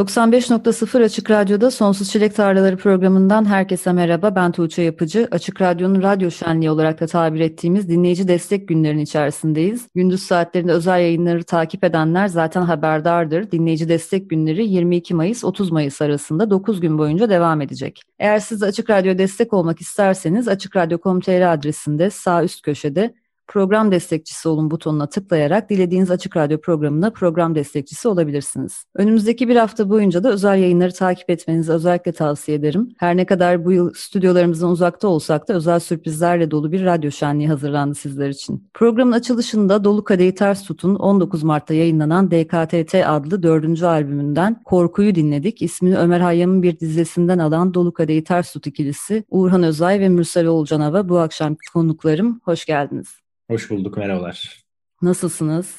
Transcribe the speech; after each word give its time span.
95.0 0.00 1.04
Açık 1.04 1.30
Radyo'da 1.30 1.70
Sonsuz 1.70 2.10
Çilek 2.10 2.34
Tarlaları 2.34 2.76
programından 2.76 3.44
herkese 3.44 3.92
merhaba. 3.92 4.34
Ben 4.34 4.52
Tuğçe 4.52 4.82
Yapıcı. 4.82 5.28
Açık 5.30 5.60
Radyo'nun 5.60 6.02
radyo 6.02 6.30
şenliği 6.30 6.70
olarak 6.70 7.00
da 7.00 7.06
tabir 7.06 7.40
ettiğimiz 7.40 7.88
dinleyici 7.88 8.28
destek 8.28 8.68
günlerinin 8.68 9.02
içerisindeyiz. 9.02 9.88
Gündüz 9.94 10.22
saatlerinde 10.22 10.72
özel 10.72 11.00
yayınları 11.00 11.44
takip 11.44 11.84
edenler 11.84 12.28
zaten 12.28 12.62
haberdardır. 12.62 13.50
Dinleyici 13.50 13.88
destek 13.88 14.30
günleri 14.30 14.66
22 14.66 15.14
Mayıs 15.14 15.44
30 15.44 15.72
Mayıs 15.72 16.02
arasında 16.02 16.50
9 16.50 16.80
gün 16.80 16.98
boyunca 16.98 17.30
devam 17.30 17.60
edecek. 17.60 18.02
Eğer 18.18 18.38
siz 18.38 18.62
Açık 18.62 18.90
Radyo 18.90 19.18
destek 19.18 19.52
olmak 19.52 19.80
isterseniz 19.80 20.48
açıkradyo.com.tr 20.48 21.52
adresinde 21.52 22.10
sağ 22.10 22.44
üst 22.44 22.62
köşede 22.62 23.14
program 23.50 23.92
destekçisi 23.92 24.48
olun 24.48 24.70
butonuna 24.70 25.06
tıklayarak 25.06 25.70
dilediğiniz 25.70 26.10
Açık 26.10 26.36
Radyo 26.36 26.60
programına 26.60 27.10
program 27.10 27.54
destekçisi 27.54 28.08
olabilirsiniz. 28.08 28.84
Önümüzdeki 28.94 29.48
bir 29.48 29.56
hafta 29.56 29.90
boyunca 29.90 30.24
da 30.24 30.32
özel 30.32 30.58
yayınları 30.58 30.92
takip 30.92 31.30
etmenizi 31.30 31.72
özellikle 31.72 32.12
tavsiye 32.12 32.58
ederim. 32.58 32.88
Her 32.98 33.16
ne 33.16 33.26
kadar 33.26 33.64
bu 33.64 33.72
yıl 33.72 33.94
stüdyolarımızdan 33.94 34.70
uzakta 34.70 35.08
olsak 35.08 35.48
da 35.48 35.54
özel 35.54 35.80
sürprizlerle 35.80 36.50
dolu 36.50 36.72
bir 36.72 36.84
radyo 36.84 37.10
şenliği 37.10 37.48
hazırlandı 37.48 37.94
sizler 37.94 38.28
için. 38.28 38.68
Programın 38.74 39.12
açılışında 39.12 39.84
Dolu 39.84 40.04
Kadehi 40.04 40.34
Ters 40.34 40.62
Tut'un 40.62 40.94
19 40.94 41.42
Mart'ta 41.42 41.74
yayınlanan 41.74 42.30
DKTT 42.30 42.94
adlı 42.94 43.42
dördüncü 43.42 43.86
albümünden 43.86 44.62
Korku'yu 44.64 45.14
dinledik. 45.14 45.62
İsmini 45.62 45.98
Ömer 45.98 46.20
Hayyam'ın 46.20 46.62
bir 46.62 46.80
dizesinden 46.80 47.38
alan 47.38 47.74
Dolu 47.74 47.92
Kadehi 47.92 48.24
Ters 48.24 48.52
Tut 48.52 48.66
ikilisi 48.66 49.24
Uğurhan 49.30 49.62
Özay 49.62 50.00
ve 50.00 50.08
Mürsel 50.08 50.46
Olcanava 50.46 51.08
bu 51.08 51.18
akşamki 51.18 51.70
konuklarım. 51.72 52.40
Hoş 52.44 52.64
geldiniz. 52.64 53.19
Hoş 53.50 53.70
bulduk, 53.70 53.96
merhabalar. 53.96 54.64
Nasılsınız? 55.02 55.76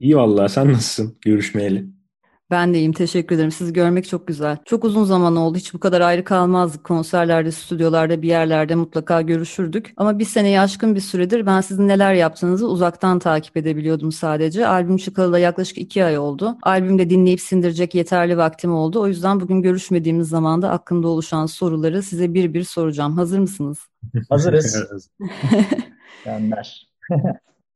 İyi 0.00 0.16
vallahi, 0.16 0.48
sen 0.48 0.72
nasılsın 0.72 1.16
görüşmeyeli? 1.20 1.86
Ben 2.50 2.74
de 2.74 2.78
iyiyim, 2.78 2.92
teşekkür 2.92 3.34
ederim. 3.36 3.50
Sizi 3.50 3.72
görmek 3.72 4.08
çok 4.08 4.26
güzel. 4.26 4.56
Çok 4.64 4.84
uzun 4.84 5.04
zaman 5.04 5.36
oldu, 5.36 5.58
hiç 5.58 5.74
bu 5.74 5.80
kadar 5.80 6.00
ayrı 6.00 6.24
kalmazdık. 6.24 6.84
Konserlerde, 6.84 7.52
stüdyolarda, 7.52 8.22
bir 8.22 8.28
yerlerde 8.28 8.74
mutlaka 8.74 9.22
görüşürdük. 9.22 9.92
Ama 9.96 10.18
bir 10.18 10.24
seneyi 10.24 10.60
aşkın 10.60 10.94
bir 10.94 11.00
süredir 11.00 11.46
ben 11.46 11.60
sizin 11.60 11.88
neler 11.88 12.14
yaptığınızı 12.14 12.68
uzaktan 12.68 13.18
takip 13.18 13.56
edebiliyordum 13.56 14.12
sadece. 14.12 14.66
Albüm 14.66 14.96
çıkalı 14.96 15.32
da 15.32 15.38
yaklaşık 15.38 15.78
iki 15.78 16.04
ay 16.04 16.18
oldu. 16.18 16.58
Albümde 16.62 17.10
dinleyip 17.10 17.40
sindirecek 17.40 17.94
yeterli 17.94 18.36
vaktim 18.36 18.74
oldu. 18.74 19.00
O 19.00 19.06
yüzden 19.06 19.40
bugün 19.40 19.62
görüşmediğimiz 19.62 20.28
zamanda 20.28 20.70
aklımda 20.70 21.08
oluşan 21.08 21.46
soruları 21.46 22.02
size 22.02 22.34
bir 22.34 22.54
bir 22.54 22.64
soracağım. 22.64 23.16
Hazır 23.16 23.38
mısınız? 23.38 23.78
Hazırız. 24.28 25.10
Gönder. 26.24 26.89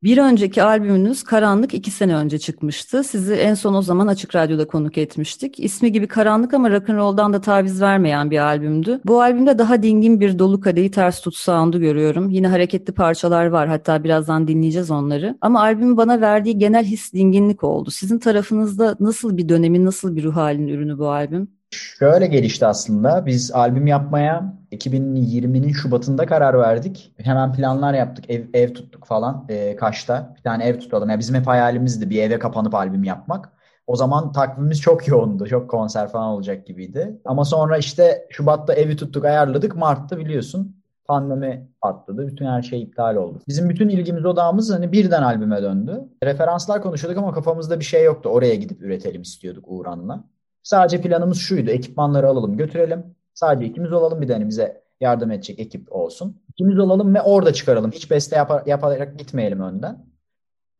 Bir 0.04 0.18
önceki 0.18 0.62
albümünüz 0.62 1.22
Karanlık 1.22 1.74
iki 1.74 1.90
sene 1.90 2.16
önce 2.16 2.38
çıkmıştı. 2.38 3.04
Sizi 3.04 3.34
en 3.34 3.54
son 3.54 3.74
o 3.74 3.82
zaman 3.82 4.06
Açık 4.06 4.34
Radyo'da 4.34 4.66
konuk 4.66 4.98
etmiştik. 4.98 5.60
İsmi 5.60 5.92
gibi 5.92 6.08
karanlık 6.08 6.54
ama 6.54 6.70
rock'n'roll'dan 6.70 7.32
da 7.32 7.40
taviz 7.40 7.82
vermeyen 7.82 8.30
bir 8.30 8.38
albümdü. 8.38 9.00
Bu 9.04 9.22
albümde 9.22 9.58
daha 9.58 9.82
dingin 9.82 10.20
bir 10.20 10.38
dolu 10.38 10.60
kadehi 10.60 10.90
ters 10.90 11.20
tut 11.20 11.36
sound'u 11.36 11.80
görüyorum. 11.80 12.30
Yine 12.30 12.48
hareketli 12.48 12.94
parçalar 12.94 13.46
var 13.46 13.68
hatta 13.68 14.04
birazdan 14.04 14.48
dinleyeceğiz 14.48 14.90
onları. 14.90 15.38
Ama 15.40 15.60
albümün 15.60 15.96
bana 15.96 16.20
verdiği 16.20 16.58
genel 16.58 16.84
his 16.84 17.12
dinginlik 17.12 17.64
oldu. 17.64 17.90
Sizin 17.90 18.18
tarafınızda 18.18 18.96
nasıl 19.00 19.36
bir 19.36 19.48
dönemin, 19.48 19.84
nasıl 19.84 20.16
bir 20.16 20.24
ruh 20.24 20.36
halinin 20.36 20.68
ürünü 20.68 20.98
bu 20.98 21.08
albüm? 21.08 21.53
Şöyle 21.98 22.26
gelişti 22.26 22.66
aslında. 22.66 23.26
Biz 23.26 23.52
albüm 23.52 23.86
yapmaya 23.86 24.54
2020'nin 24.72 25.72
Şubat'ında 25.72 26.26
karar 26.26 26.58
verdik. 26.58 27.12
Hemen 27.18 27.52
planlar 27.52 27.94
yaptık. 27.94 28.30
Ev, 28.30 28.44
ev 28.54 28.74
tuttuk 28.74 29.06
falan 29.06 29.44
e, 29.48 29.76
Kaş'ta. 29.76 30.34
Bir 30.36 30.42
tane 30.42 30.64
ev 30.64 30.78
tutalım. 30.78 31.10
Yani 31.10 31.18
bizim 31.18 31.34
hep 31.34 31.46
hayalimizdi 31.46 32.10
bir 32.10 32.22
eve 32.22 32.38
kapanıp 32.38 32.74
albüm 32.74 33.04
yapmak. 33.04 33.52
O 33.86 33.96
zaman 33.96 34.32
takvimimiz 34.32 34.80
çok 34.80 35.08
yoğundu. 35.08 35.46
Çok 35.46 35.70
konser 35.70 36.08
falan 36.08 36.28
olacak 36.28 36.66
gibiydi. 36.66 37.20
Ama 37.24 37.44
sonra 37.44 37.78
işte 37.78 38.26
Şubat'ta 38.30 38.74
evi 38.74 38.96
tuttuk, 38.96 39.24
ayarladık. 39.24 39.76
Mart'ta 39.76 40.18
biliyorsun 40.18 40.76
pandemi 41.06 41.68
patladı. 41.80 42.26
Bütün 42.26 42.46
her 42.46 42.62
şey 42.62 42.82
iptal 42.82 43.16
oldu. 43.16 43.38
Bizim 43.48 43.68
bütün 43.68 43.88
ilgimiz 43.88 44.24
odağımız 44.24 44.72
hani 44.72 44.92
birden 44.92 45.22
albüme 45.22 45.62
döndü. 45.62 46.00
Referanslar 46.22 46.82
konuşuyorduk 46.82 47.18
ama 47.18 47.32
kafamızda 47.32 47.80
bir 47.80 47.84
şey 47.84 48.04
yoktu. 48.04 48.28
Oraya 48.28 48.54
gidip 48.54 48.82
üretelim 48.82 49.22
istiyorduk 49.22 49.64
Uğran'la. 49.68 50.24
Sadece 50.64 51.00
planımız 51.00 51.38
şuydu. 51.38 51.70
Ekipmanları 51.70 52.28
alalım 52.28 52.56
götürelim. 52.56 53.16
Sadece 53.34 53.66
ikimiz 53.66 53.92
olalım 53.92 54.20
bir 54.20 54.28
de 54.28 54.32
hani 54.32 54.48
bize 54.48 54.84
yardım 55.00 55.30
edecek 55.30 55.58
ekip 55.60 55.92
olsun. 55.92 56.42
İkimiz 56.48 56.78
olalım 56.78 57.14
ve 57.14 57.22
orada 57.22 57.52
çıkaralım. 57.52 57.90
Hiç 57.90 58.10
beste 58.10 58.36
yap 58.36 58.68
yaparak 58.68 59.18
gitmeyelim 59.18 59.60
önden. 59.60 60.06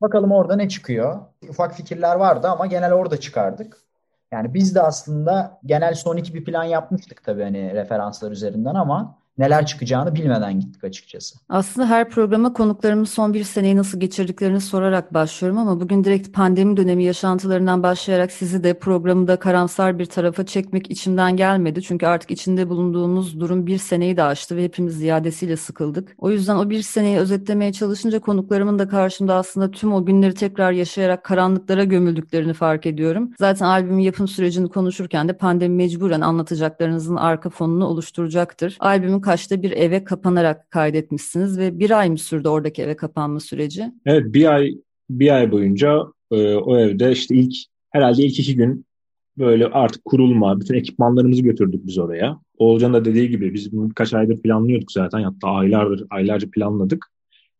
Bakalım 0.01 0.33
orada 0.33 0.57
ne 0.57 0.69
çıkıyor. 0.69 1.21
Ufak 1.49 1.75
fikirler 1.75 2.17
vardı 2.17 2.49
ama 2.49 2.67
genel 2.67 2.93
orada 2.93 3.21
çıkardık. 3.21 3.77
Yani 4.33 4.55
biz 4.55 4.75
de 4.75 4.83
aslında 4.83 5.61
genel 5.65 5.95
son 5.95 6.17
iki 6.17 6.35
bir 6.35 6.45
plan 6.45 6.65
yapmıştık 6.65 7.25
tabii 7.25 7.43
hani 7.43 7.75
referanslar 7.75 8.31
üzerinden 8.33 8.75
ama 8.75 9.19
neler 9.39 9.67
çıkacağını 9.67 10.15
bilmeden 10.15 10.61
gittik 10.61 10.85
açıkçası. 10.85 11.39
Aslında 11.49 11.89
her 11.89 12.11
programa 12.11 12.53
konuklarımız 12.53 13.11
son 13.11 13.35
bir 13.35 13.45
seneyi 13.45 13.77
nasıl 13.77 14.01
geçirdiklerini 14.01 14.61
sorarak 14.61 15.15
başlıyorum 15.15 15.59
ama 15.59 15.81
bugün 15.81 16.05
direkt 16.05 16.33
pandemi 16.33 16.77
dönemi 16.77 17.05
yaşantılarından 17.05 17.83
başlayarak 17.83 18.33
sizi 18.33 18.65
de 18.65 18.79
programda 18.79 19.37
karamsar 19.37 19.99
bir 19.99 20.07
tarafa 20.07 20.47
çekmek 20.47 20.91
içimden 20.91 21.37
gelmedi. 21.37 21.83
Çünkü 21.83 22.07
artık 22.07 22.31
içinde 22.31 22.69
bulunduğumuz 22.69 23.41
durum 23.41 23.67
bir 23.67 23.79
seneyi 23.79 24.17
de 24.17 24.23
aştı 24.23 24.57
ve 24.57 24.65
hepimiz 24.65 24.95
ziyadesiyle 24.95 25.57
sıkıldık. 25.57 26.15
O 26.19 26.31
yüzden 26.31 26.57
o 26.57 26.71
bir 26.71 26.83
seneyi 26.83 27.19
özetlemeye 27.19 27.73
çalışınca 27.73 28.21
konuklarımın 28.21 28.79
da 28.79 28.89
karşımda 28.89 29.35
aslında 29.35 29.71
tüm 29.71 29.93
o 29.93 30.05
günleri 30.05 30.35
tekrar 30.35 30.73
yaşayarak 30.73 31.25
karanlıklara 31.25 31.85
gömüldüklerini 31.85 32.53
fark 32.53 32.87
ediyorum. 32.87 33.31
Zaten 33.39 33.67
albümün 33.67 34.03
yapım 34.03 34.29
sürecini 34.29 34.69
konuşurken 34.69 35.29
de 35.29 35.33
pandemi 35.33 35.75
mecburen 35.77 36.21
anlatacaklarınızın 36.21 37.17
arka 37.17 37.51
fonunu 37.51 37.87
oluşturacaktır. 37.87 38.77
Albümün 38.81 39.21
Kaş'ta 39.25 39.63
bir 39.63 39.71
eve 39.71 40.05
kapanarak 40.05 40.71
kaydetmişsiniz 40.71 41.59
ve 41.59 41.79
bir 41.79 41.99
ay 41.99 42.11
mı 42.11 42.19
sürdü 42.19 42.49
oradaki 42.49 42.83
eve 42.83 42.97
kapanma 42.97 43.41
süreci? 43.41 43.93
Evet 44.07 44.35
bir 44.35 44.55
ay 44.55 44.71
bir 45.11 45.35
ay 45.35 45.53
boyunca 45.53 46.03
e, 46.31 46.55
o 46.55 46.79
evde 46.79 47.13
işte 47.13 47.35
ilk 47.35 47.55
herhalde 47.91 48.23
ilk 48.23 48.41
iki 48.41 48.57
gün 48.57 48.87
böyle 49.39 49.67
artık 49.67 50.05
kurulma, 50.05 50.61
bütün 50.61 50.75
ekipmanlarımızı 50.75 51.43
götürdük 51.43 51.87
biz 51.87 51.99
oraya. 51.99 52.41
Oğulcan 52.59 52.95
da 52.95 53.05
dediği 53.05 53.29
gibi 53.29 53.55
biz 53.55 53.73
bunu 53.73 53.91
birkaç 53.91 54.15
aydır 54.15 54.43
planlıyorduk 54.43 54.93
zaten. 54.93 55.23
Hatta 55.23 55.49
aylardır, 55.49 56.07
aylarca 56.11 56.49
planladık. 56.51 57.07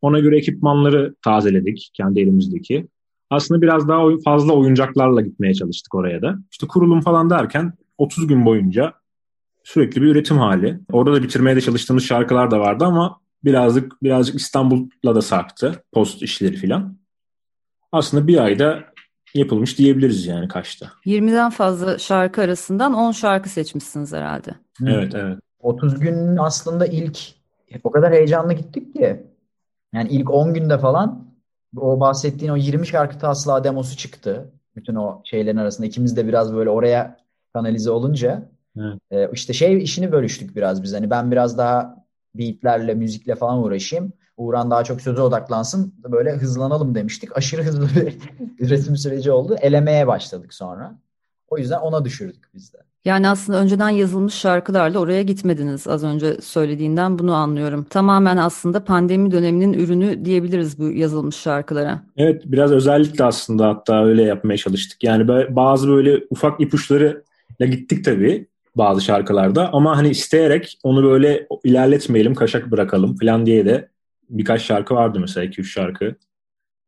Ona 0.01 0.19
göre 0.19 0.37
ekipmanları 0.37 1.15
tazeledik 1.23 1.91
kendi 1.93 2.19
elimizdeki. 2.19 2.87
Aslında 3.29 3.61
biraz 3.61 3.87
daha 3.87 4.05
fazla 4.25 4.53
oyuncaklarla 4.53 5.21
gitmeye 5.21 5.53
çalıştık 5.53 5.95
oraya 5.95 6.21
da. 6.21 6.39
İşte 6.51 6.67
kurulum 6.67 7.01
falan 7.01 7.29
derken 7.29 7.73
30 7.97 8.27
gün 8.27 8.45
boyunca 8.45 8.93
sürekli 9.65 10.01
bir 10.01 10.07
üretim 10.07 10.37
hali. 10.37 10.79
Orada 10.91 11.13
da 11.13 11.23
bitirmeye 11.23 11.55
de 11.55 11.61
çalıştığımız 11.61 12.03
şarkılar 12.03 12.51
da 12.51 12.59
vardı 12.59 12.85
ama 12.85 13.19
birazcık 13.43 14.03
birazcık 14.03 14.35
İstanbul'la 14.35 15.15
da 15.15 15.21
sarktı. 15.21 15.83
Post 15.93 16.21
işleri 16.21 16.55
filan. 16.55 16.97
Aslında 17.91 18.27
bir 18.27 18.37
ayda 18.37 18.83
yapılmış 19.33 19.77
diyebiliriz 19.77 20.25
yani 20.25 20.47
Kaş'ta. 20.47 20.91
20'den 21.05 21.49
fazla 21.49 21.97
şarkı 21.97 22.41
arasından 22.41 22.93
10 22.93 23.11
şarkı 23.11 23.49
seçmişsiniz 23.49 24.13
herhalde. 24.13 24.55
Evet 24.85 25.15
evet. 25.15 25.37
30 25.59 25.99
gün 25.99 26.37
aslında 26.37 26.85
ilk 26.85 27.17
o 27.83 27.91
kadar 27.91 28.13
heyecanlı 28.13 28.53
gittik 28.53 28.95
ki. 28.95 29.23
Yani 29.93 30.09
ilk 30.09 30.29
10 30.29 30.53
günde 30.53 30.77
falan 30.77 31.25
o 31.77 31.99
bahsettiğin 31.99 32.51
o 32.51 32.55
20 32.55 32.87
şarkı 32.87 33.19
taslağı 33.19 33.63
demosu 33.63 33.97
çıktı. 33.97 34.51
Bütün 34.75 34.95
o 34.95 35.21
şeylerin 35.25 35.57
arasında 35.57 35.87
ikimiz 35.87 36.17
de 36.17 36.27
biraz 36.27 36.53
böyle 36.53 36.69
oraya 36.69 37.17
kanalize 37.53 37.91
olunca 37.91 38.49
Evet. 38.77 38.99
Ee, 39.11 39.29
işte 39.33 39.53
şey 39.53 39.83
işini 39.83 40.11
bölüştük 40.11 40.55
biraz 40.55 40.83
biz. 40.83 40.93
Hani 40.93 41.09
ben 41.09 41.31
biraz 41.31 41.57
daha 41.57 42.05
beatlerle, 42.35 42.93
müzikle 42.93 43.35
falan 43.35 43.63
uğraşayım. 43.63 44.13
Uğran 44.37 44.71
daha 44.71 44.83
çok 44.83 45.01
söze 45.01 45.21
odaklansın. 45.21 45.93
Böyle 46.11 46.31
hızlanalım 46.31 46.95
demiştik. 46.95 47.37
Aşırı 47.37 47.63
hızlı 47.63 47.87
bir 47.95 48.17
üretim 48.59 48.97
süreci 48.97 49.31
oldu. 49.31 49.55
Elemeye 49.61 50.07
başladık 50.07 50.53
sonra. 50.53 50.99
O 51.47 51.57
yüzden 51.57 51.79
ona 51.79 52.05
düşürdük 52.05 52.49
biz 52.53 52.73
de. 52.73 52.77
Yani 53.05 53.29
aslında 53.29 53.59
önceden 53.59 53.89
yazılmış 53.89 54.33
şarkılarla 54.33 54.99
oraya 54.99 55.21
gitmediniz. 55.21 55.87
Az 55.87 56.03
önce 56.03 56.41
söylediğinden 56.41 57.19
bunu 57.19 57.33
anlıyorum. 57.33 57.83
Tamamen 57.89 58.37
aslında 58.37 58.83
pandemi 58.83 59.31
döneminin 59.31 59.73
ürünü 59.73 60.25
diyebiliriz 60.25 60.79
bu 60.79 60.91
yazılmış 60.91 61.35
şarkılara. 61.35 62.01
Evet 62.17 62.41
biraz 62.45 62.71
özellikle 62.71 63.23
aslında 63.23 63.67
hatta 63.67 64.05
öyle 64.05 64.23
yapmaya 64.23 64.57
çalıştık. 64.57 65.03
Yani 65.03 65.27
bazı 65.55 65.87
böyle 65.87 66.23
ufak 66.29 66.61
ipuçlarıyla 66.61 67.21
gittik 67.59 68.05
tabii 68.05 68.47
bazı 68.75 69.01
şarkılarda 69.01 69.73
ama 69.73 69.97
hani 69.97 70.09
isteyerek 70.09 70.79
onu 70.83 71.03
böyle 71.03 71.47
ilerletmeyelim, 71.63 72.35
kaşak 72.35 72.71
bırakalım 72.71 73.15
falan 73.15 73.45
diye 73.45 73.65
de 73.65 73.89
birkaç 74.29 74.61
şarkı 74.61 74.95
vardı 74.95 75.19
mesela 75.19 75.45
2-3 75.45 75.63
şarkı. 75.63 76.15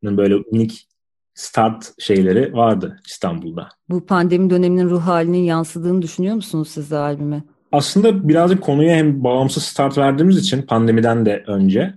Böyle 0.02 0.36
unik 0.36 0.88
start 1.34 1.92
şeyleri 1.98 2.52
vardı 2.54 3.00
İstanbul'da. 3.06 3.68
Bu 3.88 4.06
pandemi 4.06 4.50
döneminin 4.50 4.90
ruh 4.90 5.02
halinin 5.02 5.42
yansıdığını 5.42 6.02
düşünüyor 6.02 6.34
musunuz 6.34 6.68
siz 6.68 6.90
de 6.90 6.96
albüme? 6.96 7.42
Aslında 7.72 8.28
birazcık 8.28 8.60
konuya 8.60 8.96
hem 8.96 9.24
bağımsız 9.24 9.62
start 9.62 9.98
verdiğimiz 9.98 10.38
için 10.38 10.62
pandemiden 10.62 11.26
de 11.26 11.44
önce 11.46 11.94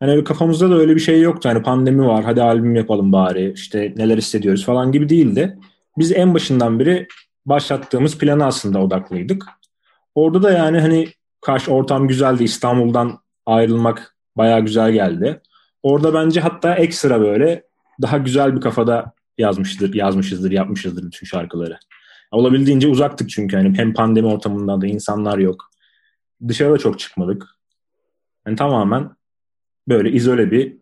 hani 0.00 0.24
kafamızda 0.24 0.70
da 0.70 0.74
öyle 0.74 0.94
bir 0.94 1.00
şey 1.00 1.20
yoktu. 1.20 1.48
Hani 1.48 1.62
pandemi 1.62 2.06
var 2.06 2.24
hadi 2.24 2.42
albüm 2.42 2.74
yapalım 2.74 3.12
bari 3.12 3.52
işte 3.54 3.94
neler 3.96 4.18
hissediyoruz 4.18 4.64
falan 4.64 4.92
gibi 4.92 5.08
değildi. 5.08 5.58
Biz 5.98 6.12
en 6.12 6.34
başından 6.34 6.78
beri 6.80 7.06
başlattığımız 7.46 8.18
plana 8.18 8.46
aslında 8.46 8.78
odaklıydık. 8.82 9.46
Orada 10.14 10.42
da 10.42 10.50
yani 10.50 10.80
hani 10.80 11.08
karşı 11.40 11.72
ortam 11.72 12.08
güzeldi. 12.08 12.44
İstanbul'dan 12.44 13.18
ayrılmak 13.46 14.16
bayağı 14.36 14.60
güzel 14.60 14.92
geldi. 14.92 15.40
Orada 15.82 16.14
bence 16.14 16.40
hatta 16.40 16.74
ekstra 16.74 17.20
böyle 17.20 17.62
daha 18.02 18.18
güzel 18.18 18.56
bir 18.56 18.60
kafada 18.60 19.12
yazmışızdır, 19.38 19.94
yazmışızdır, 19.94 20.50
yapmışızdır 20.50 21.02
bütün 21.06 21.26
şarkıları. 21.26 21.78
Olabildiğince 22.30 22.88
uzaktık 22.88 23.30
çünkü 23.30 23.56
hani 23.56 23.78
hem 23.78 23.94
pandemi 23.94 24.26
ortamında 24.26 24.80
da 24.80 24.86
insanlar 24.86 25.38
yok. 25.38 25.70
Dışarıda 26.48 26.78
çok 26.78 26.98
çıkmadık. 26.98 27.46
Yani 28.46 28.56
tamamen 28.56 29.10
böyle 29.88 30.10
izole 30.12 30.50
bir 30.50 30.76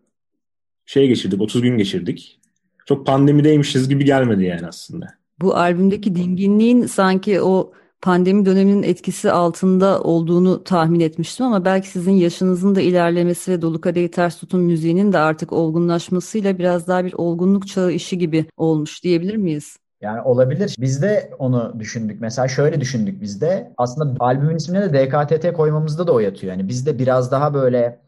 şey 0.87 1.09
geçirdik, 1.09 1.41
30 1.41 1.63
gün 1.63 1.79
geçirdik. 1.79 2.41
Çok 2.87 3.07
pandemideymişiz 3.07 3.89
gibi 3.89 4.05
gelmedi 4.05 4.45
yani 4.45 4.67
aslında. 4.67 5.24
Bu 5.45 5.57
albümdeki 5.57 6.15
dinginliğin 6.15 6.87
sanki 6.87 7.43
o 7.43 7.73
pandemi 8.03 8.47
döneminin 8.47 8.83
etkisi 8.83 9.31
altında 9.31 10.01
olduğunu 10.03 10.65
tahmin 10.65 11.01
etmiştim 11.01 11.47
ama 11.47 11.65
belki 11.65 11.89
sizin 11.89 12.13
yaşınızın 12.13 12.75
da 12.75 12.81
ilerlemesi 12.81 13.53
ve 13.53 13.63
Dolu 13.63 13.81
Kadehi 13.81 14.11
Ters 14.11 14.39
Tutun 14.39 14.61
müziğinin 14.61 15.13
de 15.13 15.19
artık 15.19 15.53
olgunlaşmasıyla 15.53 16.59
biraz 16.59 16.89
daha 16.89 17.05
bir 17.05 17.13
olgunluk 17.13 17.67
çağı 17.67 17.93
işi 17.93 18.19
gibi 18.19 18.47
olmuş 18.57 19.05
diyebilir 19.05 19.37
miyiz? 19.37 19.77
Yani 20.01 20.21
olabilir. 20.21 20.77
Biz 20.79 21.03
de 21.03 21.31
onu 21.39 21.75
düşündük. 21.79 22.21
Mesela 22.21 22.49
şöyle 22.49 22.81
düşündük 22.81 23.21
biz 23.21 23.41
de. 23.41 23.73
Aslında 23.77 24.25
albümün 24.25 24.57
ismine 24.57 24.93
de 24.93 25.07
DKTT 25.07 25.53
koymamızda 25.53 26.07
da 26.07 26.13
o 26.13 26.21
yatıyor. 26.21 26.53
Yani 26.53 26.69
biz 26.69 26.87
de 26.87 26.99
biraz 26.99 27.33
daha 27.33 27.55
böyle 27.55 28.01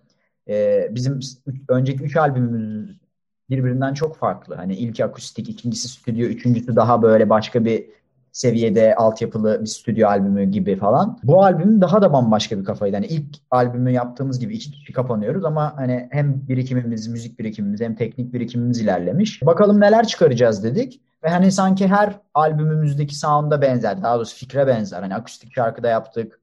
e, 0.48 0.88
bizim 0.90 1.20
önceki 1.68 2.04
üç 2.04 2.16
albümümüz 2.16 3.05
birbirinden 3.50 3.94
çok 3.94 4.16
farklı. 4.16 4.54
Hani 4.54 4.74
ilk 4.74 5.00
akustik, 5.00 5.48
ikincisi 5.48 5.88
stüdyo, 5.88 6.26
üçüncüsü 6.26 6.76
daha 6.76 7.02
böyle 7.02 7.30
başka 7.30 7.64
bir 7.64 7.84
seviyede 8.32 8.94
altyapılı 8.94 9.60
bir 9.60 9.66
stüdyo 9.66 10.08
albümü 10.08 10.44
gibi 10.44 10.76
falan. 10.76 11.18
Bu 11.24 11.44
albüm 11.44 11.80
daha 11.80 12.02
da 12.02 12.12
bambaşka 12.12 12.58
bir 12.58 12.64
kafaydı. 12.64 12.94
Yani 12.94 13.06
ilk 13.06 13.36
albümü 13.50 13.90
yaptığımız 13.90 14.38
gibi 14.38 14.54
iki 14.54 14.70
kişi 14.70 14.92
kapanıyoruz 14.92 15.44
ama 15.44 15.76
hani 15.76 16.08
hem 16.10 16.48
birikimimiz, 16.48 17.08
müzik 17.08 17.38
birikimimiz 17.38 17.80
hem 17.80 17.94
teknik 17.94 18.32
birikimimiz 18.32 18.80
ilerlemiş. 18.80 19.46
Bakalım 19.46 19.80
neler 19.80 20.06
çıkaracağız 20.06 20.64
dedik. 20.64 21.00
Ve 21.24 21.28
hani 21.28 21.52
sanki 21.52 21.88
her 21.88 22.20
albümümüzdeki 22.34 23.14
sound'a 23.14 23.62
benzer. 23.62 24.02
Daha 24.02 24.16
doğrusu 24.16 24.36
fikre 24.36 24.66
benzer. 24.66 25.02
Hani 25.02 25.14
akustik 25.14 25.54
şarkıda 25.54 25.88
yaptık. 25.88 26.40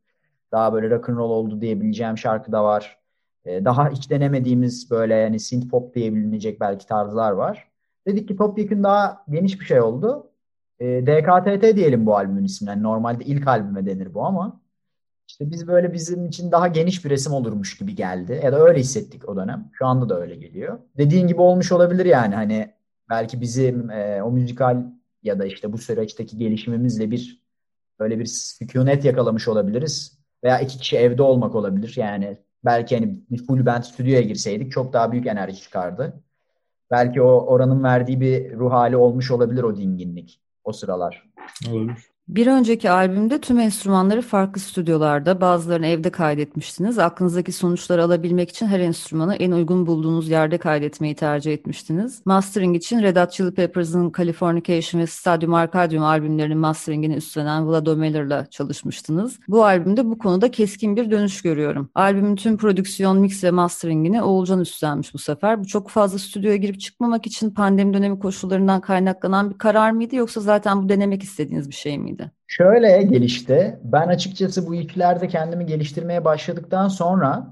Daha 0.51 0.73
böyle 0.73 0.89
rock 0.89 1.09
and 1.09 1.17
roll 1.17 1.29
oldu 1.29 1.61
diyebileceğim 1.61 2.17
şarkı 2.17 2.51
da 2.51 2.63
var. 2.63 2.97
Ee, 3.45 3.65
daha 3.65 3.89
hiç 3.89 4.09
denemediğimiz 4.09 4.91
böyle 4.91 5.15
yani 5.15 5.39
synth 5.39 5.69
pop 5.69 5.95
diyebilecek 5.95 6.59
belki 6.59 6.87
tarzlar 6.87 7.31
var. 7.31 7.67
Dedik 8.07 8.27
ki 8.27 8.35
topyekun 8.35 8.83
daha 8.83 9.25
geniş 9.29 9.59
bir 9.59 9.65
şey 9.65 9.81
oldu. 9.81 10.31
E, 10.79 10.87
ee, 10.87 11.05
DKTT 11.07 11.75
diyelim 11.75 12.05
bu 12.05 12.17
albümün 12.17 12.43
ismini. 12.43 12.69
Yani 12.69 12.83
normalde 12.83 13.23
ilk 13.23 13.47
albüme 13.47 13.85
denir 13.85 14.13
bu 14.13 14.25
ama 14.25 14.61
işte 15.27 15.51
biz 15.51 15.67
böyle 15.67 15.93
bizim 15.93 16.25
için 16.25 16.51
daha 16.51 16.67
geniş 16.67 17.05
bir 17.05 17.09
resim 17.09 17.33
olurmuş 17.33 17.77
gibi 17.77 17.95
geldi. 17.95 18.41
Ya 18.43 18.53
da 18.53 18.59
öyle 18.59 18.79
hissettik 18.79 19.29
o 19.29 19.35
dönem. 19.35 19.69
Şu 19.73 19.85
anda 19.85 20.09
da 20.09 20.21
öyle 20.21 20.35
geliyor. 20.35 20.79
Dediğin 20.97 21.27
gibi 21.27 21.41
olmuş 21.41 21.71
olabilir 21.71 22.05
yani. 22.05 22.35
Hani 22.35 22.73
belki 23.09 23.41
bizim 23.41 23.89
e, 23.89 24.23
o 24.23 24.31
müzikal 24.31 24.83
ya 25.23 25.39
da 25.39 25.45
işte 25.45 25.73
bu 25.73 25.77
süreçteki 25.77 26.37
gelişimimizle 26.37 27.11
bir 27.11 27.43
böyle 27.99 28.19
bir 28.19 28.25
sükunet 28.25 29.05
yakalamış 29.05 29.47
olabiliriz. 29.47 30.19
Veya 30.43 30.59
iki 30.59 30.77
kişi 30.77 30.97
evde 30.97 31.23
olmak 31.23 31.55
olabilir. 31.55 31.93
Yani 31.97 32.37
belki 32.65 32.95
hani 32.95 33.15
bir 33.31 33.45
full 33.45 33.65
band 33.65 33.83
stüdyoya 33.83 34.21
girseydik 34.21 34.71
çok 34.71 34.93
daha 34.93 35.11
büyük 35.11 35.27
enerji 35.27 35.61
çıkardı. 35.61 36.13
Belki 36.91 37.21
o 37.21 37.45
oranın 37.45 37.83
verdiği 37.83 38.21
bir 38.21 38.53
ruh 38.53 38.71
hali 38.71 38.97
olmuş 38.97 39.31
olabilir 39.31 39.63
o 39.63 39.77
dinginlik 39.77 40.41
o 40.63 40.73
sıralar. 40.73 41.29
Olabilir. 41.71 42.12
Bir 42.27 42.47
önceki 42.47 42.89
albümde 42.89 43.41
tüm 43.41 43.59
enstrümanları 43.59 44.21
farklı 44.21 44.61
stüdyolarda, 44.61 45.41
bazılarını 45.41 45.87
evde 45.87 46.09
kaydetmiştiniz. 46.09 46.99
Aklınızdaki 46.99 47.51
sonuçları 47.51 48.03
alabilmek 48.03 48.49
için 48.49 48.67
her 48.67 48.79
enstrümanı 48.79 49.35
en 49.35 49.51
uygun 49.51 49.87
bulduğunuz 49.87 50.29
yerde 50.29 50.57
kaydetmeyi 50.57 51.15
tercih 51.15 51.53
etmiştiniz. 51.53 52.21
Mastering 52.25 52.75
için 52.75 53.01
Red 53.01 53.17
Hot 53.17 53.31
Chili 53.31 53.53
Peppers'ın 53.53 54.11
Californication 54.17 55.01
ve 55.01 55.07
Stadium 55.07 55.53
Arcadium 55.53 56.03
albümlerinin 56.03 56.57
masteringini 56.57 57.15
üstlenen 57.15 57.67
Vlado 57.67 57.95
Miller'la 57.95 58.45
çalışmıştınız. 58.45 59.39
Bu 59.47 59.65
albümde 59.65 60.05
bu 60.05 60.17
konuda 60.17 60.51
keskin 60.51 60.95
bir 60.95 61.11
dönüş 61.11 61.41
görüyorum. 61.41 61.89
Albümün 61.95 62.35
tüm 62.35 62.57
prodüksiyon, 62.57 63.19
mix 63.19 63.43
ve 63.43 63.51
masteringini 63.51 64.21
Oğulcan 64.21 64.59
üstlenmiş 64.59 65.13
bu 65.13 65.17
sefer. 65.17 65.59
Bu 65.59 65.67
çok 65.67 65.89
fazla 65.89 66.19
stüdyoya 66.19 66.55
girip 66.55 66.79
çıkmamak 66.79 67.27
için 67.27 67.49
pandemi 67.49 67.93
dönemi 67.93 68.19
koşullarından 68.19 68.81
kaynaklanan 68.81 69.49
bir 69.49 69.57
karar 69.57 69.91
mıydı 69.91 70.15
yoksa 70.15 70.41
zaten 70.41 70.83
bu 70.83 70.89
denemek 70.89 71.23
istediğiniz 71.23 71.69
bir 71.69 71.75
şey 71.75 71.99
miydi? 71.99 72.12
Miydi? 72.13 72.31
Şöyle 72.47 73.03
gelişti. 73.03 73.79
Ben 73.83 74.07
açıkçası 74.07 74.67
bu 74.67 74.75
işlerde 74.75 75.27
kendimi 75.27 75.65
geliştirmeye 75.65 76.25
başladıktan 76.25 76.87
sonra 76.87 77.47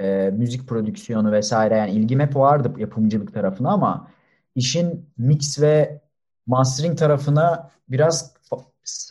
e, 0.00 0.30
müzik 0.30 0.68
prodüksiyonu 0.68 1.32
vesaire 1.32 1.76
yani 1.76 1.90
ilgim 1.90 2.20
hep 2.20 2.36
vardı 2.36 2.72
yapımcılık 2.78 3.34
tarafına 3.34 3.70
ama 3.70 4.08
işin 4.54 5.10
mix 5.18 5.60
ve 5.60 6.00
mastering 6.46 6.98
tarafına 6.98 7.70
biraz 7.88 8.34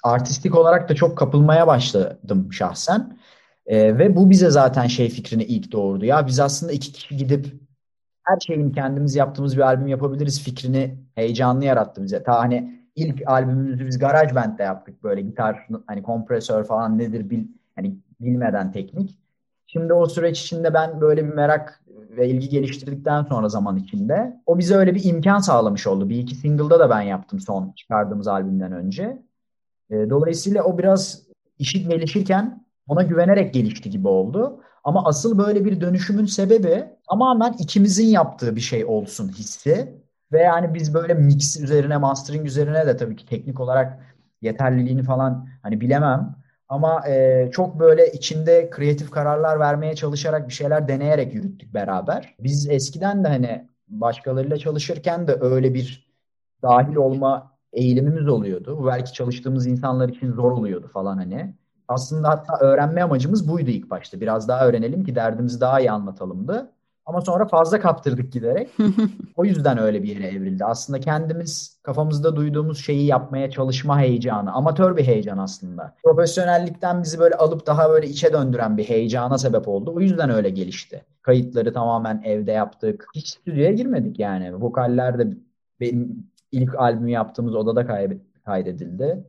artistik 0.04 0.56
olarak 0.56 0.90
da 0.90 0.96
çok 0.96 1.18
kapılmaya 1.18 1.68
başladım 1.68 2.54
şahsen. 2.54 3.18
E, 3.66 3.98
ve 3.98 4.16
bu 4.16 4.30
bize 4.30 4.50
zaten 4.50 4.88
şey 4.88 5.10
fikrini 5.10 5.44
ilk 5.44 5.72
doğurdu. 5.72 6.06
Ya 6.06 6.28
biz 6.28 6.40
aslında 6.40 6.72
iki 6.72 6.92
kişi 6.92 7.18
gidip 7.18 7.54
her 8.24 8.40
şeyin 8.40 8.72
kendimiz 8.72 9.16
yaptığımız 9.16 9.58
bir 9.58 9.62
albüm 9.62 9.88
yapabiliriz 9.88 10.44
fikrini 10.44 10.98
heyecanlı 11.16 11.66
yarattı 11.66 12.04
bize. 12.04 12.24
Ta 12.24 12.40
hani 12.40 12.87
ilk 12.98 13.24
albümümüzü 13.26 13.88
biz 13.88 14.00
GarageBand'de 14.00 14.64
yaptık 14.64 15.04
böyle 15.04 15.22
gitar 15.22 15.68
hani 15.88 16.04
kompresör 16.04 16.64
falan 16.64 16.98
nedir 16.98 17.30
bil 17.30 17.48
hani 17.76 17.96
bilmeden 18.20 18.72
teknik. 18.72 19.18
Şimdi 19.68 19.94
o 19.94 20.06
süreç 20.06 20.42
içinde 20.42 20.74
ben 20.74 21.02
böyle 21.02 21.26
bir 21.26 21.34
merak 21.34 21.84
ve 21.88 22.30
ilgi 22.30 22.50
geliştirdikten 22.50 23.24
sonra 23.24 23.50
zaman 23.50 23.78
içinde 23.78 24.42
o 24.46 24.58
bize 24.58 24.76
öyle 24.76 24.96
bir 24.96 25.04
imkan 25.04 25.40
sağlamış 25.40 25.88
oldu. 25.88 26.10
Bir 26.10 26.18
iki 26.18 26.36
single'da 26.36 26.80
da 26.80 26.90
ben 26.90 27.02
yaptım 27.02 27.40
son 27.40 27.72
çıkardığımız 27.76 28.28
albümden 28.28 28.72
önce. 28.72 29.22
E, 29.90 30.10
dolayısıyla 30.10 30.64
o 30.64 30.78
biraz 30.78 31.24
işi 31.60 31.88
gelişirken 31.88 32.66
ona 32.88 33.04
güvenerek 33.04 33.54
gelişti 33.54 33.90
gibi 33.90 34.08
oldu. 34.08 34.62
Ama 34.84 35.06
asıl 35.06 35.38
böyle 35.38 35.66
bir 35.66 35.82
dönüşümün 35.82 36.26
sebebi 36.26 36.86
tamamen 37.10 37.54
ikimizin 37.54 38.08
yaptığı 38.08 38.56
bir 38.56 38.62
şey 38.62 38.86
olsun 38.86 39.30
hissi. 39.30 40.02
Ve 40.32 40.40
yani 40.42 40.74
biz 40.74 40.94
böyle 40.94 41.14
mix 41.14 41.58
üzerine, 41.58 41.98
mastering 41.98 42.46
üzerine 42.46 42.88
de 42.88 42.98
tabii 42.98 43.16
ki 43.16 43.26
teknik 43.26 43.60
olarak 43.60 44.00
yeterliliğini 44.42 45.04
falan 45.04 45.50
hani 45.64 45.82
bilemem. 45.82 46.36
Ama 46.70 47.08
e, 47.08 47.50
çok 47.52 47.80
böyle 47.80 48.12
içinde 48.12 48.70
kreatif 48.70 49.12
kararlar 49.12 49.60
vermeye 49.60 49.96
çalışarak 49.96 50.48
bir 50.48 50.54
şeyler 50.54 50.88
deneyerek 50.88 51.34
yürüttük 51.34 51.74
beraber. 51.74 52.36
Biz 52.40 52.70
eskiden 52.70 53.24
de 53.24 53.28
hani 53.28 53.70
başkalarıyla 53.88 54.58
çalışırken 54.58 55.28
de 55.28 55.38
öyle 55.42 55.74
bir 55.74 56.14
dahil 56.62 56.96
olma 56.96 57.58
eğilimimiz 57.74 58.28
oluyordu. 58.28 58.78
Bu 58.80 58.86
belki 58.88 59.14
çalıştığımız 59.14 59.68
insanlar 59.68 60.10
için 60.10 60.32
zor 60.32 60.52
oluyordu 60.52 60.88
falan 60.94 61.18
hani. 61.18 61.56
Aslında 61.88 62.30
hatta 62.30 62.58
öğrenme 62.60 63.04
amacımız 63.04 63.50
buydu 63.50 63.70
ilk 63.70 63.90
başta. 63.90 64.22
Biraz 64.22 64.48
daha 64.48 64.68
öğrenelim 64.68 65.04
ki 65.04 65.16
derdimizi 65.16 65.62
daha 65.62 65.80
iyi 65.80 65.92
anlatalımdı. 65.92 66.72
Ama 67.08 67.22
sonra 67.22 67.48
fazla 67.48 67.80
kaptırdık 67.80 68.34
giderek. 68.34 68.70
o 69.36 69.46
yüzden 69.46 69.78
öyle 69.78 70.04
bir 70.04 70.16
yere 70.16 70.28
evrildi. 70.28 70.66
Aslında 70.66 71.00
kendimiz 71.00 71.80
kafamızda 71.84 72.36
duyduğumuz 72.36 72.86
şeyi 72.86 73.06
yapmaya 73.06 73.52
çalışma 73.52 74.00
heyecanı. 74.00 74.54
Amatör 74.54 74.98
bir 74.98 75.04
heyecan 75.04 75.38
aslında. 75.38 75.96
Profesyonellikten 76.04 77.04
bizi 77.04 77.20
böyle 77.20 77.36
alıp 77.36 77.68
daha 77.68 77.90
böyle 77.90 78.08
içe 78.08 78.34
döndüren 78.34 78.78
bir 78.78 78.84
heyecana 78.84 79.38
sebep 79.38 79.68
oldu. 79.68 79.94
O 79.96 80.00
yüzden 80.00 80.30
öyle 80.30 80.50
gelişti. 80.50 81.06
Kayıtları 81.22 81.74
tamamen 81.74 82.22
evde 82.26 82.52
yaptık. 82.52 83.08
Hiç 83.16 83.28
stüdyoya 83.28 83.72
girmedik 83.72 84.20
yani. 84.20 84.62
Vokaller 84.62 85.20
de 85.20 85.38
benim 85.80 86.30
ilk 86.52 86.76
albümü 86.76 87.12
yaptığımız 87.12 87.56
odada 87.56 87.86
kaydedildi. 88.46 89.24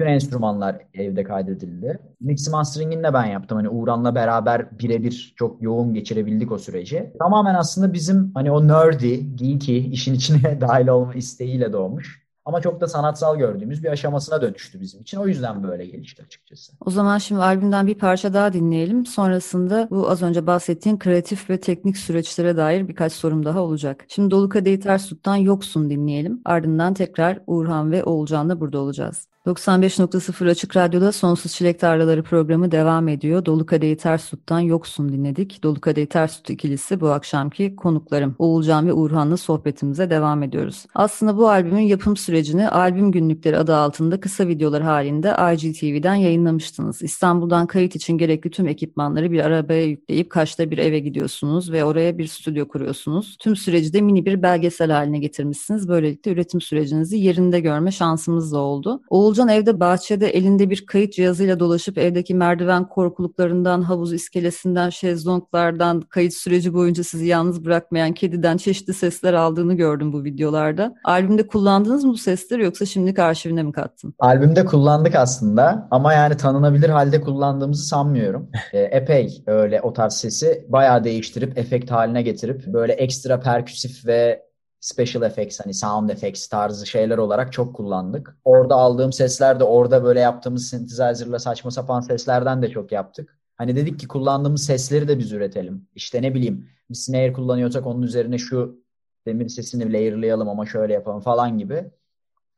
Bütün 0.00 0.10
enstrümanlar 0.10 0.76
evde 0.94 1.24
kaydedildi. 1.24 1.98
Mix 2.20 2.48
mastering'ini 2.48 3.02
de 3.02 3.14
ben 3.14 3.24
yaptım. 3.26 3.56
Hani 3.56 3.68
Uğran'la 3.68 4.14
beraber 4.14 4.78
birebir 4.78 5.34
çok 5.36 5.62
yoğun 5.62 5.94
geçirebildik 5.94 6.52
o 6.52 6.58
süreci. 6.58 7.12
Tamamen 7.18 7.54
aslında 7.54 7.92
bizim 7.92 8.30
hani 8.34 8.50
o 8.50 8.68
nerdy, 8.68 9.14
geeky, 9.34 9.78
işin 9.78 10.14
içine 10.14 10.60
dahil 10.60 10.88
olma 10.88 11.14
isteğiyle 11.14 11.72
doğmuş. 11.72 12.24
Ama 12.44 12.60
çok 12.60 12.80
da 12.80 12.86
sanatsal 12.88 13.36
gördüğümüz 13.36 13.84
bir 13.84 13.88
aşamasına 13.88 14.42
dönüştü 14.42 14.80
bizim 14.80 15.00
için. 15.00 15.18
O 15.18 15.26
yüzden 15.26 15.62
böyle 15.62 15.86
gelişti 15.86 16.22
açıkçası. 16.22 16.72
O 16.86 16.90
zaman 16.90 17.18
şimdi 17.18 17.40
albümden 17.40 17.86
bir 17.86 17.94
parça 17.94 18.34
daha 18.34 18.52
dinleyelim. 18.52 19.06
Sonrasında 19.06 19.88
bu 19.90 20.10
az 20.10 20.22
önce 20.22 20.46
bahsettiğin 20.46 20.98
kreatif 20.98 21.50
ve 21.50 21.60
teknik 21.60 21.96
süreçlere 21.96 22.56
dair 22.56 22.88
birkaç 22.88 23.12
sorum 23.12 23.44
daha 23.44 23.60
olacak. 23.60 24.04
Şimdi 24.08 24.30
Dolu 24.30 24.48
Kadehi 24.48 24.80
Ters 24.80 25.12
Yoksun 25.40 25.90
dinleyelim. 25.90 26.40
Ardından 26.44 26.94
tekrar 26.94 27.40
Uğurhan 27.46 27.92
ve 27.92 28.04
Oğulcan'la 28.04 28.60
burada 28.60 28.78
olacağız. 28.78 29.28
95.0 29.46 30.50
Açık 30.50 30.76
Radyo'da 30.76 31.12
Sonsuz 31.12 31.52
Çilek 31.52 31.80
Tarlaları 31.80 32.22
programı 32.22 32.70
devam 32.70 33.08
ediyor. 33.08 33.44
Dolu 33.44 33.66
Kadehi 33.66 33.96
Ters 33.96 34.30
Tut'tan 34.30 34.60
Yoksun 34.60 35.12
dinledik. 35.12 35.62
Dolu 35.62 35.80
Kadehi 35.80 36.06
Ters 36.06 36.36
Tut 36.36 36.50
ikilisi 36.50 37.00
bu 37.00 37.08
akşamki 37.08 37.76
konuklarım. 37.76 38.34
Oğulcan 38.38 38.86
ve 38.86 38.92
Uğurhan'la 38.92 39.36
sohbetimize 39.36 40.10
devam 40.10 40.42
ediyoruz. 40.42 40.86
Aslında 40.94 41.36
bu 41.36 41.48
albümün 41.48 41.80
yapım 41.80 42.16
sürecini 42.16 42.68
Albüm 42.68 43.12
Günlükleri 43.12 43.58
adı 43.58 43.76
altında 43.76 44.20
kısa 44.20 44.48
videolar 44.48 44.82
halinde 44.82 45.28
IGTV'den 45.54 46.14
yayınlamıştınız. 46.14 47.02
İstanbul'dan 47.02 47.66
kayıt 47.66 47.96
için 47.96 48.18
gerekli 48.18 48.50
tüm 48.50 48.68
ekipmanları 48.68 49.30
bir 49.30 49.40
arabaya 49.40 49.84
yükleyip 49.84 50.30
Kaş'ta 50.30 50.70
bir 50.70 50.78
eve 50.78 50.98
gidiyorsunuz 50.98 51.72
ve 51.72 51.84
oraya 51.84 52.18
bir 52.18 52.26
stüdyo 52.26 52.68
kuruyorsunuz. 52.68 53.36
Tüm 53.40 53.56
süreci 53.56 53.92
de 53.92 54.00
mini 54.00 54.26
bir 54.26 54.42
belgesel 54.42 54.90
haline 54.90 55.18
getirmişsiniz. 55.18 55.88
Böylelikle 55.88 56.30
üretim 56.30 56.60
sürecinizi 56.60 57.18
yerinde 57.18 57.60
görme 57.60 57.90
şansımız 57.90 58.52
da 58.52 58.58
oldu. 58.58 59.00
Oğul 59.10 59.33
Oğulcan 59.34 59.48
evde 59.48 59.80
bahçede 59.80 60.28
elinde 60.28 60.70
bir 60.70 60.86
kayıt 60.86 61.12
cihazıyla 61.12 61.60
dolaşıp 61.60 61.98
evdeki 61.98 62.34
merdiven 62.34 62.88
korkuluklarından, 62.88 63.82
havuz 63.82 64.12
iskelesinden, 64.12 64.90
şezlonglardan, 64.90 66.00
kayıt 66.00 66.34
süreci 66.34 66.74
boyunca 66.74 67.04
sizi 67.04 67.26
yalnız 67.26 67.64
bırakmayan 67.64 68.12
kediden 68.12 68.56
çeşitli 68.56 68.94
sesler 68.94 69.32
aldığını 69.32 69.74
gördüm 69.74 70.12
bu 70.12 70.24
videolarda. 70.24 70.94
Albümde 71.04 71.46
kullandınız 71.46 72.04
mı 72.04 72.12
bu 72.12 72.16
sesleri 72.16 72.64
yoksa 72.64 72.86
şimdilik 72.86 73.18
arşivine 73.18 73.62
mi 73.62 73.72
kattın? 73.72 74.14
Albümde 74.18 74.64
kullandık 74.64 75.14
aslında 75.14 75.88
ama 75.90 76.12
yani 76.12 76.36
tanınabilir 76.36 76.88
halde 76.88 77.20
kullandığımızı 77.20 77.86
sanmıyorum. 77.86 78.50
e, 78.72 78.80
epey 78.80 79.42
öyle 79.46 79.80
o 79.80 79.92
tarz 79.92 80.12
sesi 80.12 80.66
bayağı 80.68 81.04
değiştirip 81.04 81.58
efekt 81.58 81.90
haline 81.90 82.22
getirip 82.22 82.66
böyle 82.66 82.92
ekstra 82.92 83.40
perküsif 83.40 84.06
ve 84.06 84.53
special 84.84 85.22
effects 85.22 85.60
hani 85.64 85.74
sound 85.74 86.10
effects 86.10 86.46
tarzı 86.46 86.86
şeyler 86.86 87.18
olarak 87.18 87.52
çok 87.52 87.76
kullandık. 87.76 88.36
Orada 88.44 88.74
aldığım 88.74 89.12
sesler 89.12 89.60
de 89.60 89.64
orada 89.64 90.04
böyle 90.04 90.20
yaptığımız 90.20 90.68
synthesizer'la 90.68 91.38
saçma 91.38 91.70
sapan 91.70 92.00
seslerden 92.00 92.62
de 92.62 92.70
çok 92.70 92.92
yaptık. 92.92 93.38
Hani 93.56 93.76
dedik 93.76 94.00
ki 94.00 94.08
kullandığımız 94.08 94.64
sesleri 94.64 95.08
de 95.08 95.18
biz 95.18 95.32
üretelim. 95.32 95.88
İşte 95.94 96.22
ne 96.22 96.34
bileyim 96.34 96.68
bir 96.90 96.94
snare 96.94 97.32
kullanıyorsak 97.32 97.86
onun 97.86 98.02
üzerine 98.02 98.38
şu 98.38 98.80
demir 99.26 99.48
sesini 99.48 99.92
layer'layalım 99.92 100.48
ama 100.48 100.66
şöyle 100.66 100.92
yapalım 100.92 101.20
falan 101.20 101.58
gibi. 101.58 101.90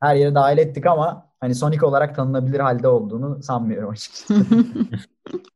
Her 0.00 0.16
yere 0.16 0.34
dahil 0.34 0.58
ettik 0.58 0.86
ama 0.86 1.30
hani 1.40 1.54
Sonic 1.54 1.86
olarak 1.86 2.16
tanınabilir 2.16 2.60
halde 2.60 2.88
olduğunu 2.88 3.42
sanmıyorum 3.42 3.90
açıkçası. 3.90 4.34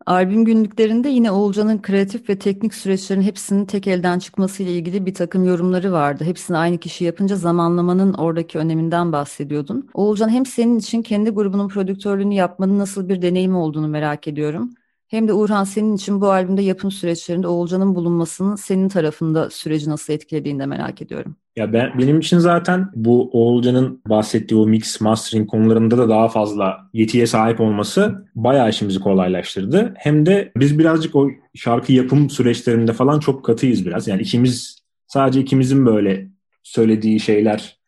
Albüm 0.07 0.45
günlüklerinde 0.45 1.09
yine 1.09 1.31
Oğulcan'ın 1.31 1.83
kreatif 1.83 2.29
ve 2.29 2.39
teknik 2.39 2.75
süreçlerin 2.75 3.23
hepsinin 3.23 3.65
tek 3.65 3.87
elden 3.87 4.19
çıkması 4.19 4.63
ile 4.63 4.73
ilgili 4.73 5.07
bir 5.07 5.15
takım 5.15 5.45
yorumları 5.45 5.93
vardı. 5.93 6.25
Hepsini 6.25 6.57
aynı 6.57 6.79
kişi 6.79 7.05
yapınca 7.05 7.37
zamanlamanın 7.37 8.15
oradaki 8.15 8.59
öneminden 8.59 9.13
bahsediyordun. 9.13 9.91
Oğulcan 9.95 10.29
hem 10.29 10.47
senin 10.47 10.79
için 10.79 11.03
kendi 11.03 11.31
grubunun 11.31 11.69
prodüktörlüğünü 11.69 12.35
yapmanın 12.35 12.79
nasıl 12.79 13.09
bir 13.09 13.23
deneyim 13.23 13.57
olduğunu 13.57 13.89
merak 13.89 14.29
ediyorum. 14.29 14.71
Hem 15.09 15.29
de 15.29 15.33
Uğurhan 15.33 15.65
senin 15.65 15.97
için 15.97 16.21
bu 16.21 16.31
albümde 16.31 16.63
yapım 16.63 16.91
süreçlerinde 16.91 17.49
Oğulcan'ın 17.49 17.95
bulunmasının 17.95 18.57
senin 18.57 18.89
tarafında 18.89 19.51
süreci 19.51 19.91
nasıl 19.91 20.13
etkilediğini 20.13 20.61
de 20.61 20.67
merak 20.67 21.03
ediyorum. 21.03 21.37
Ya 21.61 21.73
ben 21.73 21.99
benim 21.99 22.19
için 22.19 22.39
zaten 22.39 22.91
bu 22.95 23.31
Oğulcan'ın 23.33 24.03
bahsettiği 24.09 24.61
o 24.61 24.67
mix 24.67 25.01
mastering 25.01 25.51
konularında 25.51 25.99
da 25.99 26.09
daha 26.09 26.29
fazla 26.29 26.79
yetiye 26.93 27.27
sahip 27.27 27.61
olması 27.61 28.27
bayağı 28.35 28.71
işimizi 28.71 29.01
kolaylaştırdı. 29.01 29.95
Hem 29.97 30.27
de 30.27 30.53
biz 30.57 30.79
birazcık 30.79 31.17
o 31.17 31.31
şarkı 31.55 31.93
yapım 31.93 32.31
süreçlerinde 32.31 32.93
falan 32.93 33.21
çok 33.21 33.45
katıyız 33.45 33.87
biraz. 33.87 34.09
Yani 34.09 34.23
ikimiz 34.23 34.79
sadece 35.07 35.41
ikimizin 35.41 35.87
böyle 35.87 36.29
söylediği 36.63 37.21
şeyler 37.21 37.79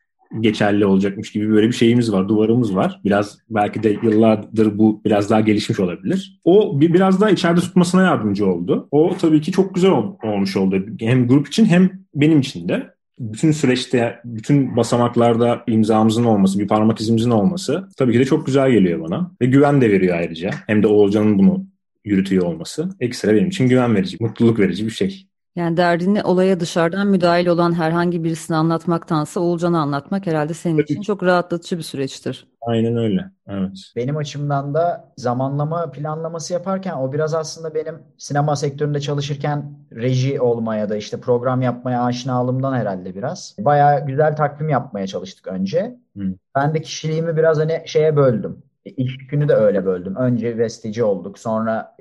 geçerli 0.41 0.87
olacakmış 0.87 1.33
gibi 1.33 1.51
böyle 1.51 1.67
bir 1.67 1.73
şeyimiz 1.73 2.13
var, 2.13 2.29
duvarımız 2.29 2.77
var. 2.77 3.01
Biraz 3.05 3.39
belki 3.51 3.83
de 3.83 3.97
yıllardır 4.03 4.79
bu 4.79 5.01
biraz 5.05 5.31
daha 5.31 5.41
gelişmiş 5.41 5.81
olabilir. 5.81 6.41
O 6.45 6.81
bir, 6.81 6.95
biraz 6.95 7.21
daha 7.21 7.31
içeride 7.31 7.61
tutmasına 7.61 8.03
yardımcı 8.03 8.47
oldu. 8.47 8.89
O 8.91 9.17
tabii 9.21 9.41
ki 9.41 9.53
çok 9.53 9.75
güzel 9.75 9.91
ol, 9.91 10.17
olmuş 10.25 10.57
oldu. 10.57 10.87
Hem 11.01 11.29
grup 11.29 11.49
için 11.49 11.65
hem 11.65 11.91
benim 12.15 12.41
için 12.41 12.69
de. 12.69 12.93
Bütün 13.23 13.53
süreçte, 13.53 14.21
bütün 14.25 14.77
basamaklarda 14.77 15.65
imzamızın 15.67 16.25
olması, 16.25 16.59
bir 16.59 16.69
parmak 16.69 17.01
izimizin 17.01 17.31
olması 17.31 17.89
tabii 17.97 18.13
ki 18.13 18.19
de 18.19 18.25
çok 18.25 18.47
güzel 18.47 18.71
geliyor 18.71 19.01
bana. 19.01 19.31
Ve 19.41 19.47
güven 19.47 19.81
de 19.81 19.91
veriyor 19.91 20.17
ayrıca. 20.17 20.51
Hem 20.67 20.83
de 20.83 20.87
Oğulcan'ın 20.87 21.39
bunu 21.39 21.67
yürütüyor 22.05 22.47
olması 22.47 22.91
ekstra 23.01 23.35
benim 23.35 23.49
için 23.49 23.69
güven 23.69 23.95
verici, 23.95 24.17
mutluluk 24.21 24.59
verici 24.59 24.87
bir 24.87 24.91
şey. 24.91 25.27
Yani 25.57 25.77
derdini 25.77 26.23
olaya 26.23 26.61
dışarıdan 26.61 27.07
müdahil 27.07 27.47
olan 27.47 27.73
herhangi 27.73 28.25
birisini 28.25 28.57
anlatmaktansa 28.57 29.41
Oğulcan'ı 29.41 29.81
anlatmak 29.81 30.27
herhalde 30.27 30.55
senin 30.55 30.77
Tabii. 30.77 30.93
için 30.93 31.03
çok 31.03 31.23
rahatlatıcı 31.23 31.79
bir 31.79 31.83
süreçtir. 31.83 32.47
Aynen 32.61 32.97
öyle. 32.97 33.31
Evet. 33.49 33.79
Benim 33.97 34.17
açımdan 34.17 34.75
da 34.75 35.13
zamanlama 35.17 35.91
planlaması 35.91 36.53
yaparken 36.53 36.95
o 36.95 37.13
biraz 37.13 37.35
aslında 37.35 37.75
benim 37.75 37.95
sinema 38.19 38.57
sektöründe 38.57 39.01
çalışırken 39.01 39.79
reji 39.93 40.41
olmaya 40.41 40.89
da 40.89 40.97
işte 40.97 41.21
program 41.21 41.63
yapmaya 41.63 42.05
aşinalığımdan 42.05 42.75
herhalde 42.75 43.15
biraz. 43.15 43.57
Bayağı 43.59 44.07
güzel 44.07 44.37
takvim 44.37 44.69
yapmaya 44.69 45.07
çalıştık 45.07 45.47
önce. 45.47 45.99
Hı. 46.17 46.23
Ben 46.55 46.75
de 46.75 46.83
kişiliğimi 46.83 47.37
biraz 47.37 47.59
hani 47.59 47.83
şeye 47.87 48.17
böldüm. 48.17 48.63
İlk 48.85 49.31
günü 49.31 49.49
de 49.49 49.55
öyle 49.55 49.87
böldüm. 49.87 50.17
Önce 50.17 50.59
besteci 50.59 51.05
olduk, 51.05 51.39
sonra 51.39 51.97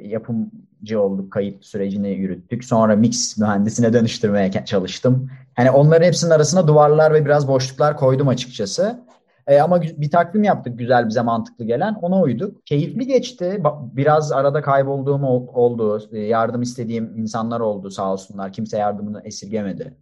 yapımcı 0.82 1.02
olduk, 1.02 1.32
kayıt 1.32 1.66
sürecini 1.66 2.10
yürüttük. 2.10 2.64
Sonra 2.64 2.96
mix 2.96 3.38
mühendisine 3.38 3.94
dönüştürmeye 3.94 4.52
çalıştım. 4.66 5.30
Hani 5.56 5.72
onların 5.72 6.06
hepsinin 6.06 6.32
arasına 6.32 6.68
duvarlar 6.68 7.14
ve 7.14 7.26
biraz 7.26 7.48
boşluklar 7.48 7.98
koydum 7.98 8.28
açıkçası. 8.28 9.00
E, 9.48 9.60
ama 9.62 9.82
bir 9.82 10.12
takvim 10.12 10.44
yaptık 10.44 10.80
güzel 10.80 11.08
bize 11.08 11.22
mantıklı 11.22 11.66
gelen. 11.66 11.94
Ona 12.02 12.22
uyduk. 12.22 12.66
Keyifli 12.66 13.08
geçti. 13.08 13.64
Biraz 13.94 14.32
arada 14.32 14.62
kaybolduğum 14.62 15.24
oldu. 15.24 16.02
E, 16.12 16.20
yardım 16.20 16.62
istediğim 16.62 17.18
insanlar 17.18 17.60
oldu 17.60 17.92
sağ 17.92 18.14
olsunlar. 18.14 18.54
Kimse 18.54 18.78
yardımını 18.78 19.22
esirgemedi. 19.24 19.94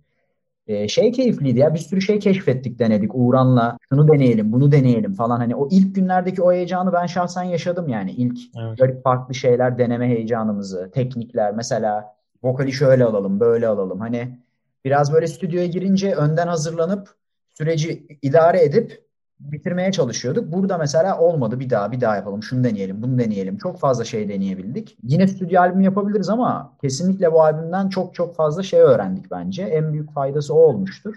Ee, 0.70 0.88
şey 0.88 1.12
keyifliydi 1.12 1.60
ya 1.60 1.74
bir 1.74 1.80
sürü 1.80 2.02
şey 2.02 2.20
keşfettik 2.20 2.80
denedik 2.80 3.12
Uğran'la. 3.14 3.78
Şunu 3.90 4.08
deneyelim 4.08 4.52
bunu 4.52 4.72
deneyelim 4.72 5.14
falan. 5.14 5.38
Hani 5.38 5.56
o 5.56 5.68
ilk 5.72 5.96
günlerdeki 5.96 6.42
o 6.42 6.54
heyecanı 6.54 6.94
ben 6.94 7.06
şahsen 7.06 7.44
yaşadım 7.44 7.90
yani. 7.90 8.12
İlk 8.12 8.38
evet. 8.58 8.78
garip 8.78 9.04
farklı 9.04 9.36
şeyler 9.36 9.78
deneme 9.78 10.08
heyecanımızı 10.08 10.92
teknikler. 10.92 11.56
Mesela 11.56 12.16
vokali 12.44 12.74
şöyle 12.74 13.04
alalım 13.04 13.40
böyle 13.40 13.68
alalım. 13.68 14.00
Hani 14.00 14.38
biraz 14.86 15.14
böyle 15.14 15.28
stüdyoya 15.28 15.66
girince 15.66 16.16
önden 16.16 16.48
hazırlanıp 16.48 17.10
süreci 17.58 18.08
idare 18.22 18.64
edip 18.64 19.09
bitirmeye 19.40 19.92
çalışıyorduk. 19.92 20.52
Burada 20.52 20.78
mesela 20.78 21.20
olmadı 21.20 21.60
bir 21.60 21.70
daha 21.70 21.92
bir 21.92 22.02
daha 22.02 22.16
yapalım 22.16 22.44
şunu 22.44 22.64
deneyelim 22.64 23.02
bunu 23.02 23.20
deneyelim. 23.20 23.58
Çok 23.58 23.80
fazla 23.80 24.06
şey 24.06 24.30
deneyebildik. 24.30 24.98
Yine 25.04 25.28
stüdyo 25.28 25.62
albüm 25.62 25.82
yapabiliriz 25.82 26.30
ama 26.30 26.78
kesinlikle 26.82 27.32
bu 27.32 27.44
albümden 27.44 27.90
çok 27.90 28.16
çok 28.16 28.36
fazla 28.36 28.64
şey 28.64 28.80
öğrendik 28.80 29.32
bence. 29.32 29.64
En 29.64 29.94
büyük 29.94 30.14
faydası 30.14 30.54
o 30.54 30.58
olmuştur. 30.58 31.16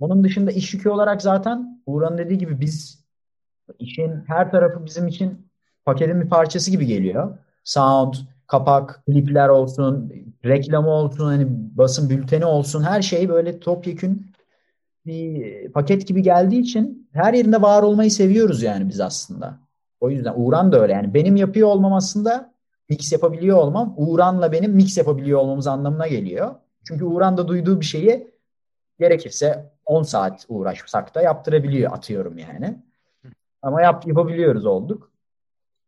Onun 0.00 0.24
dışında 0.24 0.50
iş 0.50 0.74
yükü 0.74 0.88
olarak 0.88 1.22
zaten 1.22 1.82
Uğur'un 1.86 2.18
dediği 2.18 2.38
gibi 2.38 2.60
biz 2.60 3.04
işin 3.78 4.24
her 4.26 4.50
tarafı 4.50 4.86
bizim 4.86 5.08
için 5.08 5.46
paketin 5.84 6.20
bir 6.20 6.28
parçası 6.28 6.70
gibi 6.70 6.86
geliyor. 6.86 7.38
Sound, 7.64 8.14
kapak, 8.46 9.02
klipler 9.06 9.48
olsun, 9.48 10.12
reklamı 10.44 10.90
olsun, 10.90 11.24
hani 11.24 11.46
basın 11.48 12.10
bülteni 12.10 12.44
olsun 12.44 12.82
her 12.82 13.02
şey 13.02 13.28
böyle 13.28 13.60
topyekün 13.60 14.32
bir 15.06 15.68
paket 15.72 16.06
gibi 16.06 16.22
geldiği 16.22 16.60
için 16.60 17.08
her 17.12 17.34
yerinde 17.34 17.62
var 17.62 17.82
olmayı 17.82 18.10
seviyoruz 18.10 18.62
yani 18.62 18.88
biz 18.88 19.00
aslında. 19.00 19.58
O 20.00 20.10
yüzden 20.10 20.34
Uğran 20.36 20.72
da 20.72 20.80
öyle 20.80 20.92
yani. 20.92 21.14
Benim 21.14 21.36
yapıyor 21.36 21.68
olmam 21.68 21.92
aslında 21.92 22.54
mix 22.88 23.12
yapabiliyor 23.12 23.58
olmam 23.58 23.94
Uğran'la 23.96 24.52
benim 24.52 24.72
mix 24.72 24.98
yapabiliyor 24.98 25.40
olmamız 25.40 25.66
anlamına 25.66 26.06
geliyor. 26.06 26.54
Çünkü 26.88 27.04
Uğran 27.04 27.36
da 27.36 27.48
duyduğu 27.48 27.80
bir 27.80 27.86
şeyi 27.86 28.32
gerekirse 28.98 29.72
10 29.86 30.02
saat 30.02 30.46
uğraşsak 30.48 31.14
da 31.14 31.22
yaptırabiliyor 31.22 31.92
atıyorum 31.92 32.38
yani. 32.38 32.78
Ama 33.62 33.82
yap, 33.82 34.06
yapabiliyoruz 34.06 34.66
olduk. 34.66 35.11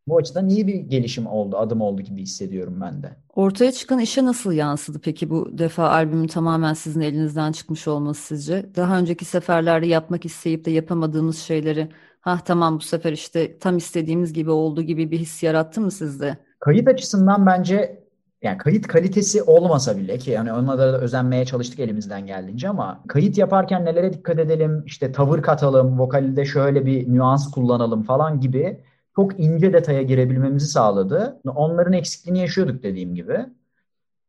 Bu 0.06 0.16
açıdan 0.16 0.48
iyi 0.48 0.66
bir 0.66 0.74
gelişim 0.74 1.26
oldu, 1.26 1.56
adım 1.58 1.80
oldu 1.80 2.02
gibi 2.02 2.22
hissediyorum 2.22 2.78
ben 2.80 3.02
de. 3.02 3.16
Ortaya 3.34 3.72
çıkan 3.72 3.98
işe 3.98 4.24
nasıl 4.24 4.52
yansıdı 4.52 4.98
peki 4.98 5.30
bu 5.30 5.58
defa 5.58 5.90
albümün 5.90 6.26
tamamen 6.26 6.74
sizin 6.74 7.00
elinizden 7.00 7.52
çıkmış 7.52 7.88
olması 7.88 8.22
sizce? 8.22 8.66
Daha 8.76 8.98
önceki 8.98 9.24
seferlerde 9.24 9.86
yapmak 9.86 10.24
isteyip 10.24 10.64
de 10.64 10.70
yapamadığımız 10.70 11.38
şeyleri 11.38 11.88
ha 12.20 12.38
tamam 12.44 12.76
bu 12.76 12.80
sefer 12.80 13.12
işte 13.12 13.58
tam 13.58 13.76
istediğimiz 13.76 14.32
gibi 14.32 14.50
oldu 14.50 14.82
gibi 14.82 15.10
bir 15.10 15.18
his 15.18 15.42
yarattı 15.42 15.80
mı 15.80 15.90
sizde? 15.90 16.36
Kayıt 16.60 16.88
açısından 16.88 17.46
bence 17.46 18.04
yani 18.42 18.58
kayıt 18.58 18.86
kalitesi 18.86 19.42
olmasa 19.42 19.96
bile 19.96 20.18
ki 20.18 20.30
yani 20.30 20.52
ona 20.52 20.78
da 20.78 21.00
özenmeye 21.00 21.44
çalıştık 21.44 21.80
elimizden 21.80 22.26
geldiğince 22.26 22.68
ama 22.68 23.00
kayıt 23.08 23.38
yaparken 23.38 23.84
nelere 23.84 24.12
dikkat 24.12 24.38
edelim 24.38 24.82
işte 24.86 25.12
tavır 25.12 25.42
katalım 25.42 25.98
vokalde 25.98 26.44
şöyle 26.44 26.86
bir 26.86 27.12
nüans 27.14 27.50
kullanalım 27.50 28.02
falan 28.02 28.40
gibi 28.40 28.80
çok 29.16 29.40
ince 29.40 29.72
detaya 29.72 30.02
girebilmemizi 30.02 30.66
sağladı. 30.66 31.40
Onların 31.54 31.92
eksikliğini 31.92 32.38
yaşıyorduk 32.38 32.82
dediğim 32.82 33.14
gibi. 33.14 33.46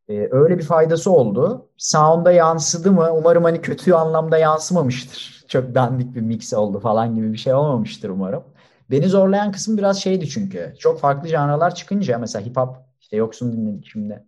Ee, 0.09 0.27
öyle 0.31 0.57
bir 0.57 0.63
faydası 0.63 1.11
oldu. 1.11 1.69
Sound'a 1.77 2.31
yansıdı 2.31 2.91
mı? 2.91 3.09
Umarım 3.13 3.43
hani 3.43 3.61
kötü 3.61 3.93
anlamda 3.93 4.37
yansımamıştır. 4.37 5.45
Çok 5.47 5.75
dandik 5.75 6.15
bir 6.15 6.21
mix 6.21 6.53
oldu 6.53 6.79
falan 6.79 7.15
gibi 7.15 7.33
bir 7.33 7.37
şey 7.37 7.53
olmamıştır 7.53 8.09
umarım. 8.09 8.43
Beni 8.91 9.07
zorlayan 9.07 9.51
kısım 9.51 9.77
biraz 9.77 10.01
şeydi 10.01 10.29
çünkü. 10.29 10.73
Çok 10.79 10.99
farklı 10.99 11.27
janralar 11.27 11.75
çıkınca 11.75 12.17
mesela 12.17 12.45
hip 12.45 12.57
hop 12.57 12.77
işte 13.01 13.17
Yoksun 13.17 13.53
dinledik 13.53 13.85
şimdi. 13.87 14.23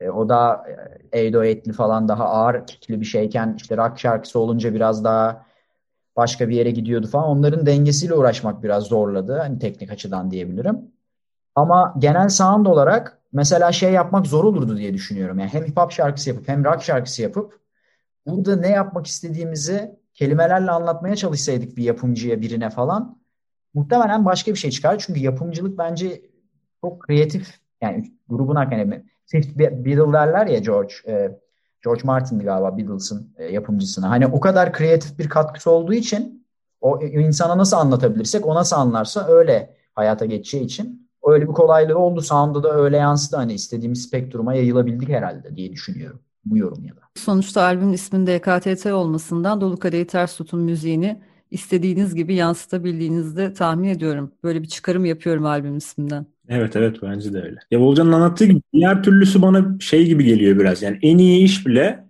E, 0.00 0.10
o 0.10 0.28
da 0.28 0.64
Eydo 1.12 1.44
Etli 1.44 1.72
falan 1.72 2.08
daha 2.08 2.24
ağır 2.24 2.66
kickli 2.66 3.00
bir 3.00 3.06
şeyken 3.06 3.54
işte 3.56 3.76
rock 3.76 3.98
şarkısı 3.98 4.38
olunca 4.38 4.74
biraz 4.74 5.04
daha 5.04 5.46
başka 6.18 6.48
bir 6.48 6.56
yere 6.56 6.70
gidiyordu 6.70 7.06
falan. 7.06 7.28
Onların 7.28 7.66
dengesiyle 7.66 8.14
uğraşmak 8.14 8.62
biraz 8.62 8.84
zorladı. 8.84 9.38
Hani 9.38 9.58
teknik 9.58 9.90
açıdan 9.90 10.30
diyebilirim. 10.30 10.78
Ama 11.54 11.94
genel 11.98 12.28
sound 12.28 12.66
olarak 12.66 13.18
mesela 13.32 13.72
şey 13.72 13.92
yapmak 13.92 14.26
zor 14.26 14.44
olurdu 14.44 14.76
diye 14.76 14.94
düşünüyorum. 14.94 15.38
Yani 15.38 15.50
hem 15.52 15.64
hip 15.64 15.76
hop 15.76 15.92
şarkısı 15.92 16.30
yapıp 16.30 16.48
hem 16.48 16.64
rock 16.64 16.82
şarkısı 16.82 17.22
yapıp 17.22 17.60
burada 18.26 18.56
ne 18.56 18.68
yapmak 18.68 19.06
istediğimizi 19.06 19.98
kelimelerle 20.14 20.70
anlatmaya 20.70 21.16
çalışsaydık 21.16 21.76
bir 21.76 21.82
yapımcıya 21.84 22.40
birine 22.40 22.70
falan 22.70 23.18
muhtemelen 23.74 24.24
başka 24.24 24.52
bir 24.52 24.58
şey 24.58 24.70
çıkar. 24.70 24.98
Çünkü 24.98 25.20
yapımcılık 25.20 25.78
bence 25.78 26.22
çok 26.80 27.02
kreatif 27.02 27.60
yani 27.80 28.12
grubun 28.28 28.56
hakikaten 28.56 29.04
Fifth 29.26 29.58
Beatle 29.58 30.12
derler 30.12 30.46
ya 30.46 30.58
George 30.58 30.94
e, 31.06 31.38
George 31.84 32.02
Martin'di 32.04 32.44
galiba 32.44 32.78
Beatles'ın 32.78 33.34
e, 33.36 33.44
yapımcısına. 33.44 34.10
Hani 34.10 34.26
o 34.26 34.40
kadar 34.40 34.72
kreatif 34.72 35.18
bir 35.18 35.28
katkısı 35.28 35.70
olduğu 35.70 35.92
için 35.92 36.46
o 36.80 37.02
insana 37.02 37.58
nasıl 37.58 37.76
anlatabilirsek 37.76 38.46
o 38.46 38.54
nasıl 38.54 38.76
anlarsa 38.76 39.26
öyle 39.28 39.76
hayata 39.94 40.26
geçeceği 40.26 40.64
için 40.64 41.08
öyle 41.26 41.48
bir 41.48 41.52
kolaylığı 41.52 41.98
oldu. 41.98 42.20
Sound'da 42.20 42.62
da 42.62 42.74
öyle 42.74 42.96
yansıdı. 42.96 43.36
Hani 43.36 43.52
istediğimiz 43.52 44.02
spektruma 44.02 44.54
yayılabildik 44.54 45.08
herhalde 45.08 45.56
diye 45.56 45.72
düşünüyorum. 45.72 46.20
Bu 46.44 46.58
yorum 46.58 46.84
ya 46.84 46.96
da. 46.96 47.00
Sonuçta 47.14 47.62
albümün 47.62 47.92
isminde 47.92 48.34
EKTT 48.34 48.86
olmasından 48.86 49.60
Dolu 49.60 49.78
Kadehi 49.78 50.06
Ters 50.06 50.36
Tutun 50.36 50.60
müziğini 50.60 51.22
istediğiniz 51.50 52.14
gibi 52.14 52.34
yansıtabildiğinizi 52.34 53.36
de 53.36 53.52
tahmin 53.52 53.88
ediyorum. 53.88 54.32
Böyle 54.44 54.62
bir 54.62 54.68
çıkarım 54.68 55.04
yapıyorum 55.04 55.46
albüm 55.46 55.76
isminden. 55.76 56.26
Evet 56.48 56.76
evet 56.76 56.96
bence 57.02 57.32
de 57.32 57.42
öyle. 57.42 57.58
Ya 57.70 57.80
Volcan'ın 57.80 58.12
anlattığı 58.12 58.44
gibi 58.44 58.60
diğer 58.72 59.02
türlüsü 59.02 59.42
bana 59.42 59.80
şey 59.80 60.06
gibi 60.06 60.24
geliyor 60.24 60.58
biraz. 60.58 60.82
Yani 60.82 60.98
en 61.02 61.18
iyi 61.18 61.44
iş 61.44 61.66
bile 61.66 62.04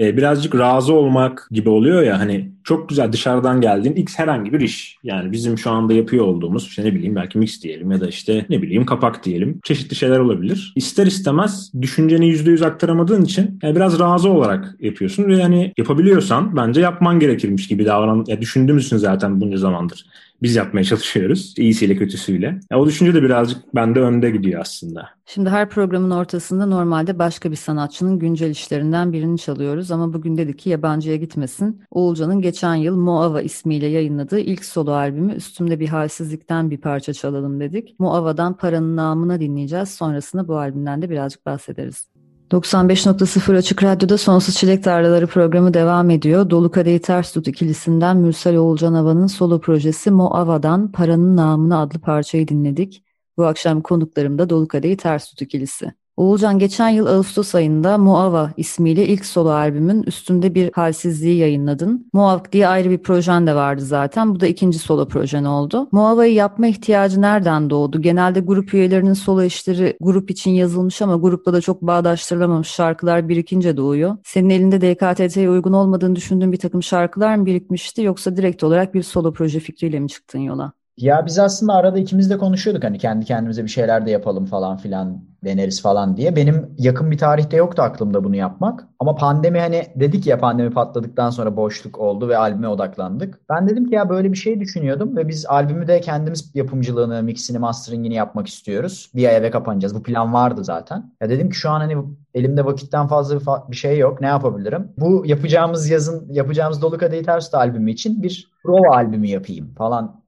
e, 0.00 0.16
birazcık 0.16 0.54
razı 0.54 0.92
olmak 0.92 1.48
gibi 1.50 1.68
oluyor 1.68 2.02
ya 2.02 2.18
hani 2.18 2.52
çok 2.64 2.88
güzel 2.88 3.12
dışarıdan 3.12 3.60
geldiğin 3.60 3.94
X 3.94 4.18
herhangi 4.18 4.52
bir 4.52 4.60
iş. 4.60 4.96
Yani 5.02 5.32
bizim 5.32 5.58
şu 5.58 5.70
anda 5.70 5.92
yapıyor 5.92 6.24
olduğumuz 6.24 6.66
işte 6.66 6.84
ne 6.84 6.94
bileyim 6.94 7.16
belki 7.16 7.38
mix 7.38 7.62
diyelim 7.62 7.90
ya 7.90 8.00
da 8.00 8.08
işte 8.08 8.46
ne 8.48 8.62
bileyim 8.62 8.86
kapak 8.86 9.24
diyelim. 9.24 9.60
Çeşitli 9.64 9.96
şeyler 9.96 10.18
olabilir. 10.18 10.72
İster 10.76 11.06
istemez 11.06 11.72
düşünceni 11.82 12.26
%100 12.26 12.66
aktaramadığın 12.66 13.22
için 13.22 13.58
yani 13.62 13.76
biraz 13.76 14.00
razı 14.00 14.30
olarak 14.30 14.76
yapıyorsun 14.80 15.24
ve 15.24 15.36
yani 15.36 15.72
yapabiliyorsan 15.76 16.56
bence 16.56 16.80
yapman 16.80 17.20
gerekirmiş 17.20 17.68
gibi 17.68 17.86
davran. 17.86 18.24
Ya 18.28 18.40
düşündüğümüz 18.40 18.88
zaten 18.88 19.40
bunca 19.40 19.56
zamandır 19.56 20.06
biz 20.42 20.56
yapmaya 20.56 20.84
çalışıyoruz. 20.84 21.54
İyisiyle 21.58 21.96
kötüsüyle. 21.96 22.60
Ya 22.70 22.78
o 22.78 22.86
düşünce 22.86 23.14
de 23.14 23.22
birazcık 23.22 23.74
bende 23.74 24.00
önde 24.00 24.30
gidiyor 24.30 24.60
aslında. 24.60 25.08
Şimdi 25.26 25.50
her 25.50 25.68
programın 25.68 26.10
ortasında 26.10 26.66
normalde 26.66 27.18
başka 27.18 27.50
bir 27.50 27.56
sanatçının 27.56 28.18
güncel 28.18 28.50
işlerinden 28.50 29.12
birini 29.12 29.38
çalıyoruz 29.38 29.90
ama 29.90 30.12
bugün 30.12 30.36
dedik 30.36 30.58
ki 30.58 30.70
yabancıya 30.70 31.16
gitmesin. 31.16 31.82
Oğulcan'ın 31.90 32.40
geçen 32.40 32.74
yıl 32.74 32.96
Moava 32.96 33.42
ismiyle 33.42 33.86
yayınladığı 33.86 34.40
ilk 34.40 34.64
solo 34.64 34.92
albümü 34.92 35.34
Üstümde 35.34 35.80
Bir 35.80 35.88
Halsizlikten 35.88 36.70
bir 36.70 36.78
parça 36.78 37.12
çalalım 37.12 37.60
dedik. 37.60 37.94
Moava'dan 37.98 38.56
Paranın 38.56 38.96
Namına 38.96 39.40
dinleyeceğiz. 39.40 39.88
Sonrasında 39.88 40.48
bu 40.48 40.58
albümden 40.58 41.02
de 41.02 41.10
birazcık 41.10 41.46
bahsederiz. 41.46 42.10
95.0 42.50 43.56
Açık 43.56 43.82
Radyo'da 43.82 44.18
Sonsuz 44.18 44.56
Çilek 44.56 44.84
Tarlaları 44.84 45.26
programı 45.26 45.74
devam 45.74 46.10
ediyor. 46.10 46.50
Dolu 46.50 46.70
Kadehi 46.70 47.00
Ters 47.00 47.32
Tut 47.32 47.48
ikilisinden 47.48 48.16
Mürsel 48.16 48.56
Oğulcan 48.56 48.94
Ava'nın 48.94 49.26
solo 49.26 49.60
projesi 49.60 50.10
Moava'dan 50.10 50.92
Paranın 50.92 51.36
Namını 51.36 51.78
adlı 51.78 51.98
parçayı 51.98 52.48
dinledik. 52.48 53.04
Bu 53.36 53.46
akşam 53.46 53.80
konuklarım 53.80 54.38
da 54.38 54.50
Dolu 54.50 54.68
Kadehi 54.68 54.96
Ters 54.96 55.30
Tut 55.30 55.42
ikilisi. 55.42 55.92
Oğulcan 56.20 56.58
geçen 56.58 56.88
yıl 56.88 57.06
Ağustos 57.06 57.54
ayında 57.54 57.98
Muava 57.98 58.50
ismiyle 58.56 59.06
ilk 59.06 59.26
solo 59.26 59.48
albümün 59.48 60.02
üstünde 60.02 60.54
bir 60.54 60.72
halsizliği 60.72 61.36
yayınladın. 61.36 62.08
Muav 62.12 62.38
diye 62.52 62.68
ayrı 62.68 62.90
bir 62.90 62.98
projen 62.98 63.46
de 63.46 63.54
vardı 63.54 63.82
zaten. 63.82 64.34
Bu 64.34 64.40
da 64.40 64.46
ikinci 64.46 64.78
solo 64.78 65.08
projen 65.08 65.44
oldu. 65.44 65.88
Muava'yı 65.92 66.34
yapma 66.34 66.66
ihtiyacı 66.66 67.20
nereden 67.20 67.70
doğdu? 67.70 68.02
Genelde 68.02 68.40
grup 68.40 68.74
üyelerinin 68.74 69.12
solo 69.12 69.42
işleri 69.42 69.96
grup 70.00 70.30
için 70.30 70.50
yazılmış 70.50 71.02
ama 71.02 71.16
grupla 71.16 71.52
da 71.52 71.60
çok 71.60 71.82
bağdaştırılamamış 71.82 72.68
şarkılar 72.68 73.28
birikince 73.28 73.76
doğuyor. 73.76 74.16
Senin 74.24 74.50
elinde 74.50 74.80
DKTT'ye 74.80 75.50
uygun 75.50 75.72
olmadığını 75.72 76.16
düşündüğün 76.16 76.52
bir 76.52 76.58
takım 76.58 76.82
şarkılar 76.82 77.36
mı 77.36 77.46
birikmişti 77.46 78.02
yoksa 78.02 78.36
direkt 78.36 78.64
olarak 78.64 78.94
bir 78.94 79.02
solo 79.02 79.32
proje 79.32 79.60
fikriyle 79.60 80.00
mi 80.00 80.08
çıktın 80.08 80.38
yola? 80.38 80.72
Ya 80.96 81.26
biz 81.26 81.38
aslında 81.38 81.72
arada 81.74 81.98
ikimiz 81.98 82.30
de 82.30 82.38
konuşuyorduk 82.38 82.84
hani 82.84 82.98
kendi 82.98 83.24
kendimize 83.24 83.64
bir 83.64 83.68
şeyler 83.68 84.06
de 84.06 84.10
yapalım 84.10 84.46
falan 84.46 84.76
filan 84.76 85.29
deneriz 85.44 85.82
falan 85.82 86.16
diye. 86.16 86.36
Benim 86.36 86.74
yakın 86.78 87.10
bir 87.10 87.18
tarihte 87.18 87.56
yoktu 87.56 87.82
aklımda 87.82 88.24
bunu 88.24 88.36
yapmak. 88.36 88.88
Ama 89.00 89.14
pandemi 89.14 89.60
hani 89.60 89.86
dedik 89.96 90.26
ya 90.26 90.38
pandemi 90.38 90.70
patladıktan 90.70 91.30
sonra 91.30 91.56
boşluk 91.56 91.98
oldu 91.98 92.28
ve 92.28 92.36
albüme 92.36 92.68
odaklandık. 92.68 93.40
Ben 93.48 93.68
dedim 93.68 93.88
ki 93.88 93.94
ya 93.94 94.08
böyle 94.08 94.32
bir 94.32 94.36
şey 94.36 94.60
düşünüyordum 94.60 95.16
ve 95.16 95.28
biz 95.28 95.46
albümü 95.46 95.88
de 95.88 96.00
kendimiz 96.00 96.50
yapımcılığını, 96.54 97.22
mixini, 97.22 97.58
masteringini 97.58 98.14
yapmak 98.14 98.46
istiyoruz. 98.46 99.10
Bir 99.14 99.28
ay 99.28 99.36
eve 99.36 99.50
kapanacağız. 99.50 99.94
Bu 99.94 100.02
plan 100.02 100.32
vardı 100.32 100.64
zaten. 100.64 101.12
Ya 101.20 101.30
dedim 101.30 101.50
ki 101.50 101.56
şu 101.56 101.70
an 101.70 101.80
hani 101.80 101.96
elimde 102.34 102.64
vakitten 102.64 103.06
fazla 103.06 103.40
bir 103.70 103.76
şey 103.76 103.98
yok. 103.98 104.20
Ne 104.20 104.26
yapabilirim? 104.26 104.88
Bu 104.98 105.22
yapacağımız 105.26 105.90
yazın, 105.90 106.32
yapacağımız 106.32 106.82
Dolu 106.82 106.98
Kadehi 106.98 107.22
Ters 107.22 107.54
albümü 107.54 107.90
için 107.90 108.22
bir 108.22 108.50
prova 108.62 108.96
albümü 108.96 109.26
yapayım 109.26 109.74
falan 109.74 110.20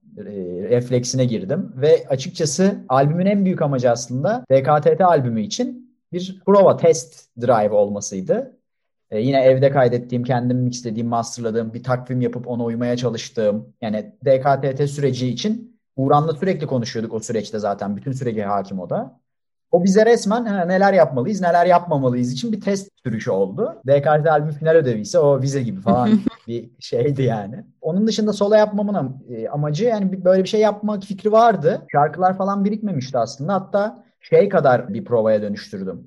refleksine 0.70 1.24
girdim. 1.24 1.72
Ve 1.76 2.04
açıkçası 2.08 2.84
albümün 2.88 3.26
en 3.26 3.44
büyük 3.44 3.62
amacı 3.62 3.90
aslında 3.90 4.44
DKTT 4.52 5.00
albümü 5.00 5.42
için 5.42 5.96
bir 6.12 6.42
prova 6.46 6.76
test 6.76 7.28
drive 7.40 7.74
olmasıydı. 7.74 8.56
E, 9.10 9.20
yine 9.20 9.44
evde 9.44 9.70
kaydettiğim, 9.70 10.24
kendim 10.24 10.56
mixlediğim, 10.56 11.08
masterladığım 11.08 11.74
bir 11.74 11.82
takvim 11.82 12.20
yapıp 12.20 12.48
ona 12.48 12.64
uymaya 12.64 12.96
çalıştığım 12.96 13.74
yani 13.80 14.12
DKTT 14.24 14.90
süreci 14.90 15.28
için 15.28 15.78
Uğran'la 15.96 16.32
sürekli 16.32 16.66
konuşuyorduk 16.66 17.14
o 17.14 17.20
süreçte 17.20 17.58
zaten. 17.58 17.96
Bütün 17.96 18.12
sürece 18.12 18.44
hakim 18.44 18.80
o 18.80 18.90
da. 18.90 19.20
O 19.72 19.84
bize 19.84 20.06
resmen 20.06 20.46
he, 20.46 20.68
neler 20.68 20.92
yapmalıyız, 20.92 21.40
neler 21.40 21.66
yapmamalıyız 21.66 22.32
için 22.32 22.52
bir 22.52 22.60
test 22.60 22.90
sürüşü 23.04 23.30
oldu. 23.30 23.82
DKT 23.86 24.26
albüm 24.26 24.50
final 24.50 24.74
ödevi 24.74 25.00
ise 25.00 25.18
o 25.18 25.42
vize 25.42 25.62
gibi 25.62 25.80
falan 25.80 26.20
bir 26.48 26.70
şeydi 26.80 27.22
yani. 27.22 27.64
Onun 27.80 28.06
dışında 28.06 28.32
solo 28.32 28.54
yapmamın 28.54 29.24
e, 29.30 29.48
amacı 29.48 29.84
yani 29.84 30.24
böyle 30.24 30.42
bir 30.42 30.48
şey 30.48 30.60
yapmak 30.60 31.02
fikri 31.02 31.32
vardı. 31.32 31.82
Şarkılar 31.92 32.38
falan 32.38 32.64
birikmemişti 32.64 33.18
aslında. 33.18 33.54
Hatta 33.54 34.04
şey 34.20 34.48
kadar 34.48 34.94
bir 34.94 35.04
provaya 35.04 35.42
dönüştürdüm. 35.42 36.06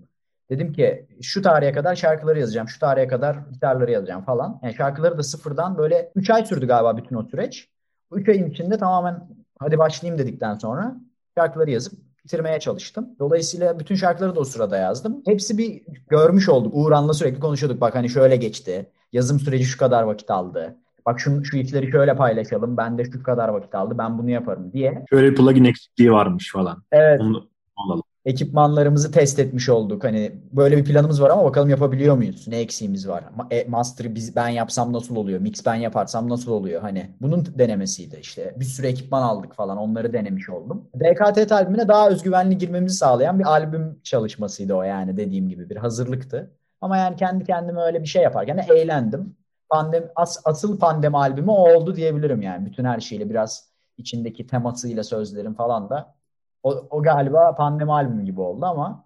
Dedim 0.50 0.74
ki 0.74 1.08
şu 1.22 1.42
tarihe 1.42 1.72
kadar 1.72 1.96
şarkıları 1.96 2.40
yazacağım, 2.40 2.68
şu 2.70 2.80
tarihe 2.80 3.08
kadar 3.08 3.38
gitarları 3.52 3.92
yazacağım 3.92 4.24
falan. 4.24 4.60
Yani 4.64 4.74
şarkıları 4.74 5.18
da 5.18 5.24
sıfırdan 5.24 5.78
böyle 5.78 6.12
3 6.16 6.30
ay 6.30 6.46
sürdü 6.46 6.68
galiba 6.68 6.98
bütün 6.98 7.16
o 7.16 7.24
süreç. 7.24 7.70
Bu 8.12 8.20
3 8.20 8.30
ayın 8.30 8.50
içinde 8.50 8.78
tamamen 8.78 9.28
hadi 9.60 9.78
başlayayım 9.78 10.20
dedikten 10.20 10.56
sonra 10.56 10.96
şarkıları 11.38 11.72
yazıp 11.72 12.06
bitirmeye 12.26 12.60
çalıştım. 12.60 13.10
Dolayısıyla 13.20 13.80
bütün 13.80 13.96
şarkıları 13.96 14.36
da 14.36 14.40
o 14.40 14.44
sırada 14.44 14.78
yazdım. 14.78 15.22
Hepsi 15.26 15.58
bir 15.58 15.82
görmüş 16.10 16.50
olduk. 16.50 16.72
Uğran'la 16.76 17.14
sürekli 17.14 17.40
konuşuyorduk. 17.40 17.82
Bak 17.82 17.96
hani 17.96 18.10
şöyle 18.10 18.36
geçti. 18.36 18.90
Yazım 19.14 19.40
süreci 19.40 19.66
şu 19.66 19.78
kadar 19.78 20.04
vakit 20.04 20.32
aldı. 20.32 20.76
Bak 21.06 21.20
şu, 21.20 21.46
şu 21.46 21.58
işleri 21.58 21.92
şöyle 21.92 22.16
paylaşalım. 22.16 22.78
Ben 22.78 22.98
de 22.98 23.06
şu 23.12 23.24
kadar 23.24 23.50
vakit 23.50 23.76
aldı. 23.76 23.98
Ben 23.98 24.18
bunu 24.18 24.30
yaparım 24.30 24.72
diye. 24.74 25.06
Şöyle 25.10 25.34
plugin 25.34 25.66
eksikliği 25.66 26.12
varmış 26.12 26.52
falan. 26.52 26.84
Evet. 26.92 27.22
Onu 27.22 27.50
alalım. 27.76 28.04
Ekipmanlarımızı 28.26 29.12
test 29.12 29.40
etmiş 29.40 29.70
olduk. 29.70 30.04
Hani 30.04 30.32
böyle 30.52 30.78
bir 30.78 30.86
planımız 30.86 31.22
var 31.22 31.30
ama 31.30 31.44
bakalım 31.46 31.70
yapabiliyor 31.70 32.16
muyuz? 32.18 32.48
Ne 32.48 32.58
eksiğimiz 32.58 33.08
var? 33.08 33.24
E, 33.52 33.66
master'ı 33.70 34.16
biz 34.16 34.36
ben 34.36 34.48
yapsam 34.48 34.94
nasıl 34.94 35.16
oluyor? 35.16 35.40
Mix 35.40 35.66
ben 35.66 35.76
yaparsam 35.76 36.30
nasıl 36.30 36.52
oluyor? 36.52 36.82
Hani 36.82 37.10
bunun 37.22 37.46
denemesiydi 37.46 38.18
işte. 38.22 38.56
Bir 38.60 38.66
sürü 38.66 38.88
ekipman 38.88 39.22
aldık 39.22 39.56
falan. 39.56 39.78
Onları 39.78 40.14
denemiş 40.14 40.50
oldum. 40.50 40.90
DKT 40.96 41.52
albümüne 41.52 41.88
daha 41.88 42.10
özgüvenli 42.10 42.58
girmemizi 42.58 42.98
sağlayan 42.98 43.40
bir 43.40 43.46
albüm 43.46 44.00
çalışmasıydı 44.04 44.74
o 44.74 44.82
yani 44.82 45.18
dediğim 45.18 45.50
gibi 45.50 45.70
bir 45.70 45.76
hazırlıktı. 45.76 46.52
Ama 46.82 46.98
yani 46.98 47.16
kendi 47.16 47.44
kendime 47.44 47.82
öyle 47.82 48.02
bir 48.02 48.08
şey 48.08 48.24
yaparken 48.24 48.58
de 48.58 48.62
eğlendim. 48.70 49.36
Pandem, 49.70 50.04
as, 50.16 50.42
asıl 50.46 50.80
pandemi 50.80 51.18
albümü 51.18 51.52
oldu 51.52 51.96
diyebilirim 51.96 52.42
yani. 52.42 52.66
Bütün 52.66 52.86
her 52.86 53.00
şeyle 53.00 53.30
biraz 53.30 53.70
içindeki 53.98 54.48
temasıyla 54.48 55.04
sözlerin 55.04 55.54
falan 55.54 55.90
da 55.90 56.16
o, 56.66 56.88
o 56.90 57.04
galiba 57.04 57.56
pandemi 57.56 57.92
albümü 57.92 58.24
gibi 58.26 58.42
oldu 58.42 58.66
ama 58.66 59.06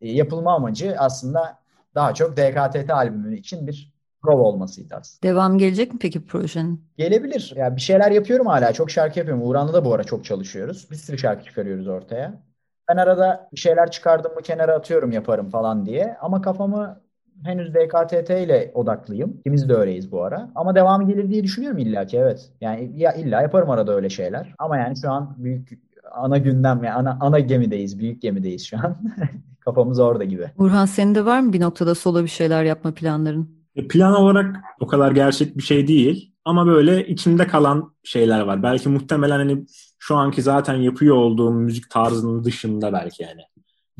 e, 0.00 0.12
yapılma 0.12 0.54
amacı 0.54 0.94
aslında 0.98 1.58
daha 1.94 2.14
çok 2.14 2.36
DKTT 2.36 2.90
albümü 2.90 3.36
için 3.36 3.66
bir 3.66 3.92
prova 4.22 4.42
olmasıydı 4.42 4.94
aslında. 4.94 5.32
Devam 5.32 5.58
gelecek 5.58 5.92
mi 5.92 5.98
peki 6.02 6.26
projenin? 6.26 6.84
Gelebilir. 6.96 7.52
Ya 7.56 7.76
bir 7.76 7.80
şeyler 7.80 8.10
yapıyorum 8.10 8.46
hala. 8.46 8.72
Çok 8.72 8.90
şarkı 8.90 9.18
yapıyorum. 9.18 9.48
Uğran'la 9.48 9.72
da 9.72 9.84
bu 9.84 9.94
ara 9.94 10.04
çok 10.04 10.24
çalışıyoruz. 10.24 10.90
Bir 10.90 10.96
sürü 10.96 11.18
şarkı 11.18 11.44
çıkarıyoruz 11.44 11.88
ortaya. 11.88 12.42
Ben 12.88 12.96
arada 12.96 13.48
bir 13.52 13.60
şeyler 13.60 13.90
çıkardım 13.90 14.34
mı 14.34 14.42
kenara 14.42 14.74
atıyorum 14.74 15.12
yaparım 15.12 15.50
falan 15.50 15.86
diye. 15.86 16.16
Ama 16.20 16.42
kafamı 16.42 17.00
henüz 17.44 17.74
DKTT 17.74 18.30
ile 18.30 18.70
odaklıyım. 18.74 19.36
İkimiz 19.40 19.68
de 19.68 19.74
öyleyiz 19.74 20.12
bu 20.12 20.22
ara. 20.24 20.50
Ama 20.54 20.74
devamı 20.74 21.06
gelir 21.06 21.30
diye 21.30 21.44
düşünüyorum 21.44 21.78
illa 21.78 22.06
ki 22.06 22.18
evet. 22.18 22.50
Yani 22.60 22.92
ya 22.94 23.12
illa 23.12 23.42
yaparım 23.42 23.70
arada 23.70 23.92
öyle 23.94 24.08
şeyler. 24.08 24.54
Ama 24.58 24.76
yani 24.76 24.96
şu 25.00 25.10
an 25.10 25.34
büyük 25.38 25.87
ana 26.12 26.38
gündem 26.38 26.84
yani 26.84 26.90
ana, 26.90 27.18
ana 27.20 27.38
gemideyiz, 27.38 27.98
büyük 27.98 28.22
gemideyiz 28.22 28.66
şu 28.66 28.78
an. 28.78 28.96
Kafamız 29.60 29.98
orada 29.98 30.24
gibi. 30.24 30.50
Burhan 30.58 30.86
senin 30.86 31.14
de 31.14 31.24
var 31.24 31.40
mı 31.40 31.52
bir 31.52 31.60
noktada 31.60 31.94
solo 31.94 32.22
bir 32.22 32.28
şeyler 32.28 32.64
yapma 32.64 32.94
planların? 32.94 33.58
E, 33.76 33.88
plan 33.88 34.14
olarak 34.14 34.56
o 34.80 34.86
kadar 34.86 35.12
gerçek 35.12 35.56
bir 35.56 35.62
şey 35.62 35.88
değil. 35.88 36.32
Ama 36.44 36.66
böyle 36.66 37.06
içimde 37.06 37.46
kalan 37.46 37.94
şeyler 38.04 38.40
var. 38.40 38.62
Belki 38.62 38.88
muhtemelen 38.88 39.38
hani 39.38 39.64
şu 39.98 40.16
anki 40.16 40.42
zaten 40.42 40.74
yapıyor 40.74 41.16
olduğum 41.16 41.52
müzik 41.52 41.90
tarzının 41.90 42.44
dışında 42.44 42.92
belki 42.92 43.22
yani. 43.22 43.42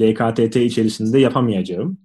DKTT 0.01 0.57
içerisinde 0.57 1.19
yapamayacağım. 1.19 1.99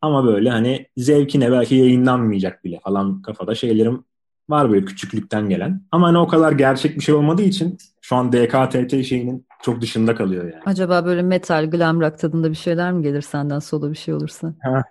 Ama 0.00 0.24
böyle 0.24 0.50
hani 0.50 0.86
zevkine 0.96 1.52
belki 1.52 1.74
yayınlanmayacak 1.74 2.64
bile 2.64 2.80
falan 2.80 3.22
kafada 3.22 3.54
şeylerim 3.54 4.04
var 4.48 4.70
böyle 4.70 4.84
küçüklükten 4.84 5.48
gelen. 5.48 5.82
Ama 5.90 6.06
hani 6.06 6.18
o 6.18 6.28
kadar 6.28 6.52
gerçek 6.52 6.96
bir 6.96 7.00
şey 7.00 7.14
olmadığı 7.14 7.42
için 7.42 7.78
şu 8.04 8.16
an 8.16 8.32
DKTT 8.32 9.04
şeyinin 9.04 9.46
çok 9.62 9.80
dışında 9.80 10.14
kalıyor 10.14 10.44
yani. 10.44 10.62
Acaba 10.66 11.04
böyle 11.04 11.22
metal, 11.22 11.70
glam 11.70 12.00
rock 12.00 12.18
tadında 12.18 12.50
bir 12.50 12.56
şeyler 12.56 12.92
mi 12.92 13.02
gelir 13.02 13.22
senden 13.22 13.58
solo 13.58 13.90
bir 13.90 13.96
şey 13.96 14.14
olursa? 14.14 14.54
Ha. 14.62 14.82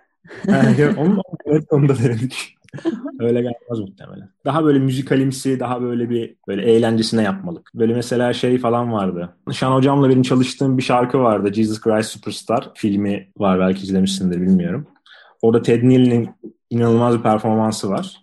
ha 0.46 0.62
onu, 0.98 1.22
evet, 1.46 1.64
onu 1.70 1.88
da 1.88 1.98
denedik. 1.98 2.56
Öyle 3.20 3.40
gelmez 3.40 3.78
muhtemelen. 3.80 4.28
Daha 4.44 4.64
böyle 4.64 4.78
müzikalimsi, 4.78 5.60
daha 5.60 5.82
böyle 5.82 6.10
bir 6.10 6.36
böyle 6.48 6.62
eğlencesine 6.62 7.22
yapmalık. 7.22 7.70
Böyle 7.74 7.94
mesela 7.94 8.32
şey 8.32 8.58
falan 8.58 8.92
vardı. 8.92 9.36
Şan 9.52 9.72
hocamla 9.72 10.08
benim 10.08 10.22
çalıştığım 10.22 10.78
bir 10.78 10.82
şarkı 10.82 11.18
vardı. 11.18 11.54
Jesus 11.54 11.80
Christ 11.80 12.10
Superstar 12.10 12.70
filmi 12.74 13.28
var 13.38 13.60
belki 13.60 13.82
izlemişsindir 13.82 14.40
bilmiyorum. 14.40 14.86
Orada 15.42 15.62
Ted 15.62 15.82
Neal'in 15.82 16.30
inanılmaz 16.70 17.18
bir 17.18 17.22
performansı 17.22 17.90
var. 17.90 18.16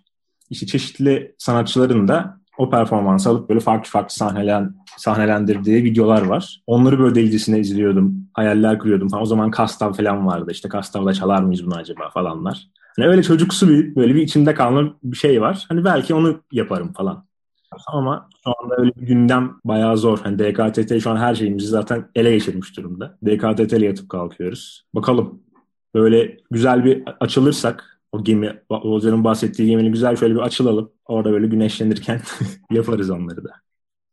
İşte 0.50 0.66
çeşitli 0.66 1.34
sanatçıların 1.38 2.08
da 2.08 2.41
o 2.58 2.70
performansı 2.70 3.30
alıp 3.30 3.48
böyle 3.48 3.60
farklı 3.60 3.90
farklı 3.90 4.14
sahnelen, 4.14 4.74
sahnelendirdiği 4.96 5.84
videolar 5.84 6.22
var. 6.22 6.62
Onları 6.66 6.98
böyle 6.98 7.14
delicesine 7.14 7.58
izliyordum. 7.58 8.26
Hayaller 8.32 8.78
kuruyordum 8.78 9.08
falan. 9.08 9.22
O 9.22 9.26
zaman 9.26 9.50
Kastav 9.50 9.92
falan 9.92 10.26
vardı. 10.26 10.50
İşte 10.50 10.68
Kastav'da 10.68 11.12
çalar 11.12 11.42
mıyız 11.42 11.66
bunu 11.66 11.74
acaba 11.74 12.10
falanlar. 12.10 12.68
Hani 12.96 13.08
öyle 13.08 13.22
çocuksu 13.22 13.68
bir 13.68 13.96
böyle 13.96 14.14
bir 14.14 14.22
içimde 14.22 14.54
kalan 14.54 14.94
bir 15.02 15.16
şey 15.16 15.40
var. 15.40 15.66
Hani 15.68 15.84
belki 15.84 16.14
onu 16.14 16.40
yaparım 16.52 16.92
falan. 16.92 17.24
Ama 17.86 18.28
şu 18.44 18.52
anda 18.62 18.76
öyle 18.78 18.92
bir 18.96 19.06
gündem 19.06 19.52
bayağı 19.64 19.96
zor. 19.96 20.18
Hani 20.18 20.38
DKTT 20.38 21.02
şu 21.02 21.10
an 21.10 21.16
her 21.16 21.34
şeyimizi 21.34 21.66
zaten 21.66 22.08
ele 22.14 22.30
geçirmiş 22.30 22.76
durumda. 22.76 23.18
DKTT 23.26 23.72
ile 23.72 23.86
yatıp 23.86 24.08
kalkıyoruz. 24.08 24.86
Bakalım 24.94 25.42
böyle 25.94 26.36
güzel 26.50 26.84
bir 26.84 27.02
açılırsak 27.20 27.91
o 28.12 28.24
gemi, 28.24 28.62
Oğuzhan'ın 28.68 29.24
bahsettiği 29.24 29.68
geminin 29.68 29.92
güzel 29.92 30.16
şöyle 30.16 30.34
bir 30.34 30.40
açılalım. 30.40 30.92
Orada 31.06 31.32
böyle 31.32 31.46
güneşlenirken 31.46 32.20
yaparız 32.70 33.10
onları 33.10 33.44
da. 33.44 33.50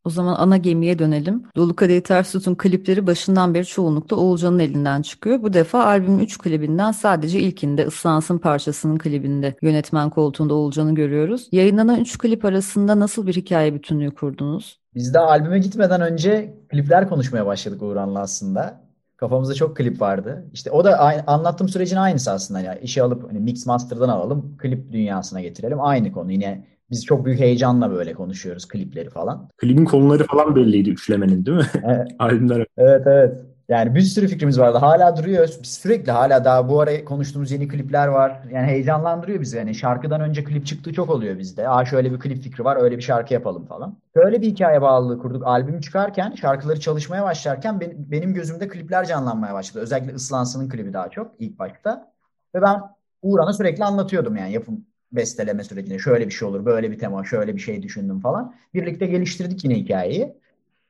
O 0.04 0.10
zaman 0.10 0.36
ana 0.36 0.58
gemiye 0.58 1.00
dönelim. 1.00 1.44
Dolu 1.56 1.76
Kadehi 1.76 2.04
Ters 2.04 2.32
Tut'un 2.32 2.56
klipleri 2.56 3.08
başından 3.08 3.54
beri 3.54 3.66
çoğunlukla 3.66 4.18
Oğulcan'ın 4.18 4.60
elinden 4.60 5.02
çıkıyor. 5.02 5.42
Bu 5.42 5.54
defa 5.54 5.86
albümün 5.86 6.20
3 6.20 6.38
klibinden 6.38 6.92
sadece 6.92 7.40
ilkinde 7.40 7.86
Islansın 7.86 8.38
parçasının 8.38 8.98
klibinde 8.98 9.56
yönetmen 9.62 10.10
koltuğunda 10.10 10.54
Oğulcan'ı 10.54 10.96
görüyoruz. 10.96 11.50
Yayınlanan 11.52 12.00
3 12.00 12.18
klip 12.18 12.46
arasında 12.46 13.00
nasıl 13.00 13.28
bir 13.28 13.36
hikaye 13.36 13.74
bütünlüğü 13.74 14.12
kurdunuz? 14.12 14.80
Biz 14.96 15.14
de 15.14 15.20
albüme 15.20 15.60
gitmeden 15.60 16.02
önce 16.02 16.58
klipler 16.70 17.10
konuşmaya 17.10 17.46
başladık 17.46 17.82
Uğran'la 17.82 18.20
aslında. 18.20 18.89
Kafamızda 19.20 19.54
çok 19.54 19.78
klip 19.78 20.02
vardı. 20.02 20.46
İşte 20.54 20.72
o 20.72 20.84
da 20.84 20.98
aynı, 20.98 21.24
anlattığım 21.28 21.70
sürecin 21.70 21.96
aynısı 21.96 22.32
aslında. 22.32 22.60
Yani 22.60 22.80
işi 22.80 23.04
alıp 23.04 23.30
hani 23.30 23.40
Mix 23.40 23.66
Master'dan 23.66 24.10
alalım, 24.10 24.58
klip 24.58 24.92
dünyasına 24.92 25.42
getirelim. 25.42 25.82
Aynı 25.82 26.12
konu. 26.12 26.32
Yine 26.32 26.66
biz 26.92 27.06
çok 27.06 27.26
büyük 27.26 27.40
heyecanla 27.40 27.92
böyle 27.92 28.14
konuşuyoruz 28.14 28.68
klipleri 28.68 29.10
falan. 29.10 29.50
Klibin 29.58 29.86
konuları 29.86 30.24
falan 30.24 30.56
belliydi 30.56 30.90
üçlemenin 30.90 31.46
değil 31.46 31.58
mi? 31.58 31.66
Evet. 31.84 32.08
Albümler. 32.20 32.66
Evet 32.78 33.02
evet. 33.06 33.38
Yani 33.70 33.96
bir 33.96 34.02
sürü 34.02 34.28
fikrimiz 34.28 34.60
vardı. 34.60 34.78
Hala 34.78 35.18
duruyor. 35.18 35.48
Sürekli 35.64 36.12
hala 36.12 36.46
daha 36.46 36.70
bu 36.70 36.82
ara 36.82 37.06
konuştuğumuz 37.06 37.52
yeni 37.52 37.68
klipler 37.68 38.08
var. 38.08 38.42
Yani 38.52 38.68
heyecanlandırıyor 38.68 39.42
bizi. 39.42 39.58
Yani 39.58 39.76
şarkıdan 39.76 40.22
önce 40.22 40.44
klip 40.44 40.66
çıktığı 40.66 40.94
çok 40.94 41.10
oluyor 41.10 41.38
bizde. 41.38 41.70
Aa 41.70 41.86
şöyle 41.86 42.12
bir 42.14 42.20
klip 42.20 42.44
fikri 42.44 42.64
var. 42.64 42.78
Öyle 42.82 42.98
bir 42.98 43.02
şarkı 43.02 43.34
yapalım 43.34 43.66
falan. 43.66 43.98
Böyle 44.16 44.42
bir 44.42 44.48
hikaye 44.48 44.82
bağlılığı 44.82 45.20
kurduk. 45.20 45.48
Albüm 45.48 45.80
çıkarken, 45.80 46.36
şarkıları 46.36 46.80
çalışmaya 46.80 47.24
başlarken 47.24 47.80
benim 48.12 48.34
gözümde 48.34 48.68
klipler 48.68 49.06
canlanmaya 49.06 49.54
başladı. 49.54 49.84
Özellikle 49.84 50.14
Islansın'ın 50.14 50.70
klibi 50.70 50.94
daha 50.94 51.10
çok 51.10 51.32
ilk 51.40 51.60
başta. 51.60 52.12
Ve 52.56 52.62
ben 52.62 52.82
Uğran'a 53.22 53.54
sürekli 53.54 53.84
anlatıyordum 53.84 54.36
yani 54.36 54.52
yapım 54.52 54.86
besteleme 55.12 55.64
sürecinde. 55.64 56.00
Şöyle 56.00 56.28
bir 56.28 56.32
şey 56.32 56.48
olur, 56.48 56.66
böyle 56.66 56.92
bir 56.92 57.00
tema, 57.00 57.26
şöyle 57.26 57.56
bir 57.56 57.62
şey 57.62 57.84
düşündüm 57.84 58.20
falan. 58.20 58.56
Birlikte 58.74 59.06
geliştirdik 59.06 59.64
yine 59.64 59.76
hikayeyi. 59.76 60.36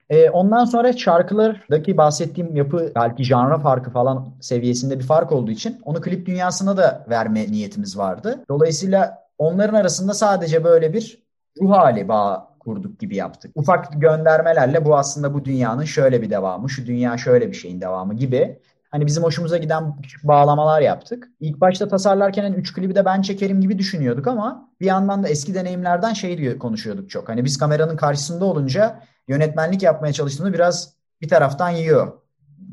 E, 0.09 0.29
ondan 0.29 0.65
sonra 0.65 0.93
şarkılardaki 0.93 1.97
bahsettiğim 1.97 2.55
yapı 2.55 2.91
belki 2.95 3.23
janra 3.23 3.59
farkı 3.59 3.91
falan 3.91 4.27
seviyesinde 4.41 4.99
bir 4.99 5.03
fark 5.03 5.31
olduğu 5.31 5.51
için 5.51 5.81
onu 5.83 6.01
klip 6.01 6.25
dünyasına 6.25 6.77
da 6.77 7.05
verme 7.09 7.51
niyetimiz 7.51 7.97
vardı. 7.97 8.43
Dolayısıyla 8.49 9.17
onların 9.37 9.73
arasında 9.73 10.13
sadece 10.13 10.63
böyle 10.63 10.93
bir 10.93 11.23
ruh 11.61 11.71
hali 11.71 12.07
bağ 12.07 12.49
kurduk 12.59 12.99
gibi 12.99 13.15
yaptık. 13.15 13.51
Ufak 13.55 14.01
göndermelerle 14.01 14.85
bu 14.85 14.97
aslında 14.97 15.33
bu 15.33 15.45
dünyanın 15.45 15.83
şöyle 15.83 16.21
bir 16.21 16.29
devamı, 16.29 16.69
şu 16.69 16.85
dünya 16.85 17.17
şöyle 17.17 17.47
bir 17.47 17.55
şeyin 17.55 17.81
devamı 17.81 18.13
gibi 18.13 18.59
Hani 18.91 19.05
bizim 19.05 19.23
hoşumuza 19.23 19.57
giden 19.57 20.01
küçük 20.01 20.23
bağlamalar 20.23 20.81
yaptık. 20.81 21.27
İlk 21.39 21.61
başta 21.61 21.87
tasarlarken 21.87 22.43
hani 22.43 22.55
üç 22.55 22.73
klibi 22.73 22.95
de 22.95 23.05
ben 23.05 23.21
çekerim 23.21 23.61
gibi 23.61 23.77
düşünüyorduk 23.79 24.27
ama 24.27 24.69
bir 24.81 24.85
yandan 24.85 25.23
da 25.23 25.27
eski 25.29 25.53
deneyimlerden 25.53 26.13
şey 26.13 26.37
diyor 26.37 26.59
konuşuyorduk 26.59 27.09
çok. 27.09 27.29
Hani 27.29 27.45
biz 27.45 27.57
kameranın 27.57 27.97
karşısında 27.97 28.45
olunca 28.45 28.99
yönetmenlik 29.29 29.83
yapmaya 29.83 30.13
çalıştığımda 30.13 30.53
biraz 30.53 30.93
bir 31.21 31.29
taraftan 31.29 31.69
yiyor 31.69 32.19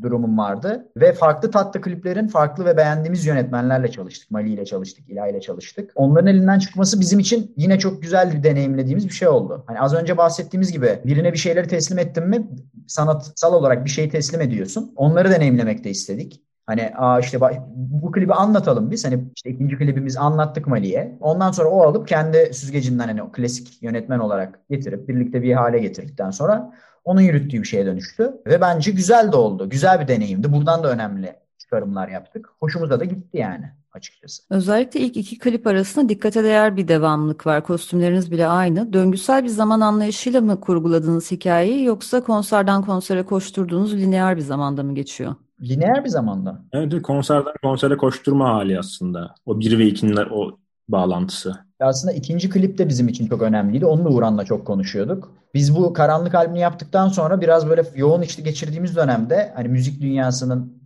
durumum 0.03 0.39
vardı. 0.39 0.89
Ve 0.97 1.13
farklı 1.13 1.51
tatlı 1.51 1.81
kliplerin 1.81 2.29
farklı 2.29 2.65
ve 2.65 2.77
beğendiğimiz 2.77 3.27
yönetmenlerle 3.27 3.91
çalıştık. 3.91 4.31
Mali 4.31 4.53
ile 4.53 4.65
çalıştık, 4.65 5.11
İlay 5.11 5.31
ile 5.31 5.41
çalıştık. 5.41 5.93
Onların 5.95 6.27
elinden 6.27 6.59
çıkması 6.59 7.01
bizim 7.01 7.19
için 7.19 7.55
yine 7.57 7.79
çok 7.79 8.03
güzel 8.03 8.33
bir 8.33 8.43
deneyimlediğimiz 8.43 9.09
bir 9.09 9.13
şey 9.13 9.29
oldu. 9.29 9.65
Hani 9.67 9.81
az 9.81 9.95
önce 9.95 10.17
bahsettiğimiz 10.17 10.73
gibi 10.73 11.01
birine 11.05 11.33
bir 11.33 11.39
şeyleri 11.39 11.69
teslim 11.69 11.99
ettin 11.99 12.29
mi 12.29 12.49
sanatsal 12.87 13.55
olarak 13.55 13.85
bir 13.85 13.91
şey 13.91 14.11
teslim 14.11 14.41
ediyorsun. 14.41 14.93
Onları 14.97 15.31
deneyimlemek 15.31 15.85
de 15.85 15.91
istedik. 15.91 16.43
Hani 16.67 16.93
aa 16.97 17.21
işte 17.21 17.41
bu 17.77 18.13
klibi 18.13 18.35
anlatalım 18.35 18.91
biz. 18.91 19.05
Hani 19.05 19.25
işte 19.37 19.51
ikinci 19.51 19.79
klibimiz 19.79 20.17
anlattık 20.17 20.67
Mali'ye. 20.67 21.19
Ondan 21.21 21.53
sonra 21.53 21.69
o 21.69 21.83
alıp 21.83 22.09
kendi 22.09 22.55
süzgecinden 22.55 23.09
hani 23.09 23.23
o 23.23 23.33
klasik 23.33 23.83
yönetmen 23.83 24.19
olarak 24.19 24.61
getirip 24.71 25.09
birlikte 25.09 25.43
bir 25.43 25.53
hale 25.53 25.79
getirdikten 25.79 26.31
sonra 26.31 26.73
onun 27.05 27.21
yürüttüğü 27.21 27.63
bir 27.63 27.67
şeye 27.67 27.87
dönüştü. 27.87 28.33
Ve 28.47 28.61
bence 28.61 28.91
güzel 28.91 29.33
de 29.33 29.37
oldu. 29.37 29.71
Güzel 29.71 30.01
bir 30.01 30.09
deneyimdi. 30.09 30.53
Buradan 30.53 30.83
da 30.83 30.91
önemli 30.91 31.37
çıkarımlar 31.59 32.09
yaptık. 32.09 32.49
Hoşumuza 32.61 33.01
da 33.01 33.05
gitti 33.05 33.39
yani 33.39 33.71
açıkçası. 33.93 34.43
Özellikle 34.51 35.01
ilk 35.01 35.17
iki 35.17 35.39
klip 35.39 35.67
arasında 35.67 36.09
dikkate 36.09 36.45
değer 36.45 36.77
bir 36.77 36.89
devamlılık 36.89 37.47
var. 37.47 37.65
Kostümleriniz 37.65 38.31
bile 38.31 38.47
aynı. 38.47 38.93
Döngüsel 38.93 39.45
bir 39.45 39.49
zaman 39.49 39.81
anlayışıyla 39.81 40.41
mı 40.41 40.61
kurguladığınız 40.61 41.31
hikayeyi 41.31 41.85
yoksa 41.85 42.25
konserden 42.25 42.83
konsere 42.83 43.23
koşturduğunuz 43.23 43.95
lineer 43.95 44.37
bir 44.37 44.43
zamanda 44.43 44.83
mı 44.83 44.95
geçiyor? 44.95 45.35
Lineer 45.61 46.05
bir 46.05 46.09
zamanda. 46.09 46.63
Evet 46.73 47.03
konserden 47.03 47.53
konsere 47.63 47.97
koşturma 47.97 48.49
hali 48.49 48.79
aslında. 48.79 49.35
O 49.47 49.61
1 49.61 49.79
ve 49.79 49.89
2'nin 49.89 50.17
o 50.17 50.59
bağlantısı. 50.89 51.67
Aslında 51.81 52.15
ikinci 52.15 52.51
klip 52.51 52.79
de 52.79 52.89
bizim 52.89 53.09
için 53.09 53.27
çok 53.27 53.43
önemliydi. 53.43 53.87
Onu 53.87 54.05
da 54.05 54.09
Uğran'la 54.09 54.45
çok 54.45 54.67
konuşuyorduk. 54.67 55.33
Biz 55.55 55.77
bu 55.77 55.93
Karanlık 55.93 56.35
albümünü 56.35 56.59
yaptıktan 56.59 57.09
sonra 57.09 57.41
biraz 57.41 57.69
böyle 57.69 57.83
yoğun 57.95 58.23
içli 58.23 58.45
geçirdiğimiz 58.45 58.97
dönemde 58.97 59.53
hani 59.55 59.69
müzik 59.69 60.01
dünyasının 60.01 60.83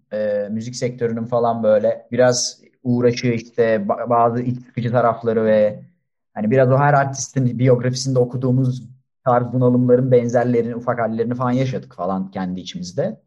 müzik 0.50 0.76
sektörünün 0.76 1.24
falan 1.24 1.62
böyle 1.62 2.06
biraz 2.12 2.60
uğraşı 2.82 3.26
işte 3.26 3.88
bazı 3.88 4.42
iç 4.42 4.66
sıkıcı 4.66 4.90
tarafları 4.90 5.44
ve 5.44 5.82
hani 6.34 6.50
biraz 6.50 6.72
o 6.72 6.78
her 6.78 6.94
artistin 6.94 7.58
biyografisinde 7.58 8.18
okuduğumuz 8.18 8.82
tarz 9.24 9.52
bunalımların 9.52 10.10
benzerlerini, 10.10 10.76
ufak 10.76 11.00
hallerini 11.00 11.34
falan 11.34 11.50
yaşadık 11.50 11.94
falan 11.94 12.30
kendi 12.30 12.60
içimizde. 12.60 13.20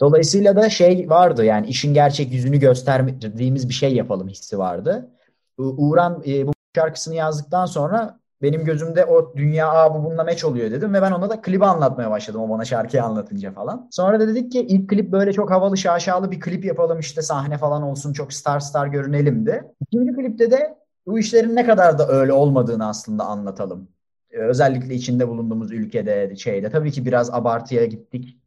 Dolayısıyla 0.00 0.56
da 0.56 0.70
şey 0.70 1.10
vardı 1.10 1.44
yani 1.44 1.66
işin 1.66 1.94
gerçek 1.94 2.32
yüzünü 2.32 2.56
gösterdiğimiz 2.60 3.68
bir 3.68 3.74
şey 3.74 3.94
yapalım 3.94 4.28
hissi 4.28 4.58
vardı. 4.58 5.10
Uğran 5.58 6.22
e, 6.26 6.46
bu 6.46 6.52
şarkısını 6.76 7.14
yazdıktan 7.14 7.66
sonra 7.66 8.20
benim 8.42 8.64
gözümde 8.64 9.04
o 9.04 9.36
dünya 9.36 9.68
Aa, 9.72 9.94
bu 9.94 10.04
bununla 10.04 10.24
meç 10.24 10.44
oluyor 10.44 10.70
dedim 10.70 10.94
ve 10.94 11.02
ben 11.02 11.12
ona 11.12 11.30
da 11.30 11.40
klibi 11.40 11.64
anlatmaya 11.64 12.10
başladım 12.10 12.40
o 12.40 12.48
bana 12.50 12.64
şarkıyı 12.64 13.02
anlatınca 13.04 13.52
falan. 13.52 13.88
Sonra 13.90 14.20
da 14.20 14.28
dedik 14.28 14.52
ki 14.52 14.60
ilk 14.60 14.90
klip 14.90 15.12
böyle 15.12 15.32
çok 15.32 15.50
havalı 15.50 15.76
şaşalı 15.76 16.30
bir 16.30 16.40
klip 16.40 16.64
yapalım 16.64 16.98
işte 16.98 17.22
sahne 17.22 17.58
falan 17.58 17.82
olsun 17.82 18.12
çok 18.12 18.32
star 18.32 18.60
star 18.60 18.86
görünelim 18.86 19.46
de. 19.46 19.74
İkinci 19.80 20.12
klipte 20.12 20.50
de 20.50 20.76
bu 21.06 21.18
işlerin 21.18 21.56
ne 21.56 21.66
kadar 21.66 21.98
da 21.98 22.08
öyle 22.08 22.32
olmadığını 22.32 22.88
aslında 22.88 23.24
anlatalım. 23.24 23.88
Ee, 24.30 24.38
özellikle 24.38 24.94
içinde 24.94 25.28
bulunduğumuz 25.28 25.72
ülkede 25.72 26.36
şeyde 26.36 26.70
tabii 26.70 26.92
ki 26.92 27.06
biraz 27.06 27.34
abartıya 27.34 27.84
gittik. 27.86 28.38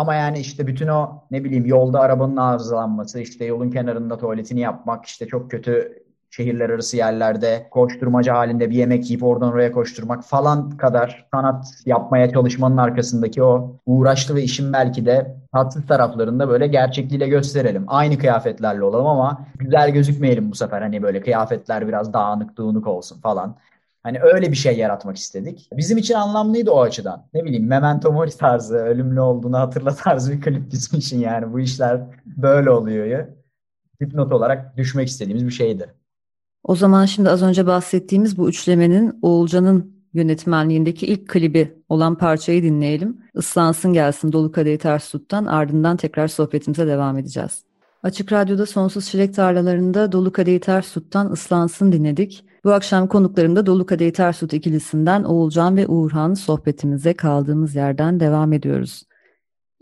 Ama 0.00 0.14
yani 0.14 0.38
işte 0.38 0.66
bütün 0.66 0.88
o 0.88 1.22
ne 1.30 1.44
bileyim 1.44 1.66
yolda 1.66 2.00
arabanın 2.00 2.36
arızalanması, 2.36 3.20
işte 3.20 3.44
yolun 3.44 3.70
kenarında 3.70 4.18
tuvaletini 4.18 4.60
yapmak, 4.60 5.04
işte 5.04 5.26
çok 5.26 5.50
kötü 5.50 6.02
şehirler 6.30 6.70
arası 6.70 6.96
yerlerde 6.96 7.66
koşturmaca 7.70 8.34
halinde 8.34 8.70
bir 8.70 8.74
yemek 8.74 9.10
yiyip 9.10 9.22
oradan 9.24 9.52
oraya 9.52 9.72
koşturmak 9.72 10.24
falan 10.24 10.70
kadar 10.70 11.26
sanat 11.34 11.66
yapmaya 11.86 12.30
çalışmanın 12.32 12.76
arkasındaki 12.76 13.42
o 13.42 13.76
uğraşlı 13.86 14.34
ve 14.34 14.42
işin 14.42 14.72
belki 14.72 15.06
de 15.06 15.36
tatsız 15.52 15.86
taraflarında 15.86 16.48
böyle 16.48 16.66
gerçekliğiyle 16.66 17.28
gösterelim. 17.28 17.84
Aynı 17.86 18.18
kıyafetlerle 18.18 18.84
olalım 18.84 19.06
ama 19.06 19.46
güzel 19.58 19.90
gözükmeyelim 19.90 20.50
bu 20.50 20.54
sefer. 20.54 20.82
Hani 20.82 21.02
böyle 21.02 21.20
kıyafetler 21.20 21.88
biraz 21.88 22.12
dağınık 22.12 22.58
dağınık 22.58 22.86
olsun 22.86 23.20
falan. 23.20 23.56
Hani 24.02 24.20
öyle 24.20 24.50
bir 24.50 24.56
şey 24.56 24.78
yaratmak 24.78 25.16
istedik. 25.16 25.68
Bizim 25.76 25.98
için 25.98 26.14
anlamlıydı 26.14 26.70
o 26.70 26.80
açıdan. 26.80 27.26
Ne 27.34 27.44
bileyim 27.44 27.66
Memento 27.66 28.12
Mori 28.12 28.30
tarzı, 28.30 28.76
ölümlü 28.76 29.20
olduğunu 29.20 29.58
hatırla 29.58 29.94
tarzı 29.94 30.32
bir 30.32 30.40
klip 30.40 30.72
bizim 30.72 30.98
için 30.98 31.20
yani. 31.20 31.52
Bu 31.52 31.60
işler 31.60 32.00
böyle 32.26 32.70
oluyor 32.70 33.06
ya. 33.06 33.28
Dipnot 34.00 34.32
olarak 34.32 34.76
düşmek 34.76 35.08
istediğimiz 35.08 35.46
bir 35.46 35.50
şeydi. 35.50 35.94
O 36.64 36.76
zaman 36.76 37.04
şimdi 37.04 37.30
az 37.30 37.42
önce 37.42 37.66
bahsettiğimiz 37.66 38.38
bu 38.38 38.48
üçlemenin 38.48 39.18
Oğulcan'ın 39.22 40.00
yönetmenliğindeki 40.14 41.06
ilk 41.06 41.28
klibi 41.28 41.82
olan 41.88 42.14
parçayı 42.14 42.62
dinleyelim. 42.62 43.20
Islansın 43.34 43.92
gelsin 43.92 44.32
Dolu 44.32 44.52
Kadehi 44.52 44.78
Ters 44.78 45.10
Tut'tan 45.10 45.46
ardından 45.46 45.96
tekrar 45.96 46.28
sohbetimize 46.28 46.86
devam 46.86 47.18
edeceğiz. 47.18 47.64
Açık 48.02 48.32
Radyo'da 48.32 48.66
Sonsuz 48.66 49.10
Çilek 49.10 49.34
Tarlalarında 49.34 50.12
Dolu 50.12 50.32
Kadehi 50.32 50.60
Ters 50.60 50.92
Tut'tan 50.92 51.32
Islansın 51.32 51.92
dinledik. 51.92 52.44
Bu 52.64 52.72
akşam 52.72 53.08
konuklarımda 53.08 53.66
Dolu 53.66 53.86
Kadehi 53.86 54.12
Ters 54.12 54.40
Tut 54.40 54.52
ikilisinden 54.52 55.24
Oğulcan 55.24 55.76
ve 55.76 55.86
Uğurhan 55.86 56.34
sohbetimize 56.34 57.14
kaldığımız 57.14 57.74
yerden 57.74 58.20
devam 58.20 58.52
ediyoruz. 58.52 59.02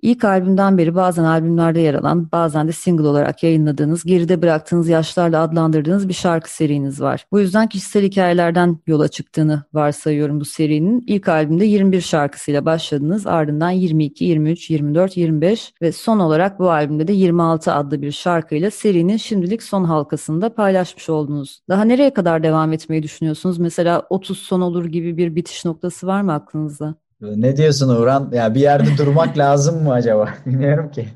İlk 0.02 0.24
albümden 0.24 0.78
beri 0.78 0.94
bazen 0.94 1.24
albümlerde 1.24 1.80
yer 1.80 1.94
alan, 1.94 2.28
bazen 2.32 2.68
de 2.68 2.72
single 2.72 3.08
olarak 3.08 3.42
yayınladığınız, 3.42 4.04
geride 4.04 4.42
bıraktığınız 4.42 4.88
yaşlarla 4.88 5.42
adlandırdığınız 5.42 6.08
bir 6.08 6.14
şarkı 6.14 6.54
seriniz 6.54 7.00
var. 7.00 7.26
Bu 7.32 7.40
yüzden 7.40 7.68
kişisel 7.68 8.02
hikayelerden 8.02 8.78
yola 8.86 9.08
çıktığını 9.08 9.62
varsayıyorum 9.72 10.40
bu 10.40 10.44
serinin. 10.44 11.04
İlk 11.06 11.28
albümde 11.28 11.64
21 11.64 12.00
şarkısıyla 12.00 12.64
başladınız, 12.64 13.26
ardından 13.26 13.70
22, 13.70 14.24
23, 14.24 14.70
24, 14.70 15.16
25 15.16 15.72
ve 15.82 15.92
son 15.92 16.18
olarak 16.18 16.58
bu 16.58 16.70
albümde 16.70 17.08
de 17.08 17.12
26 17.12 17.72
adlı 17.72 18.02
bir 18.02 18.12
şarkıyla 18.12 18.70
serinin 18.70 19.16
şimdilik 19.16 19.62
son 19.62 19.84
halkasında 19.84 20.54
paylaşmış 20.54 21.08
oldunuz. 21.08 21.60
Daha 21.68 21.84
nereye 21.84 22.14
kadar 22.14 22.42
devam 22.42 22.72
etmeyi 22.72 23.02
düşünüyorsunuz? 23.02 23.58
Mesela 23.58 24.06
30 24.10 24.38
son 24.38 24.60
olur 24.60 24.84
gibi 24.84 25.16
bir 25.16 25.36
bitiş 25.36 25.64
noktası 25.64 26.06
var 26.06 26.22
mı 26.22 26.32
aklınızda? 26.32 27.07
Ne 27.20 27.56
diyorsun 27.56 27.88
Uğran? 27.88 28.30
Ya 28.32 28.54
bir 28.54 28.60
yerde 28.60 28.98
durmak 28.98 29.38
lazım 29.38 29.82
mı 29.82 29.92
acaba? 29.92 30.34
Bilmiyorum 30.46 30.90
ki. 30.90 31.08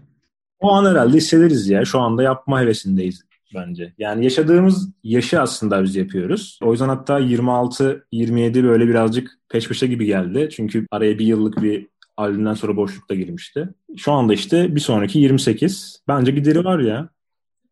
O 0.61 0.73
an 0.73 0.91
herhalde 0.91 1.17
hissederiz 1.17 1.69
ya. 1.69 1.85
Şu 1.85 2.01
anda 2.01 2.23
yapma 2.23 2.61
hevesindeyiz 2.61 3.23
bence. 3.55 3.93
Yani 3.99 4.25
yaşadığımız 4.25 4.89
yaşı 5.05 5.41
aslında 5.41 5.83
biz 5.83 5.97
yapıyoruz. 5.97 6.59
O 6.63 6.73
yüzden 6.73 6.89
hatta 6.89 7.21
26-27 7.21 8.65
böyle 8.65 8.89
birazcık 8.89 9.31
peş 9.49 9.69
peşe 9.69 9.87
gibi 9.87 10.07
geldi. 10.07 10.49
Çünkü 10.53 10.87
araya 10.91 11.19
bir 11.19 11.27
yıllık 11.27 11.63
bir 11.63 11.89
albümden 12.17 12.55
sonra 12.55 12.77
boşlukta 12.77 13.15
girmişti. 13.15 13.69
Şu 13.97 14.13
anda 14.13 14.35
işte 14.35 14.75
bir 14.75 14.81
sonraki 14.81 15.19
28. 15.19 16.03
Bence 16.09 16.33
gideri 16.33 16.65
var 16.65 16.79
ya. 16.79 17.09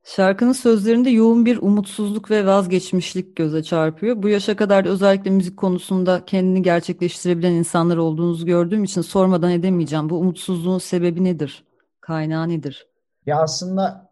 Şarkının 0.04 0.52
sözlerinde 0.52 1.10
yoğun 1.10 1.46
bir 1.46 1.56
umutsuzluk 1.62 2.30
ve 2.30 2.46
vazgeçmişlik 2.46 3.36
göze 3.36 3.62
çarpıyor. 3.62 4.22
Bu 4.22 4.28
yaşa 4.28 4.56
kadar 4.56 4.84
özellikle 4.84 5.30
müzik 5.30 5.56
konusunda 5.56 6.24
kendini 6.24 6.62
gerçekleştirebilen 6.62 7.52
insanlar 7.52 7.96
olduğunuzu 7.96 8.46
gördüğüm 8.46 8.84
için 8.84 9.00
sormadan 9.00 9.50
edemeyeceğim. 9.50 10.10
Bu 10.10 10.18
umutsuzluğun 10.18 10.78
sebebi 10.78 11.24
nedir? 11.24 11.64
Kaynağı 12.00 12.48
nedir? 12.48 12.86
Ya 13.26 13.40
aslında 13.40 14.10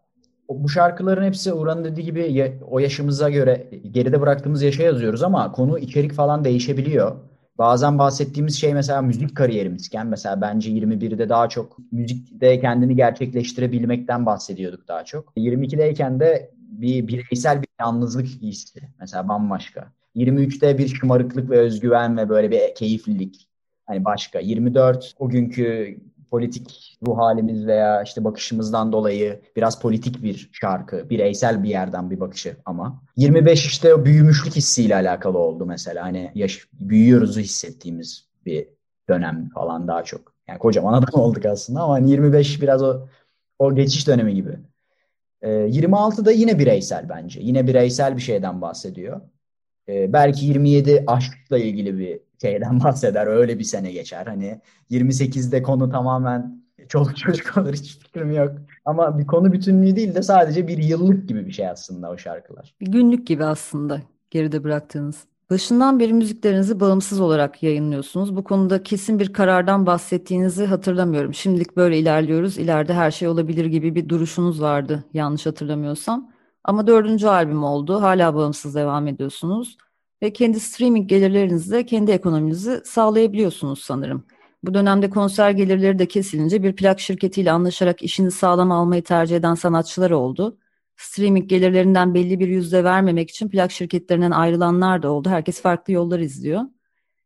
bu 0.49 0.69
şarkıların 0.69 1.23
hepsi 1.23 1.53
Uğran'ın 1.53 1.83
dediği 1.83 2.05
gibi 2.05 2.59
o 2.69 2.79
yaşımıza 2.79 3.29
göre 3.29 3.69
geride 3.91 4.21
bıraktığımız 4.21 4.61
yaşa 4.61 4.83
yazıyoruz 4.83 5.23
ama 5.23 5.51
konu 5.51 5.79
içerik 5.79 6.13
falan 6.13 6.43
değişebiliyor. 6.43 7.15
Bazen 7.59 7.99
bahsettiğimiz 7.99 8.59
şey 8.59 8.73
mesela 8.73 9.01
müzik 9.01 9.35
kariyerimizken 9.35 10.07
mesela 10.07 10.41
bence 10.41 10.71
21'de 10.71 11.29
daha 11.29 11.49
çok 11.49 11.77
müzikte 11.91 12.59
kendini 12.59 12.95
gerçekleştirebilmekten 12.95 14.25
bahsediyorduk 14.25 14.87
daha 14.87 15.05
çok. 15.05 15.33
22'deyken 15.37 16.19
de 16.19 16.51
bir 16.55 17.07
bireysel 17.07 17.61
bir 17.61 17.67
yalnızlık 17.79 18.25
hissi 18.25 18.79
mesela 18.99 19.27
bambaşka. 19.27 19.93
23'te 20.15 20.77
bir 20.77 20.87
şımarıklık 20.87 21.49
ve 21.49 21.57
özgüven 21.57 22.17
ve 22.17 22.29
böyle 22.29 22.51
bir 22.51 22.75
keyiflilik. 22.75 23.49
Hani 23.85 24.05
başka. 24.05 24.39
24 24.39 25.13
o 25.19 25.29
günkü 25.29 25.97
politik 26.29 26.97
ruh 27.07 27.17
halimiz 27.17 27.67
veya 27.67 28.03
işte 28.03 28.23
bakışımızdan 28.23 28.91
dolayı 28.91 29.41
biraz 29.55 29.81
politik 29.81 30.23
bir 30.23 30.49
şarkı, 30.53 31.09
bireysel 31.09 31.63
bir 31.63 31.69
yerden 31.69 32.11
bir 32.11 32.19
bakışı 32.19 32.55
ama. 32.65 33.01
25 33.17 33.65
işte 33.65 34.05
büyümüşlük 34.05 34.55
hissiyle 34.55 34.95
alakalı 34.95 35.37
oldu 35.37 35.65
mesela. 35.65 36.03
Hani 36.05 36.31
yaş, 36.35 36.67
büyüyoruzu 36.73 37.39
hissettiğimiz 37.39 38.27
bir 38.45 38.67
dönem 39.09 39.49
falan 39.53 39.87
daha 39.87 40.03
çok. 40.03 40.33
Yani 40.47 40.59
kocaman 40.59 40.93
adam 40.93 41.21
olduk 41.21 41.45
aslında 41.45 41.81
ama 41.81 41.93
hani 41.93 42.11
25 42.11 42.61
biraz 42.61 42.83
o 42.83 43.07
o 43.59 43.75
geçiş 43.75 44.07
dönemi 44.07 44.35
gibi. 44.35 44.59
Ee, 45.41 45.51
26 45.51 46.25
da 46.25 46.31
yine 46.31 46.59
bireysel 46.59 47.09
bence. 47.09 47.39
Yine 47.43 47.67
bireysel 47.67 48.15
bir 48.15 48.21
şeyden 48.21 48.61
bahsediyor. 48.61 49.21
Ee, 49.89 50.13
belki 50.13 50.45
27 50.45 51.03
aşkla 51.07 51.57
ilgili 51.57 51.99
bir 51.99 52.19
şeyden 52.41 52.79
bahseder. 52.83 53.27
Öyle 53.27 53.59
bir 53.59 53.63
sene 53.63 53.91
geçer. 53.91 54.25
Hani 54.25 54.61
28'de 54.91 55.61
konu 55.63 55.89
tamamen 55.89 56.63
çoluk 56.89 57.17
çocuk 57.17 57.57
olur 57.57 57.73
hiç 57.73 57.97
fikrim 57.97 58.31
yok. 58.31 58.51
Ama 58.85 59.19
bir 59.19 59.27
konu 59.27 59.53
bütünlüğü 59.53 59.95
değil 59.95 60.15
de 60.15 60.23
sadece 60.23 60.67
bir 60.67 60.77
yıllık 60.77 61.27
gibi 61.29 61.45
bir 61.45 61.51
şey 61.51 61.67
aslında 61.67 62.09
o 62.09 62.17
şarkılar. 62.17 62.75
Bir 62.81 62.87
günlük 62.87 63.27
gibi 63.27 63.45
aslında 63.45 64.01
geride 64.29 64.63
bıraktığınız. 64.63 65.25
Başından 65.49 65.99
beri 65.99 66.13
müziklerinizi 66.13 66.79
bağımsız 66.79 67.19
olarak 67.19 67.63
yayınlıyorsunuz. 67.63 68.35
Bu 68.35 68.43
konuda 68.43 68.83
kesin 68.83 69.19
bir 69.19 69.33
karardan 69.33 69.85
bahsettiğinizi 69.85 70.65
hatırlamıyorum. 70.65 71.33
Şimdilik 71.33 71.77
böyle 71.77 71.99
ilerliyoruz, 71.99 72.57
ileride 72.57 72.93
her 72.93 73.11
şey 73.11 73.27
olabilir 73.27 73.65
gibi 73.65 73.95
bir 73.95 74.09
duruşunuz 74.09 74.61
vardı 74.61 75.03
yanlış 75.13 75.45
hatırlamıyorsam. 75.45 76.31
Ama 76.63 76.87
dördüncü 76.87 77.27
albüm 77.27 77.63
oldu, 77.63 78.01
hala 78.01 78.35
bağımsız 78.35 78.75
devam 78.75 79.07
ediyorsunuz 79.07 79.77
ve 80.23 80.33
kendi 80.33 80.59
streaming 80.59 81.09
gelirlerinizle 81.09 81.85
kendi 81.85 82.11
ekonominizi 82.11 82.81
sağlayabiliyorsunuz 82.85 83.79
sanırım. 83.79 84.23
Bu 84.63 84.73
dönemde 84.73 85.09
konser 85.09 85.51
gelirleri 85.51 85.99
de 85.99 86.07
kesilince 86.07 86.63
bir 86.63 86.75
plak 86.75 86.99
şirketiyle 86.99 87.51
anlaşarak 87.51 88.01
işini 88.01 88.31
sağlam 88.31 88.71
almayı 88.71 89.03
tercih 89.03 89.35
eden 89.35 89.55
sanatçılar 89.55 90.11
oldu. 90.11 90.57
Streaming 90.97 91.49
gelirlerinden 91.49 92.13
belli 92.13 92.39
bir 92.39 92.47
yüzde 92.47 92.83
vermemek 92.83 93.29
için 93.29 93.49
plak 93.49 93.71
şirketlerinden 93.71 94.31
ayrılanlar 94.31 95.03
da 95.03 95.11
oldu. 95.11 95.29
Herkes 95.29 95.61
farklı 95.61 95.93
yollar 95.93 96.19
izliyor. 96.19 96.61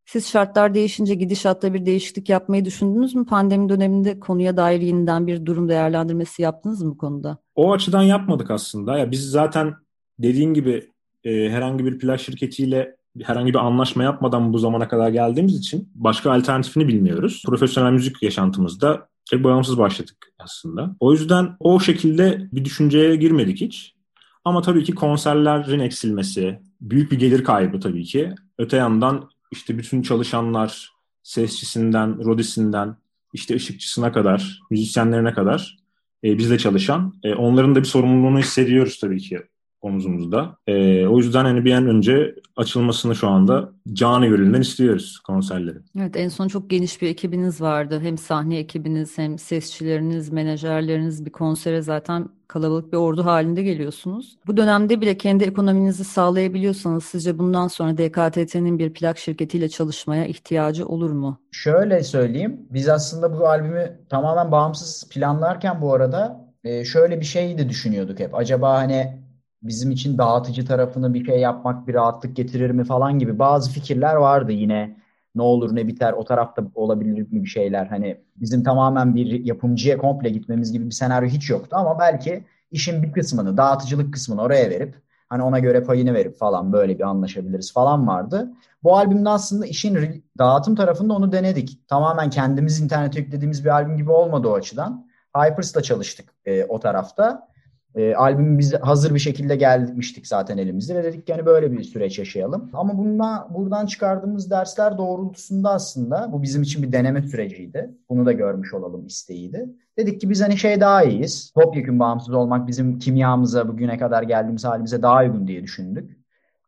Siz 0.05 0.29
şartlar 0.29 0.73
değişince 0.73 1.15
gidişatta 1.15 1.73
bir 1.73 1.85
değişiklik 1.85 2.29
yapmayı 2.29 2.65
düşündünüz 2.65 3.15
mü? 3.15 3.25
Pandemi 3.25 3.69
döneminde 3.69 4.19
konuya 4.19 4.57
dair 4.57 4.81
yeniden 4.81 5.27
bir 5.27 5.45
durum 5.45 5.69
değerlendirmesi 5.69 6.41
yaptınız 6.41 6.81
mı 6.81 6.91
bu 6.91 6.97
konuda? 6.97 7.37
O 7.55 7.71
açıdan 7.71 8.03
yapmadık 8.03 8.51
aslında. 8.51 8.97
Ya 8.97 9.11
biz 9.11 9.29
zaten 9.29 9.73
dediğin 10.19 10.53
gibi 10.53 10.92
e, 11.23 11.49
herhangi 11.49 11.85
bir 11.85 11.99
plaj 11.99 12.21
şirketiyle 12.21 12.95
herhangi 13.21 13.53
bir 13.53 13.65
anlaşma 13.65 14.03
yapmadan 14.03 14.53
bu 14.53 14.59
zamana 14.59 14.87
kadar 14.87 15.09
geldiğimiz 15.09 15.55
için 15.55 15.89
başka 15.95 16.31
alternatifini 16.31 16.87
bilmiyoruz. 16.87 17.43
Profesyonel 17.45 17.91
müzik 17.91 18.23
yaşantımızda 18.23 19.07
tek 19.29 19.43
bağımsız 19.43 19.77
başladık 19.77 20.33
aslında. 20.39 20.95
O 20.99 21.13
yüzden 21.13 21.55
o 21.59 21.79
şekilde 21.79 22.49
bir 22.53 22.65
düşünceye 22.65 23.15
girmedik 23.15 23.61
hiç. 23.61 23.95
Ama 24.45 24.61
tabii 24.61 24.83
ki 24.83 24.95
konserlerin 24.95 25.79
eksilmesi, 25.79 26.59
büyük 26.81 27.11
bir 27.11 27.19
gelir 27.19 27.43
kaybı 27.43 27.79
tabii 27.79 28.03
ki. 28.03 28.35
Öte 28.57 28.77
yandan 28.77 29.29
işte 29.51 29.77
bütün 29.77 30.01
çalışanlar, 30.01 30.93
sesçisinden, 31.23 32.25
rodisinden, 32.25 32.95
işte 33.33 33.55
ışıkçısına 33.55 34.11
kadar, 34.11 34.59
müzisyenlerine 34.69 35.33
kadar 35.33 35.77
e, 36.23 36.37
bizle 36.37 36.57
çalışan. 36.57 37.13
E, 37.23 37.33
onların 37.33 37.75
da 37.75 37.79
bir 37.79 37.85
sorumluluğunu 37.85 38.39
hissediyoruz 38.39 38.99
tabii 38.99 39.19
ki 39.19 39.39
omuzumuzda. 39.85 40.57
E, 40.67 41.07
o 41.07 41.17
yüzden 41.17 41.45
hani 41.45 41.65
bir 41.65 41.73
an 41.73 41.87
önce 41.87 42.35
açılmasını 42.55 43.15
şu 43.15 43.27
anda 43.27 43.69
canı 43.93 44.27
gönülden 44.27 44.61
istiyoruz 44.61 45.19
konserleri. 45.19 45.77
Evet 45.99 46.17
en 46.17 46.29
son 46.29 46.47
çok 46.47 46.69
geniş 46.69 47.01
bir 47.01 47.07
ekibiniz 47.07 47.61
vardı. 47.61 47.99
Hem 48.03 48.17
sahne 48.17 48.57
ekibiniz 48.57 49.17
hem 49.17 49.39
sesçileriniz, 49.39 50.31
menajerleriniz 50.31 51.25
bir 51.25 51.31
konsere 51.31 51.81
zaten 51.81 52.29
kalabalık 52.47 52.93
bir 52.93 52.97
ordu 52.97 53.25
halinde 53.25 53.63
geliyorsunuz. 53.63 54.37
Bu 54.47 54.57
dönemde 54.57 55.01
bile 55.01 55.17
kendi 55.17 55.43
ekonominizi 55.43 56.03
sağlayabiliyorsanız 56.03 57.03
sizce 57.03 57.39
bundan 57.39 57.67
sonra 57.67 57.97
DKTT'nin 57.97 58.79
bir 58.79 58.93
plak 58.93 59.17
şirketiyle 59.17 59.69
çalışmaya 59.69 60.25
ihtiyacı 60.25 60.87
olur 60.87 61.11
mu? 61.11 61.39
Şöyle 61.51 62.03
söyleyeyim. 62.03 62.61
Biz 62.69 62.89
aslında 62.89 63.39
bu 63.39 63.47
albümü 63.47 63.99
tamamen 64.09 64.51
bağımsız 64.51 65.09
planlarken 65.09 65.81
bu 65.81 65.93
arada 65.93 66.45
e, 66.63 66.85
şöyle 66.85 67.19
bir 67.19 67.25
şey 67.25 67.57
de 67.57 67.69
düşünüyorduk 67.69 68.19
hep. 68.19 68.35
Acaba 68.35 68.73
hani 68.73 69.22
bizim 69.63 69.91
için 69.91 70.17
dağıtıcı 70.17 70.65
tarafını 70.65 71.13
bir 71.13 71.25
şey 71.25 71.39
yapmak 71.39 71.87
bir 71.87 71.93
rahatlık 71.93 72.35
getirir 72.35 72.69
mi 72.69 72.83
falan 72.83 73.19
gibi 73.19 73.39
bazı 73.39 73.71
fikirler 73.71 74.15
vardı 74.15 74.51
yine 74.51 74.97
ne 75.35 75.41
olur 75.41 75.75
ne 75.75 75.87
biter 75.87 76.13
o 76.13 76.23
tarafta 76.23 76.63
olabilir 76.75 77.31
mi 77.31 77.43
bir 77.43 77.49
şeyler 77.49 77.85
hani 77.85 78.17
bizim 78.35 78.63
tamamen 78.63 79.15
bir 79.15 79.45
yapımcıya 79.45 79.97
komple 79.97 80.29
gitmemiz 80.29 80.71
gibi 80.71 80.85
bir 80.85 80.91
senaryo 80.91 81.29
hiç 81.29 81.49
yoktu 81.49 81.75
ama 81.79 81.99
belki 81.99 82.43
işin 82.71 83.03
bir 83.03 83.11
kısmını 83.11 83.57
dağıtıcılık 83.57 84.13
kısmını 84.13 84.41
oraya 84.41 84.69
verip 84.69 84.95
hani 85.29 85.43
ona 85.43 85.59
göre 85.59 85.83
payını 85.83 86.13
verip 86.13 86.37
falan 86.37 86.73
böyle 86.73 86.99
bir 86.99 87.03
anlaşabiliriz 87.03 87.73
falan 87.73 88.07
vardı. 88.07 88.51
Bu 88.83 88.97
albümde 88.97 89.29
aslında 89.29 89.65
işin 89.65 90.23
dağıtım 90.37 90.75
tarafında 90.75 91.13
onu 91.13 91.31
denedik. 91.31 91.87
Tamamen 91.87 92.29
kendimiz 92.29 92.79
internete 92.79 93.19
yüklediğimiz 93.19 93.65
bir 93.65 93.69
albüm 93.69 93.97
gibi 93.97 94.11
olmadı 94.11 94.47
o 94.47 94.53
açıdan. 94.53 95.07
Hypers'la 95.35 95.81
çalıştık 95.81 96.33
e, 96.45 96.65
o 96.65 96.79
tarafta. 96.79 97.47
E, 97.95 98.15
albüm 98.15 98.59
biz 98.59 98.73
hazır 98.73 99.13
bir 99.13 99.19
şekilde 99.19 99.55
gelmiştik 99.55 100.27
zaten 100.27 100.57
elimizde 100.57 100.95
ve 100.95 101.03
dedik 101.03 101.29
yani 101.29 101.45
böyle 101.45 101.71
bir 101.71 101.83
süreç 101.83 102.19
yaşayalım. 102.19 102.69
Ama 102.73 102.97
bununla 102.97 103.47
buradan 103.53 103.85
çıkardığımız 103.85 104.51
dersler 104.51 104.97
doğrultusunda 104.97 105.69
aslında 105.69 106.29
bu 106.31 106.41
bizim 106.41 106.61
için 106.61 106.83
bir 106.83 106.91
deneme 106.91 107.21
süreciydi. 107.21 107.91
Bunu 108.09 108.25
da 108.25 108.31
görmüş 108.31 108.73
olalım 108.73 109.07
isteğiydi. 109.07 109.69
Dedik 109.97 110.21
ki 110.21 110.29
biz 110.29 110.41
hani 110.41 110.57
şey 110.57 110.81
daha 110.81 111.03
iyiyiz. 111.03 111.51
Topyekun 111.55 111.99
bağımsız 111.99 112.33
olmak 112.33 112.67
bizim 112.67 112.99
kimyamıza 112.99 113.67
bugüne 113.67 113.97
kadar 113.97 114.23
geldiğimiz 114.23 114.65
halimize 114.65 115.01
daha 115.01 115.21
uygun 115.21 115.47
diye 115.47 115.63
düşündük. 115.63 116.22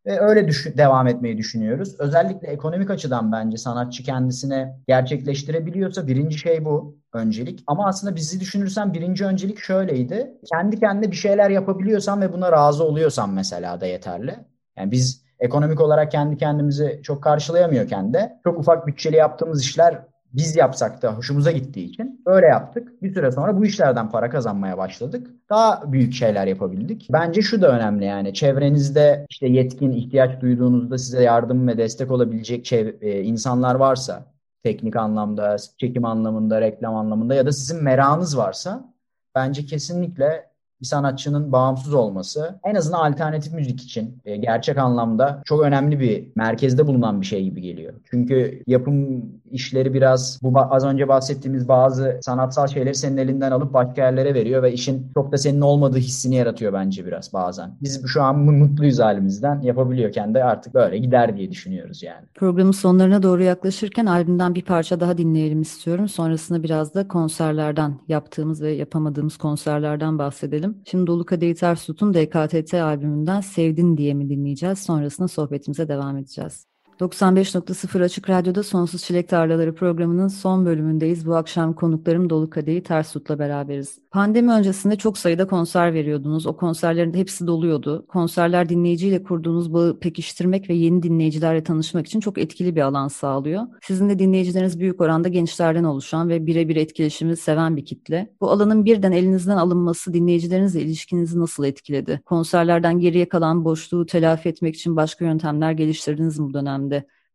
Ve 0.05 0.19
öyle 0.19 0.47
düşün, 0.47 0.77
devam 0.77 1.07
etmeyi 1.07 1.37
düşünüyoruz. 1.37 1.95
Özellikle 1.99 2.47
ekonomik 2.47 2.89
açıdan 2.89 3.31
bence 3.31 3.57
sanatçı 3.57 4.03
kendisine 4.03 4.79
gerçekleştirebiliyorsa 4.87 6.07
birinci 6.07 6.37
şey 6.37 6.65
bu 6.65 6.97
öncelik. 7.13 7.63
Ama 7.67 7.87
aslında 7.87 8.15
bizi 8.15 8.39
düşünürsen 8.39 8.93
birinci 8.93 9.25
öncelik 9.25 9.59
şöyleydi. 9.59 10.33
Kendi 10.51 10.79
kendine 10.79 11.11
bir 11.11 11.15
şeyler 11.15 11.49
yapabiliyorsan 11.49 12.21
ve 12.21 12.33
buna 12.33 12.51
razı 12.51 12.83
oluyorsan 12.83 13.29
mesela 13.29 13.81
da 13.81 13.85
yeterli. 13.85 14.35
Yani 14.77 14.91
biz 14.91 15.25
ekonomik 15.39 15.81
olarak 15.81 16.11
kendi 16.11 16.37
kendimizi 16.37 16.99
çok 17.03 17.23
karşılayamıyorken 17.23 18.13
de 18.13 18.39
çok 18.43 18.59
ufak 18.59 18.87
bütçeli 18.87 19.15
yaptığımız 19.15 19.61
işler 19.61 20.01
biz 20.33 20.55
yapsak 20.55 21.01
da 21.01 21.13
hoşumuza 21.13 21.51
gittiği 21.51 21.85
için 21.85 22.21
öyle 22.25 22.47
yaptık. 22.47 23.03
Bir 23.03 23.13
süre 23.13 23.31
sonra 23.31 23.57
bu 23.57 23.65
işlerden 23.65 24.09
para 24.09 24.29
kazanmaya 24.29 24.77
başladık. 24.77 25.27
Daha 25.49 25.91
büyük 25.91 26.13
şeyler 26.13 26.47
yapabildik. 26.47 27.07
Bence 27.13 27.41
şu 27.41 27.61
da 27.61 27.67
önemli 27.77 28.05
yani 28.05 28.33
çevrenizde 28.33 29.25
işte 29.29 29.47
yetkin 29.47 29.91
ihtiyaç 29.91 30.41
duyduğunuzda 30.41 30.97
size 30.97 31.23
yardım 31.23 31.67
ve 31.67 31.77
destek 31.77 32.11
olabilecek 32.11 32.65
çev- 32.65 33.01
e, 33.01 33.21
insanlar 33.21 33.75
varsa 33.75 34.25
teknik 34.63 34.95
anlamda, 34.95 35.55
çekim 35.77 36.05
anlamında, 36.05 36.61
reklam 36.61 36.95
anlamında 36.95 37.35
ya 37.35 37.45
da 37.45 37.51
sizin 37.51 37.83
merakınız 37.83 38.37
varsa 38.37 38.93
bence 39.35 39.65
kesinlikle 39.65 40.54
bir 40.81 40.85
sanatçının 40.85 41.51
bağımsız 41.51 41.93
olması 41.93 42.59
en 42.63 42.75
azından 42.75 43.11
alternatif 43.11 43.53
müzik 43.53 43.81
için 43.81 44.21
e, 44.25 44.37
gerçek 44.37 44.77
anlamda 44.77 45.41
çok 45.45 45.61
önemli 45.61 45.99
bir 45.99 46.27
merkezde 46.35 46.87
bulunan 46.87 47.21
bir 47.21 47.25
şey 47.25 47.43
gibi 47.43 47.61
geliyor. 47.61 47.93
Çünkü 48.11 48.63
yapım 48.67 49.25
işleri 49.51 49.93
biraz 49.93 50.39
bu 50.43 50.59
az 50.59 50.85
önce 50.85 51.07
bahsettiğimiz 51.07 51.67
bazı 51.67 52.19
sanatsal 52.21 52.67
şeyleri 52.67 52.95
senin 52.95 53.17
elinden 53.17 53.51
alıp 53.51 53.73
başka 53.73 54.01
yerlere 54.01 54.33
veriyor 54.33 54.63
ve 54.63 54.73
işin 54.73 55.11
çok 55.13 55.31
da 55.31 55.37
senin 55.37 55.61
olmadığı 55.61 55.97
hissini 55.97 56.35
yaratıyor 56.35 56.73
bence 56.73 57.05
biraz 57.05 57.33
bazen. 57.33 57.71
Biz 57.81 58.05
şu 58.05 58.23
an 58.23 58.39
mutluyuz 58.39 58.99
halimizden 58.99 59.61
yapabiliyorken 59.61 60.33
de 60.33 60.43
artık 60.43 60.73
böyle 60.73 60.97
gider 60.97 61.37
diye 61.37 61.51
düşünüyoruz 61.51 62.03
yani. 62.03 62.25
Programın 62.35 62.71
sonlarına 62.71 63.23
doğru 63.23 63.43
yaklaşırken 63.43 64.05
albümden 64.05 64.55
bir 64.55 64.61
parça 64.61 64.99
daha 64.99 65.17
dinleyelim 65.17 65.61
istiyorum. 65.61 66.09
Sonrasında 66.09 66.63
biraz 66.63 66.93
da 66.93 67.07
konserlerden 67.07 67.99
yaptığımız 68.07 68.61
ve 68.61 68.71
yapamadığımız 68.71 69.37
konserlerden 69.37 70.19
bahsedelim. 70.19 70.64
Şimdi 70.85 71.07
Dolu 71.07 71.25
Kadehi 71.25 71.55
Ters 71.55 71.85
Tut'un 71.85 72.13
DKTT 72.13 72.73
albümünden 72.73 73.41
Sevdin 73.41 73.97
diye 73.97 74.13
mi 74.13 74.29
dinleyeceğiz? 74.29 74.79
Sonrasında 74.79 75.27
sohbetimize 75.27 75.87
devam 75.87 76.17
edeceğiz. 76.17 76.67
95.0 76.99 78.03
Açık 78.03 78.29
Radyo'da 78.29 78.63
Sonsuz 78.63 79.03
Çilek 79.03 79.29
Tarlaları 79.29 79.75
programının 79.75 80.27
son 80.27 80.65
bölümündeyiz. 80.65 81.27
Bu 81.27 81.35
akşam 81.35 81.73
konuklarım 81.73 82.29
Dolu 82.29 82.49
Kadehi 82.49 82.83
Ters 82.83 83.13
Tut'la 83.13 83.39
beraberiz. 83.39 83.99
Pandemi 84.11 84.51
öncesinde 84.51 84.95
çok 84.95 85.17
sayıda 85.17 85.47
konser 85.47 85.93
veriyordunuz. 85.93 86.47
O 86.47 86.57
konserlerin 86.57 87.13
hepsi 87.13 87.47
doluyordu. 87.47 88.05
Konserler 88.07 88.69
dinleyiciyle 88.69 89.23
kurduğunuz 89.23 89.73
bağı 89.73 89.99
pekiştirmek 89.99 90.69
ve 90.69 90.73
yeni 90.73 91.03
dinleyicilerle 91.03 91.63
tanışmak 91.63 92.07
için 92.07 92.19
çok 92.19 92.37
etkili 92.37 92.75
bir 92.75 92.81
alan 92.81 93.07
sağlıyor. 93.07 93.63
Sizin 93.81 94.09
de 94.09 94.19
dinleyicileriniz 94.19 94.79
büyük 94.79 95.01
oranda 95.01 95.27
gençlerden 95.27 95.83
oluşan 95.83 96.29
ve 96.29 96.45
birebir 96.45 96.75
etkileşimi 96.75 97.37
seven 97.37 97.77
bir 97.77 97.85
kitle. 97.85 98.33
Bu 98.41 98.51
alanın 98.51 98.85
birden 98.85 99.11
elinizden 99.11 99.57
alınması 99.57 100.13
dinleyicilerinizle 100.13 100.81
ilişkinizi 100.81 101.39
nasıl 101.39 101.65
etkiledi? 101.65 102.21
Konserlerden 102.25 102.99
geriye 102.99 103.29
kalan 103.29 103.65
boşluğu 103.65 104.05
telafi 104.05 104.49
etmek 104.49 104.75
için 104.75 104.95
başka 104.95 105.25
yöntemler 105.25 105.71
geliştirdiniz 105.71 106.39
mi 106.39 106.45
bu 106.49 106.53
dönemde? 106.53 106.84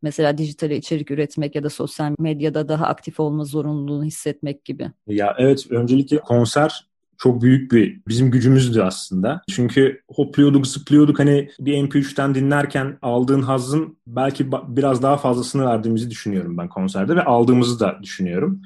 Mesela 0.02 0.38
dijitale 0.38 0.76
içerik 0.76 1.10
üretmek 1.10 1.54
ya 1.54 1.62
da 1.62 1.70
sosyal 1.70 2.14
medyada 2.18 2.68
daha 2.68 2.86
aktif 2.86 3.20
olma 3.20 3.44
zorunluluğunu 3.44 4.04
hissetmek 4.04 4.64
gibi. 4.64 4.90
Ya 5.06 5.34
evet 5.38 5.66
öncelikle 5.70 6.18
konser 6.18 6.90
çok 7.18 7.42
büyük 7.42 7.72
bir 7.72 8.00
bizim 8.08 8.30
gücümüzdü 8.30 8.82
aslında. 8.82 9.42
Çünkü 9.50 10.02
hopluyorduk, 10.08 10.66
zıplıyorduk. 10.66 11.18
Hani 11.18 11.50
bir 11.60 11.74
MP3'ten 11.74 12.34
dinlerken 12.34 12.98
aldığın 13.02 13.42
hazın 13.42 13.98
belki 14.06 14.52
biraz 14.52 15.02
daha 15.02 15.16
fazlasını 15.16 15.66
verdiğimizi 15.66 16.10
düşünüyorum 16.10 16.58
ben 16.58 16.68
konserde 16.68 17.16
ve 17.16 17.24
aldığımızı 17.24 17.80
da 17.80 17.98
düşünüyorum. 18.02 18.62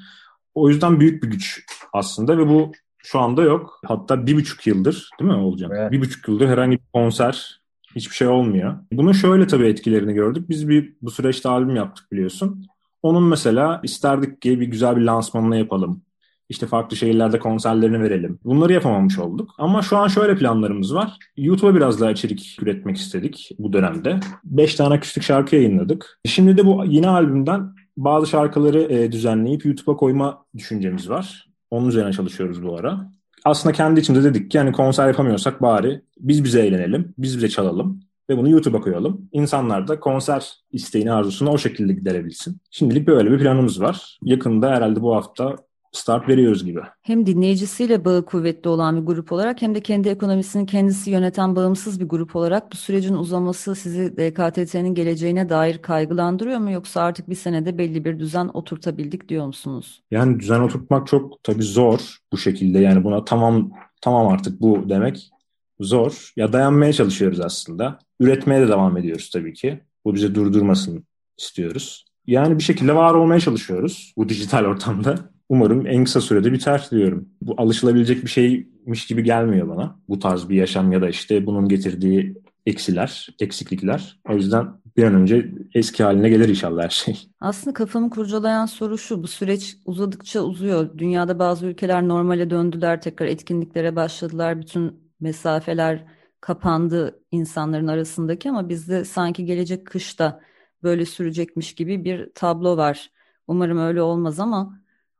O 0.53 0.69
yüzden 0.69 0.99
büyük 0.99 1.23
bir 1.23 1.27
güç 1.27 1.65
aslında 1.93 2.37
ve 2.37 2.47
bu 2.47 2.71
şu 2.97 3.19
anda 3.19 3.41
yok. 3.41 3.79
Hatta 3.85 4.27
bir 4.27 4.35
buçuk 4.35 4.67
yıldır 4.67 5.09
değil 5.19 5.31
mi 5.31 5.37
olacak? 5.37 5.71
Evet. 5.75 5.91
Bir 5.91 6.01
buçuk 6.01 6.27
yıldır 6.27 6.47
herhangi 6.47 6.77
bir 6.77 6.85
konser 6.93 7.61
Hiçbir 7.95 8.15
şey 8.15 8.27
olmuyor. 8.27 8.75
Bunun 8.91 9.11
şöyle 9.11 9.47
tabii 9.47 9.67
etkilerini 9.67 10.13
gördük. 10.13 10.49
Biz 10.49 10.69
bir 10.69 10.93
bu 11.01 11.11
süreçte 11.11 11.49
albüm 11.49 11.75
yaptık 11.75 12.11
biliyorsun. 12.11 12.65
Onun 13.03 13.23
mesela 13.23 13.81
isterdik 13.83 14.41
ki 14.41 14.59
bir 14.59 14.67
güzel 14.67 14.97
bir 14.97 15.01
lansmanını 15.01 15.57
yapalım. 15.57 16.01
İşte 16.49 16.67
farklı 16.67 16.97
şehirlerde 16.97 17.39
konserlerini 17.39 18.01
verelim. 18.01 18.39
Bunları 18.43 18.73
yapamamış 18.73 19.19
olduk. 19.19 19.51
Ama 19.57 19.81
şu 19.81 19.97
an 19.97 20.07
şöyle 20.07 20.35
planlarımız 20.35 20.95
var. 20.95 21.17
YouTube'a 21.37 21.75
biraz 21.75 22.01
daha 22.01 22.11
içerik 22.11 22.57
üretmek 22.61 22.97
istedik 22.97 23.49
bu 23.59 23.73
dönemde. 23.73 24.19
Beş 24.43 24.75
tane 24.75 24.99
küçük 24.99 25.23
şarkı 25.23 25.55
yayınladık. 25.55 26.19
Şimdi 26.25 26.57
de 26.57 26.65
bu 26.65 26.85
yeni 26.85 27.07
albümden 27.07 27.75
bazı 27.97 28.27
şarkıları 28.27 28.81
e, 28.81 29.11
düzenleyip 29.11 29.65
YouTube'a 29.65 29.97
koyma 29.97 30.45
düşüncemiz 30.57 31.09
var. 31.09 31.49
Onun 31.71 31.87
üzerine 31.89 32.13
çalışıyoruz 32.13 32.63
bu 32.63 32.77
ara 32.77 33.09
aslında 33.45 33.73
kendi 33.73 33.99
içimde 33.99 34.23
dedik 34.23 34.51
ki 34.51 34.57
yani 34.57 34.71
konser 34.71 35.07
yapamıyorsak 35.07 35.61
bari 35.61 36.01
biz 36.17 36.43
bize 36.43 36.61
eğlenelim, 36.61 37.13
biz 37.17 37.37
bize 37.37 37.49
çalalım 37.49 37.99
ve 38.29 38.37
bunu 38.37 38.49
YouTube'a 38.49 38.81
koyalım. 38.81 39.29
İnsanlar 39.31 39.87
da 39.87 39.99
konser 39.99 40.53
isteğini, 40.71 41.11
arzusunu 41.11 41.49
o 41.49 41.57
şekilde 41.57 41.93
giderebilsin. 41.93 42.57
Şimdilik 42.71 43.07
böyle 43.07 43.31
bir 43.31 43.39
planımız 43.39 43.81
var. 43.81 44.17
Yakında 44.23 44.71
herhalde 44.71 45.01
bu 45.01 45.15
hafta 45.15 45.55
start 45.91 46.29
veriyoruz 46.29 46.65
gibi. 46.65 46.79
Hem 47.01 47.25
dinleyicisiyle 47.25 48.05
bağı 48.05 48.25
kuvvetli 48.25 48.69
olan 48.69 49.01
bir 49.01 49.05
grup 49.05 49.31
olarak 49.31 49.61
hem 49.61 49.75
de 49.75 49.81
kendi 49.81 50.09
ekonomisini 50.09 50.65
kendisi 50.65 51.11
yöneten 51.11 51.55
bağımsız 51.55 51.99
bir 51.99 52.05
grup 52.05 52.35
olarak 52.35 52.71
bu 52.71 52.75
sürecin 52.75 53.15
uzaması 53.15 53.75
sizi 53.75 54.17
DKTT'nin 54.17 54.93
geleceğine 54.93 55.49
dair 55.49 55.77
kaygılandırıyor 55.77 56.59
mu 56.59 56.71
yoksa 56.71 57.01
artık 57.01 57.29
bir 57.29 57.35
senede 57.35 57.77
belli 57.77 58.05
bir 58.05 58.19
düzen 58.19 58.49
oturtabildik 58.53 59.29
diyor 59.29 59.45
musunuz? 59.45 60.03
Yani 60.11 60.39
düzen 60.39 60.59
oturtmak 60.59 61.07
çok 61.07 61.43
tabii 61.43 61.63
zor 61.63 62.17
bu 62.31 62.37
şekilde 62.37 62.79
yani 62.79 63.03
buna 63.03 63.25
tamam 63.25 63.71
tamam 64.01 64.27
artık 64.27 64.61
bu 64.61 64.89
demek 64.89 65.31
zor. 65.79 66.33
Ya 66.35 66.53
dayanmaya 66.53 66.93
çalışıyoruz 66.93 67.39
aslında. 67.39 67.99
Üretmeye 68.19 68.61
de 68.61 68.67
devam 68.67 68.97
ediyoruz 68.97 69.29
tabii 69.29 69.53
ki. 69.53 69.79
Bu 70.05 70.15
bize 70.15 70.35
durdurmasın 70.35 71.05
istiyoruz. 71.37 72.05
Yani 72.27 72.57
bir 72.57 72.63
şekilde 72.63 72.95
var 72.95 73.13
olmaya 73.13 73.39
çalışıyoruz 73.39 74.13
bu 74.17 74.29
dijital 74.29 74.65
ortamda 74.65 75.15
umarım 75.49 75.87
en 75.87 76.03
kısa 76.03 76.21
sürede 76.21 76.51
biter 76.51 76.87
diyorum. 76.91 77.29
Bu 77.41 77.55
alışılabilecek 77.57 78.23
bir 78.23 78.29
şeymiş 78.29 79.07
gibi 79.07 79.23
gelmiyor 79.23 79.69
bana. 79.69 79.99
Bu 80.09 80.19
tarz 80.19 80.49
bir 80.49 80.55
yaşam 80.55 80.91
ya 80.91 81.01
da 81.01 81.09
işte 81.09 81.45
bunun 81.45 81.67
getirdiği 81.67 82.35
eksiler, 82.65 83.27
eksiklikler. 83.39 84.19
O 84.29 84.33
yüzden 84.33 84.67
bir 84.97 85.03
an 85.03 85.13
önce 85.13 85.51
eski 85.73 86.03
haline 86.03 86.29
gelir 86.29 86.49
inşallah 86.49 86.83
her 86.83 86.89
şey. 86.89 87.27
Aslında 87.39 87.73
kafamı 87.73 88.09
kurcalayan 88.09 88.65
soru 88.65 88.97
şu, 88.97 89.23
bu 89.23 89.27
süreç 89.27 89.77
uzadıkça 89.85 90.41
uzuyor. 90.41 90.97
Dünyada 90.97 91.39
bazı 91.39 91.65
ülkeler 91.65 92.07
normale 92.07 92.49
döndüler, 92.49 93.01
tekrar 93.01 93.25
etkinliklere 93.25 93.95
başladılar, 93.95 94.61
bütün 94.61 95.04
mesafeler 95.19 96.05
kapandı 96.41 97.19
insanların 97.31 97.87
arasındaki 97.87 98.49
ama 98.49 98.69
bizde 98.69 99.05
sanki 99.05 99.45
gelecek 99.45 99.87
kışta 99.87 100.41
böyle 100.83 101.05
sürecekmiş 101.05 101.75
gibi 101.75 102.03
bir 102.03 102.31
tablo 102.35 102.77
var. 102.77 103.11
Umarım 103.47 103.77
öyle 103.77 104.01
olmaz 104.01 104.39
ama 104.39 104.79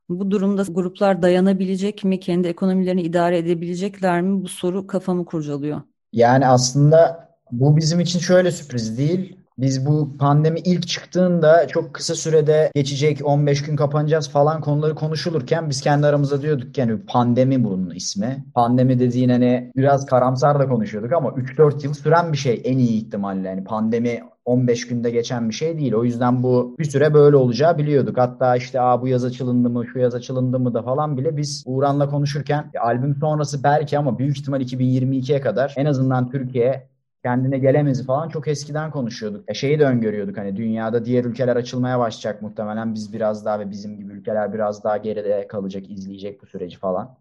bu 0.10 0.32
durumda 0.32 0.64
gruplar 0.70 1.22
dayanabilecek 1.22 2.04
mi, 2.04 2.20
kendi 2.20 2.48
ekonomilerini 2.48 3.02
idare 3.02 3.38
edebilecekler 3.38 4.22
mi? 4.22 4.44
Bu 4.44 4.48
soru 4.48 4.88
kafamı 4.88 5.26
kurcalıyor. 5.26 5.82
Yani 6.14 6.48
aslında 6.48 7.30
bu 7.52 7.78
bizim 7.78 8.00
için 8.00 8.20
şöyle 8.20 8.52
sürpriz 8.52 8.98
değil. 8.98 9.45
Biz 9.58 9.86
bu 9.86 10.18
pandemi 10.18 10.60
ilk 10.60 10.88
çıktığında 10.88 11.68
çok 11.68 11.94
kısa 11.94 12.16
sürede 12.16 12.72
geçecek 12.76 13.20
15 13.24 13.64
gün 13.64 13.76
kapanacağız 13.76 14.30
falan 14.30 14.62
konuları 14.62 14.96
konuşulurken 14.96 15.70
biz 15.70 15.82
kendi 15.82 16.08
aramızda 16.08 16.42
diyorduk 16.42 16.78
yani 16.78 17.06
pandemi 17.08 17.64
bunun 17.64 17.90
ismi. 17.90 18.46
Pandemi 18.56 19.00
dediğin 19.00 19.30
hani 19.30 19.72
biraz 19.76 20.06
karamsar 20.06 20.60
da 20.60 20.68
konuşuyorduk 20.68 21.14
ama 21.14 21.30
3-4 21.30 21.84
yıl 21.86 21.94
süren 21.94 22.34
bir 22.34 22.38
şey 22.38 22.62
en 22.66 22.78
iyi 22.78 23.06
ihtimalle. 23.06 23.48
Yani 23.48 23.64
pandemi 23.64 24.20
15 24.46 24.88
günde 24.88 25.12
geçen 25.12 25.50
bir 25.50 25.54
şey 25.54 25.78
değil. 25.78 25.94
O 25.94 26.04
yüzden 26.04 26.44
bu 26.44 26.76
bir 26.80 26.86
süre 26.86 27.14
böyle 27.14 27.36
olacağı 27.36 27.78
biliyorduk. 27.78 28.18
Hatta 28.18 28.56
işte 28.56 28.82
Aa, 28.82 29.02
bu 29.02 29.08
yaz 29.08 29.26
açılındı 29.26 29.70
mı, 29.70 29.86
şu 29.94 30.00
yaz 30.00 30.16
açılındı 30.16 30.60
mı 30.60 30.74
da 30.74 30.84
falan 30.84 31.18
bile 31.18 31.38
biz 31.38 31.64
Uğran'la 31.66 32.10
konuşurken 32.10 32.72
albüm 32.82 33.16
sonrası 33.16 33.64
belki 33.64 33.98
ama 33.98 34.20
büyük 34.20 34.38
ihtimal 34.38 34.62
2022'ye 34.62 35.42
kadar 35.42 35.74
en 35.78 35.86
azından 35.86 36.32
Türkiye 36.32 36.88
kendine 37.26 37.58
gelemezi 37.58 38.06
falan 38.06 38.30
çok 38.30 38.48
eskiden 38.48 38.92
konuşuyorduk. 38.92 39.44
E 39.48 39.54
şeyi 39.54 39.80
de 39.80 39.86
öngörüyorduk 39.86 40.38
hani 40.38 40.56
dünyada 40.56 41.06
diğer 41.06 41.26
ülkeler 41.26 41.56
açılmaya 41.56 42.00
başlayacak 42.00 42.42
muhtemelen 42.42 42.94
biz 42.96 43.14
biraz 43.14 43.46
daha 43.46 43.60
ve 43.60 43.72
bizim 43.72 43.98
gibi 43.98 44.14
ülkeler 44.14 44.54
biraz 44.54 44.84
daha 44.84 44.98
geride 44.98 45.48
kalacak, 45.48 45.90
izleyecek 45.90 46.42
bu 46.42 46.46
süreci 46.46 46.78
falan. 46.78 47.18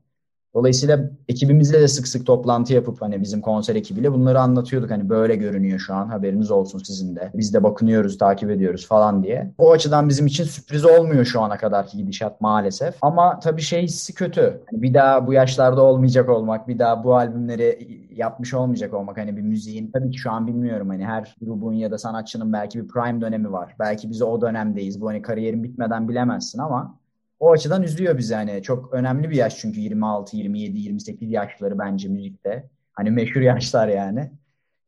Dolayısıyla 0.54 1.10
ekibimizle 1.28 1.80
de 1.80 1.88
sık 1.88 2.08
sık 2.08 2.26
toplantı 2.26 2.72
yapıp 2.72 3.02
hani 3.02 3.22
bizim 3.22 3.40
konser 3.40 3.76
ekibiyle 3.76 4.12
bunları 4.12 4.40
anlatıyorduk. 4.40 4.90
Hani 4.90 5.08
böyle 5.08 5.36
görünüyor 5.36 5.78
şu 5.78 5.94
an 5.94 6.08
haberiniz 6.08 6.50
olsun 6.50 6.78
sizin 6.78 7.16
de. 7.16 7.30
Biz 7.34 7.54
de 7.54 7.62
bakınıyoruz, 7.62 8.18
takip 8.18 8.50
ediyoruz 8.50 8.86
falan 8.86 9.22
diye. 9.22 9.54
O 9.58 9.72
açıdan 9.72 10.08
bizim 10.08 10.26
için 10.26 10.44
sürpriz 10.44 10.84
olmuyor 10.84 11.24
şu 11.24 11.40
ana 11.40 11.56
kadarki 11.56 11.96
gidişat 11.96 12.40
maalesef. 12.40 12.94
Ama 13.02 13.38
tabii 13.40 13.62
şey 13.62 13.82
hissi 13.82 14.14
kötü. 14.14 14.60
Hani 14.70 14.82
bir 14.82 14.94
daha 14.94 15.26
bu 15.26 15.32
yaşlarda 15.32 15.82
olmayacak 15.82 16.28
olmak, 16.28 16.68
bir 16.68 16.78
daha 16.78 17.04
bu 17.04 17.16
albümleri 17.16 17.88
yapmış 18.16 18.54
olmayacak 18.54 18.94
olmak 18.94 19.18
hani 19.18 19.36
bir 19.36 19.42
müziğin 19.42 19.90
tabii 19.90 20.10
ki 20.10 20.18
şu 20.18 20.30
an 20.30 20.46
bilmiyorum 20.46 20.88
hani 20.88 21.06
her 21.06 21.36
grubun 21.42 21.72
ya 21.72 21.90
da 21.90 21.98
sanatçının 21.98 22.52
belki 22.52 22.82
bir 22.82 22.88
prime 22.88 23.20
dönemi 23.20 23.52
var. 23.52 23.74
Belki 23.78 24.10
biz 24.10 24.22
o 24.22 24.40
dönemdeyiz. 24.40 25.00
Bu 25.00 25.08
hani 25.08 25.22
kariyerin 25.22 25.62
bitmeden 25.62 26.08
bilemezsin 26.08 26.58
ama 26.58 26.98
o 27.44 27.52
açıdan 27.52 27.82
üzüyor 27.82 28.18
bizi 28.18 28.34
hani. 28.34 28.62
Çok 28.62 28.92
önemli 28.92 29.30
bir 29.30 29.36
yaş 29.36 29.58
çünkü 29.58 29.80
26, 29.80 30.36
27, 30.36 30.78
28 30.78 31.30
yaşları 31.30 31.78
bence 31.78 32.08
müzikte. 32.08 32.70
Hani 32.92 33.10
meşhur 33.10 33.40
yaşlar 33.40 33.88
yani. 33.88 34.30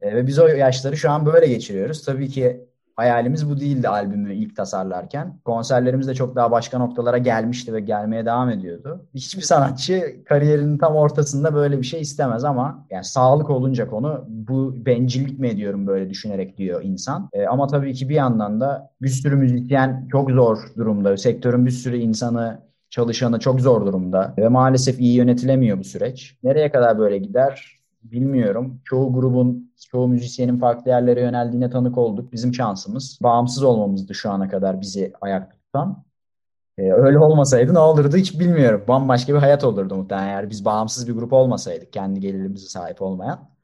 E, 0.01 0.17
ve 0.17 0.27
biz 0.27 0.39
o 0.39 0.47
yaşları 0.47 0.97
şu 0.97 1.11
an 1.11 1.27
böyle 1.27 1.47
geçiriyoruz. 1.47 2.05
Tabii 2.05 2.29
ki 2.29 2.67
hayalimiz 2.97 3.51
bu 3.51 3.61
değildi 3.61 3.89
albümü 3.89 4.35
ilk 4.35 4.57
tasarlarken. 4.57 5.41
Konserlerimiz 5.45 6.09
de 6.09 6.15
çok 6.15 6.37
daha 6.37 6.51
başka 6.51 6.79
noktalara 6.79 7.19
gelmişti 7.19 7.75
ve 7.75 7.81
gelmeye 7.81 8.27
devam 8.27 8.51
ediyordu. 8.51 9.07
Hiçbir 9.15 9.43
sanatçı 9.43 10.17
kariyerinin 10.25 10.79
tam 10.79 10.97
ortasında 10.97 11.55
böyle 11.55 11.79
bir 11.79 11.87
şey 11.87 12.01
istemez 12.01 12.45
ama 12.45 12.87
yani 12.91 13.05
sağlık 13.05 13.51
olunca 13.51 13.91
konu 13.91 14.25
bu 14.29 14.87
bencillik 14.87 15.39
mi 15.39 15.49
ediyorum 15.49 15.87
böyle 15.87 16.11
düşünerek 16.11 16.59
diyor 16.59 16.83
insan. 16.83 17.29
E, 17.33 17.47
ama 17.47 17.67
tabii 17.67 17.95
ki 17.95 18.09
bir 18.09 18.15
yandan 18.15 18.61
da 18.61 18.91
bir 19.03 19.09
sürü 19.09 19.37
müzisyen 19.37 20.09
çok 20.13 20.31
zor 20.31 20.59
durumda. 20.77 21.17
Sektörün 21.17 21.67
bir 21.67 21.71
sürü 21.71 21.97
insanı 21.97 22.67
çalışanı 22.91 23.39
çok 23.39 23.61
zor 23.61 23.87
durumda 23.87 24.35
ve 24.39 24.49
maalesef 24.49 25.01
iyi 25.01 25.15
yönetilemiyor 25.15 25.79
bu 25.79 25.85
süreç. 25.85 26.39
Nereye 26.43 26.71
kadar 26.71 26.99
böyle 26.99 27.19
gider 27.19 27.76
bilmiyorum. 28.13 28.81
Çoğu 28.85 29.13
grubun, 29.13 29.73
çoğu 29.91 30.09
müzisyenin 30.09 30.59
farklı 30.59 30.91
yerlere 30.91 31.21
yöneldiğine 31.21 31.71
tanık 31.71 31.99
olduk. 31.99 32.33
Bizim 32.33 32.55
şansımız 32.55 33.19
bağımsız 33.23 33.63
olmamızdı 33.63 34.15
şu 34.15 34.31
ana 34.31 34.49
kadar 34.49 34.81
bizi 34.81 35.13
ayakta 35.21 35.57
tutan. 35.57 36.05
Ee, 36.79 36.93
öyle 36.93 37.19
olmasaydı 37.19 37.75
ne 37.75 37.79
olurdu 37.79 38.17
hiç 38.17 38.41
bilmiyorum. 38.41 38.85
Bambaşka 38.89 39.35
bir 39.35 39.39
hayat 39.39 39.65
olurdu 39.65 39.95
muhtemelen 39.95 40.29
eğer 40.29 40.51
biz 40.51 40.65
bağımsız 40.65 41.09
bir 41.09 41.13
grup 41.13 41.33
olmasaydık 41.33 41.93
kendi 41.93 42.21
gelirimize 42.21 42.69
sahip 42.69 43.03
olmayan 43.03 43.56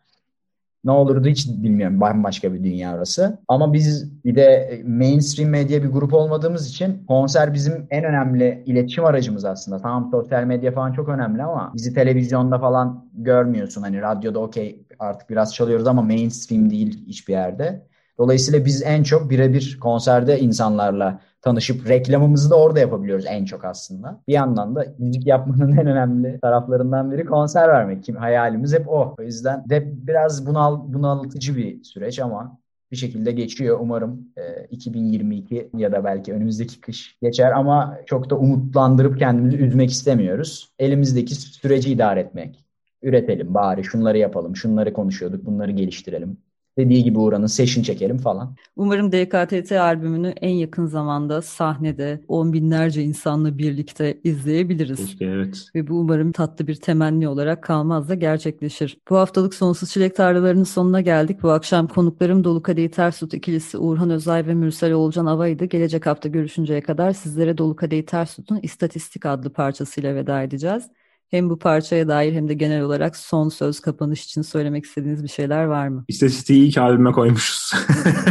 ne 0.84 0.90
olurdu 0.90 1.28
hiç 1.28 1.48
bilmiyorum. 1.48 2.00
Bambaşka 2.00 2.54
bir 2.54 2.64
dünya 2.64 2.96
orası. 2.96 3.38
Ama 3.48 3.72
biz 3.72 4.24
bir 4.24 4.36
de 4.36 4.82
mainstream 4.86 5.50
medya 5.50 5.82
bir 5.82 5.88
grup 5.88 6.14
olmadığımız 6.14 6.68
için 6.68 7.04
konser 7.08 7.54
bizim 7.54 7.86
en 7.90 8.04
önemli 8.04 8.62
iletişim 8.66 9.04
aracımız 9.04 9.44
aslında. 9.44 9.78
Tamam 9.78 10.08
sosyal 10.10 10.44
medya 10.44 10.72
falan 10.72 10.92
çok 10.92 11.08
önemli 11.08 11.42
ama 11.42 11.72
bizi 11.74 11.94
televizyonda 11.94 12.58
falan 12.58 13.08
görmüyorsun. 13.14 13.82
Hani 13.82 14.02
radyoda 14.02 14.38
okey 14.38 14.86
artık 14.98 15.30
biraz 15.30 15.54
çalıyoruz 15.54 15.86
ama 15.86 16.02
mainstream 16.02 16.70
değil 16.70 17.06
hiçbir 17.06 17.32
yerde. 17.32 17.86
Dolayısıyla 18.18 18.64
biz 18.64 18.82
en 18.82 19.02
çok 19.02 19.30
birebir 19.30 19.78
konserde 19.80 20.40
insanlarla 20.40 21.20
tanışıp 21.42 21.88
reklamımızı 21.88 22.50
da 22.50 22.56
orada 22.56 22.80
yapabiliyoruz 22.80 23.24
en 23.28 23.44
çok 23.44 23.64
aslında. 23.64 24.20
Bir 24.28 24.32
yandan 24.32 24.76
da 24.76 24.86
müzik 24.98 25.26
yapmanın 25.26 25.72
en 25.76 25.86
önemli 25.86 26.40
taraflarından 26.40 27.12
biri 27.12 27.24
konser 27.24 27.68
vermek. 27.68 28.04
Kim 28.04 28.16
hayalimiz 28.16 28.74
hep 28.74 28.88
o. 28.88 29.14
O 29.18 29.22
yüzden 29.22 29.68
de 29.68 30.06
biraz 30.06 30.46
bunal 30.46 30.92
bunaltıcı 30.92 31.56
bir 31.56 31.84
süreç 31.84 32.18
ama 32.18 32.58
bir 32.92 32.96
şekilde 32.96 33.32
geçiyor. 33.32 33.78
Umarım 33.80 34.28
e, 34.36 34.66
2022 34.70 35.70
ya 35.76 35.92
da 35.92 36.04
belki 36.04 36.32
önümüzdeki 36.32 36.80
kış 36.80 37.18
geçer 37.22 37.52
ama 37.52 37.98
çok 38.06 38.30
da 38.30 38.38
umutlandırıp 38.38 39.18
kendimizi 39.18 39.56
üzmek 39.56 39.90
istemiyoruz. 39.90 40.74
Elimizdeki 40.78 41.34
süreci 41.34 41.90
idare 41.90 42.20
etmek. 42.20 42.64
Üretelim 43.02 43.54
bari 43.54 43.84
şunları 43.84 44.18
yapalım, 44.18 44.56
şunları 44.56 44.92
konuşuyorduk, 44.92 45.46
bunları 45.46 45.70
geliştirelim. 45.70 46.38
Dediği 46.78 47.04
gibi 47.04 47.18
Uğran'ın 47.18 47.46
session 47.46 47.82
çekelim 47.84 48.18
falan. 48.18 48.54
Umarım 48.76 49.12
DKTT 49.12 49.72
albümünü 49.72 50.28
en 50.28 50.54
yakın 50.54 50.86
zamanda 50.86 51.42
sahnede 51.42 52.20
on 52.28 52.52
binlerce 52.52 53.02
insanla 53.02 53.58
birlikte 53.58 54.20
izleyebiliriz. 54.24 54.96
Keşke 54.96 55.24
evet. 55.24 55.66
Ve 55.74 55.88
bu 55.88 55.94
umarım 55.94 56.32
tatlı 56.32 56.66
bir 56.66 56.74
temenni 56.74 57.28
olarak 57.28 57.62
kalmaz 57.62 58.08
da 58.08 58.14
gerçekleşir. 58.14 58.98
Bu 59.10 59.16
haftalık 59.16 59.54
Sonsuz 59.54 59.90
Çilek 59.90 60.16
Tarlalarının 60.16 60.64
sonuna 60.64 61.00
geldik. 61.00 61.42
Bu 61.42 61.50
akşam 61.50 61.86
konuklarım 61.86 62.44
Dolu 62.44 62.62
Kadehi 62.62 62.90
Ters 62.90 63.20
Tut 63.20 63.34
ikilisi 63.34 63.78
Uğurhan 63.78 64.10
Özay 64.10 64.46
ve 64.46 64.54
Mürsel 64.54 64.92
Oğulcan 64.92 65.26
Ava'ydı. 65.26 65.64
Gelecek 65.64 66.06
hafta 66.06 66.28
görüşünceye 66.28 66.80
kadar 66.80 67.12
sizlere 67.12 67.58
Dolu 67.58 67.76
Kadehi 67.76 68.06
Ters 68.06 68.36
Tut'un 68.36 68.60
İstatistik 68.62 69.26
adlı 69.26 69.52
parçasıyla 69.52 70.14
veda 70.14 70.42
edeceğiz. 70.42 70.84
Hem 71.32 71.50
bu 71.50 71.58
parçaya 71.58 72.08
dair 72.08 72.32
hem 72.32 72.48
de 72.48 72.54
genel 72.54 72.82
olarak 72.82 73.16
son 73.16 73.48
söz 73.48 73.80
kapanış 73.80 74.24
için 74.24 74.42
söylemek 74.42 74.84
istediğiniz 74.84 75.22
bir 75.22 75.28
şeyler 75.28 75.64
var 75.64 75.88
mı? 75.88 76.04
İstatistiği 76.08 76.68
ilk 76.68 76.78
albüme 76.78 77.12
koymuşuz. 77.12 77.72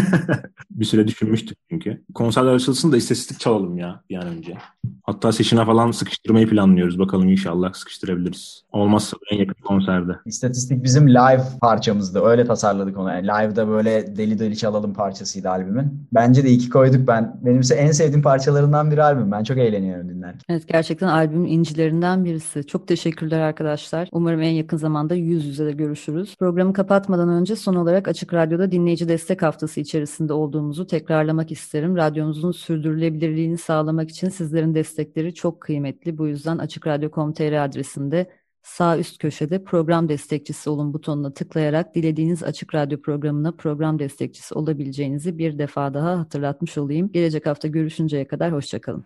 bir 0.71 0.85
süre 0.85 1.07
düşünmüştük 1.07 1.57
çünkü. 1.69 2.01
Konserler 2.13 2.53
açılsın 2.53 2.91
da 2.91 2.97
istatistik 2.97 3.39
çalalım 3.39 3.77
ya 3.77 4.03
bir 4.09 4.15
an 4.15 4.27
önce. 4.27 4.57
Hatta 5.03 5.31
seçine 5.31 5.65
falan 5.65 5.91
sıkıştırmayı 5.91 6.49
planlıyoruz. 6.49 6.99
Bakalım 6.99 7.29
inşallah 7.29 7.73
sıkıştırabiliriz. 7.73 8.63
Olmazsa 8.71 9.17
en 9.31 9.37
yakın 9.37 9.63
konserde. 9.63 10.11
İstatistik 10.25 10.83
bizim 10.83 11.09
live 11.09 11.43
parçamızdı. 11.61 12.21
Öyle 12.25 12.45
tasarladık 12.45 12.97
onu. 12.97 13.09
Yani 13.09 13.27
live'da 13.27 13.67
böyle 13.67 14.17
deli 14.17 14.39
deli 14.39 14.57
çalalım 14.57 14.93
parçasıydı 14.93 15.49
albümün. 15.49 16.07
Bence 16.13 16.43
de 16.43 16.49
iyi 16.49 16.57
ki 16.57 16.69
koyduk. 16.69 17.07
Ben 17.07 17.39
benimse 17.41 17.75
en 17.75 17.91
sevdiğim 17.91 18.21
parçalarından 18.21 18.91
biri 18.91 19.03
albüm. 19.03 19.31
Ben 19.31 19.43
çok 19.43 19.57
eğleniyorum 19.57 20.09
dinlerken. 20.09 20.41
Evet 20.49 20.67
gerçekten 20.67 21.07
albümün 21.07 21.49
incilerinden 21.49 22.25
birisi. 22.25 22.67
Çok 22.67 22.87
teşekkürler 22.91 23.39
arkadaşlar. 23.39 24.09
Umarım 24.11 24.41
en 24.41 24.51
yakın 24.51 24.77
zamanda 24.77 25.15
yüz 25.15 25.45
yüze 25.45 25.65
de 25.65 25.71
görüşürüz. 25.71 26.35
Programı 26.39 26.73
kapatmadan 26.73 27.29
önce 27.29 27.55
son 27.55 27.75
olarak 27.75 28.07
Açık 28.07 28.33
Radyo'da 28.33 28.71
dinleyici 28.71 29.07
destek 29.07 29.41
haftası 29.41 29.79
içerisinde 29.79 30.33
olduğumuzu 30.33 30.87
tekrarlamak 30.87 31.51
isterim. 31.51 31.97
Radyomuzun 31.97 32.51
sürdürülebilirliğini 32.51 33.57
sağlamak 33.57 34.09
için 34.09 34.29
sizlerin 34.29 34.75
destekleri 34.75 35.33
çok 35.33 35.61
kıymetli. 35.61 36.17
Bu 36.17 36.27
yüzden 36.27 36.57
açıkradyo.com.tr 36.57 37.63
adresinde 37.65 38.29
sağ 38.63 38.97
üst 38.97 39.17
köşede 39.17 39.63
program 39.63 40.09
destekçisi 40.09 40.69
olun 40.69 40.93
butonuna 40.93 41.33
tıklayarak 41.33 41.95
dilediğiniz 41.95 42.43
Açık 42.43 42.75
Radyo 42.75 43.01
programına 43.01 43.51
program 43.51 43.99
destekçisi 43.99 44.53
olabileceğinizi 44.53 45.37
bir 45.37 45.57
defa 45.57 45.93
daha 45.93 46.19
hatırlatmış 46.19 46.77
olayım. 46.77 47.11
Gelecek 47.11 47.45
hafta 47.45 47.67
görüşünceye 47.67 48.27
kadar 48.27 48.53
hoşçakalın. 48.53 49.05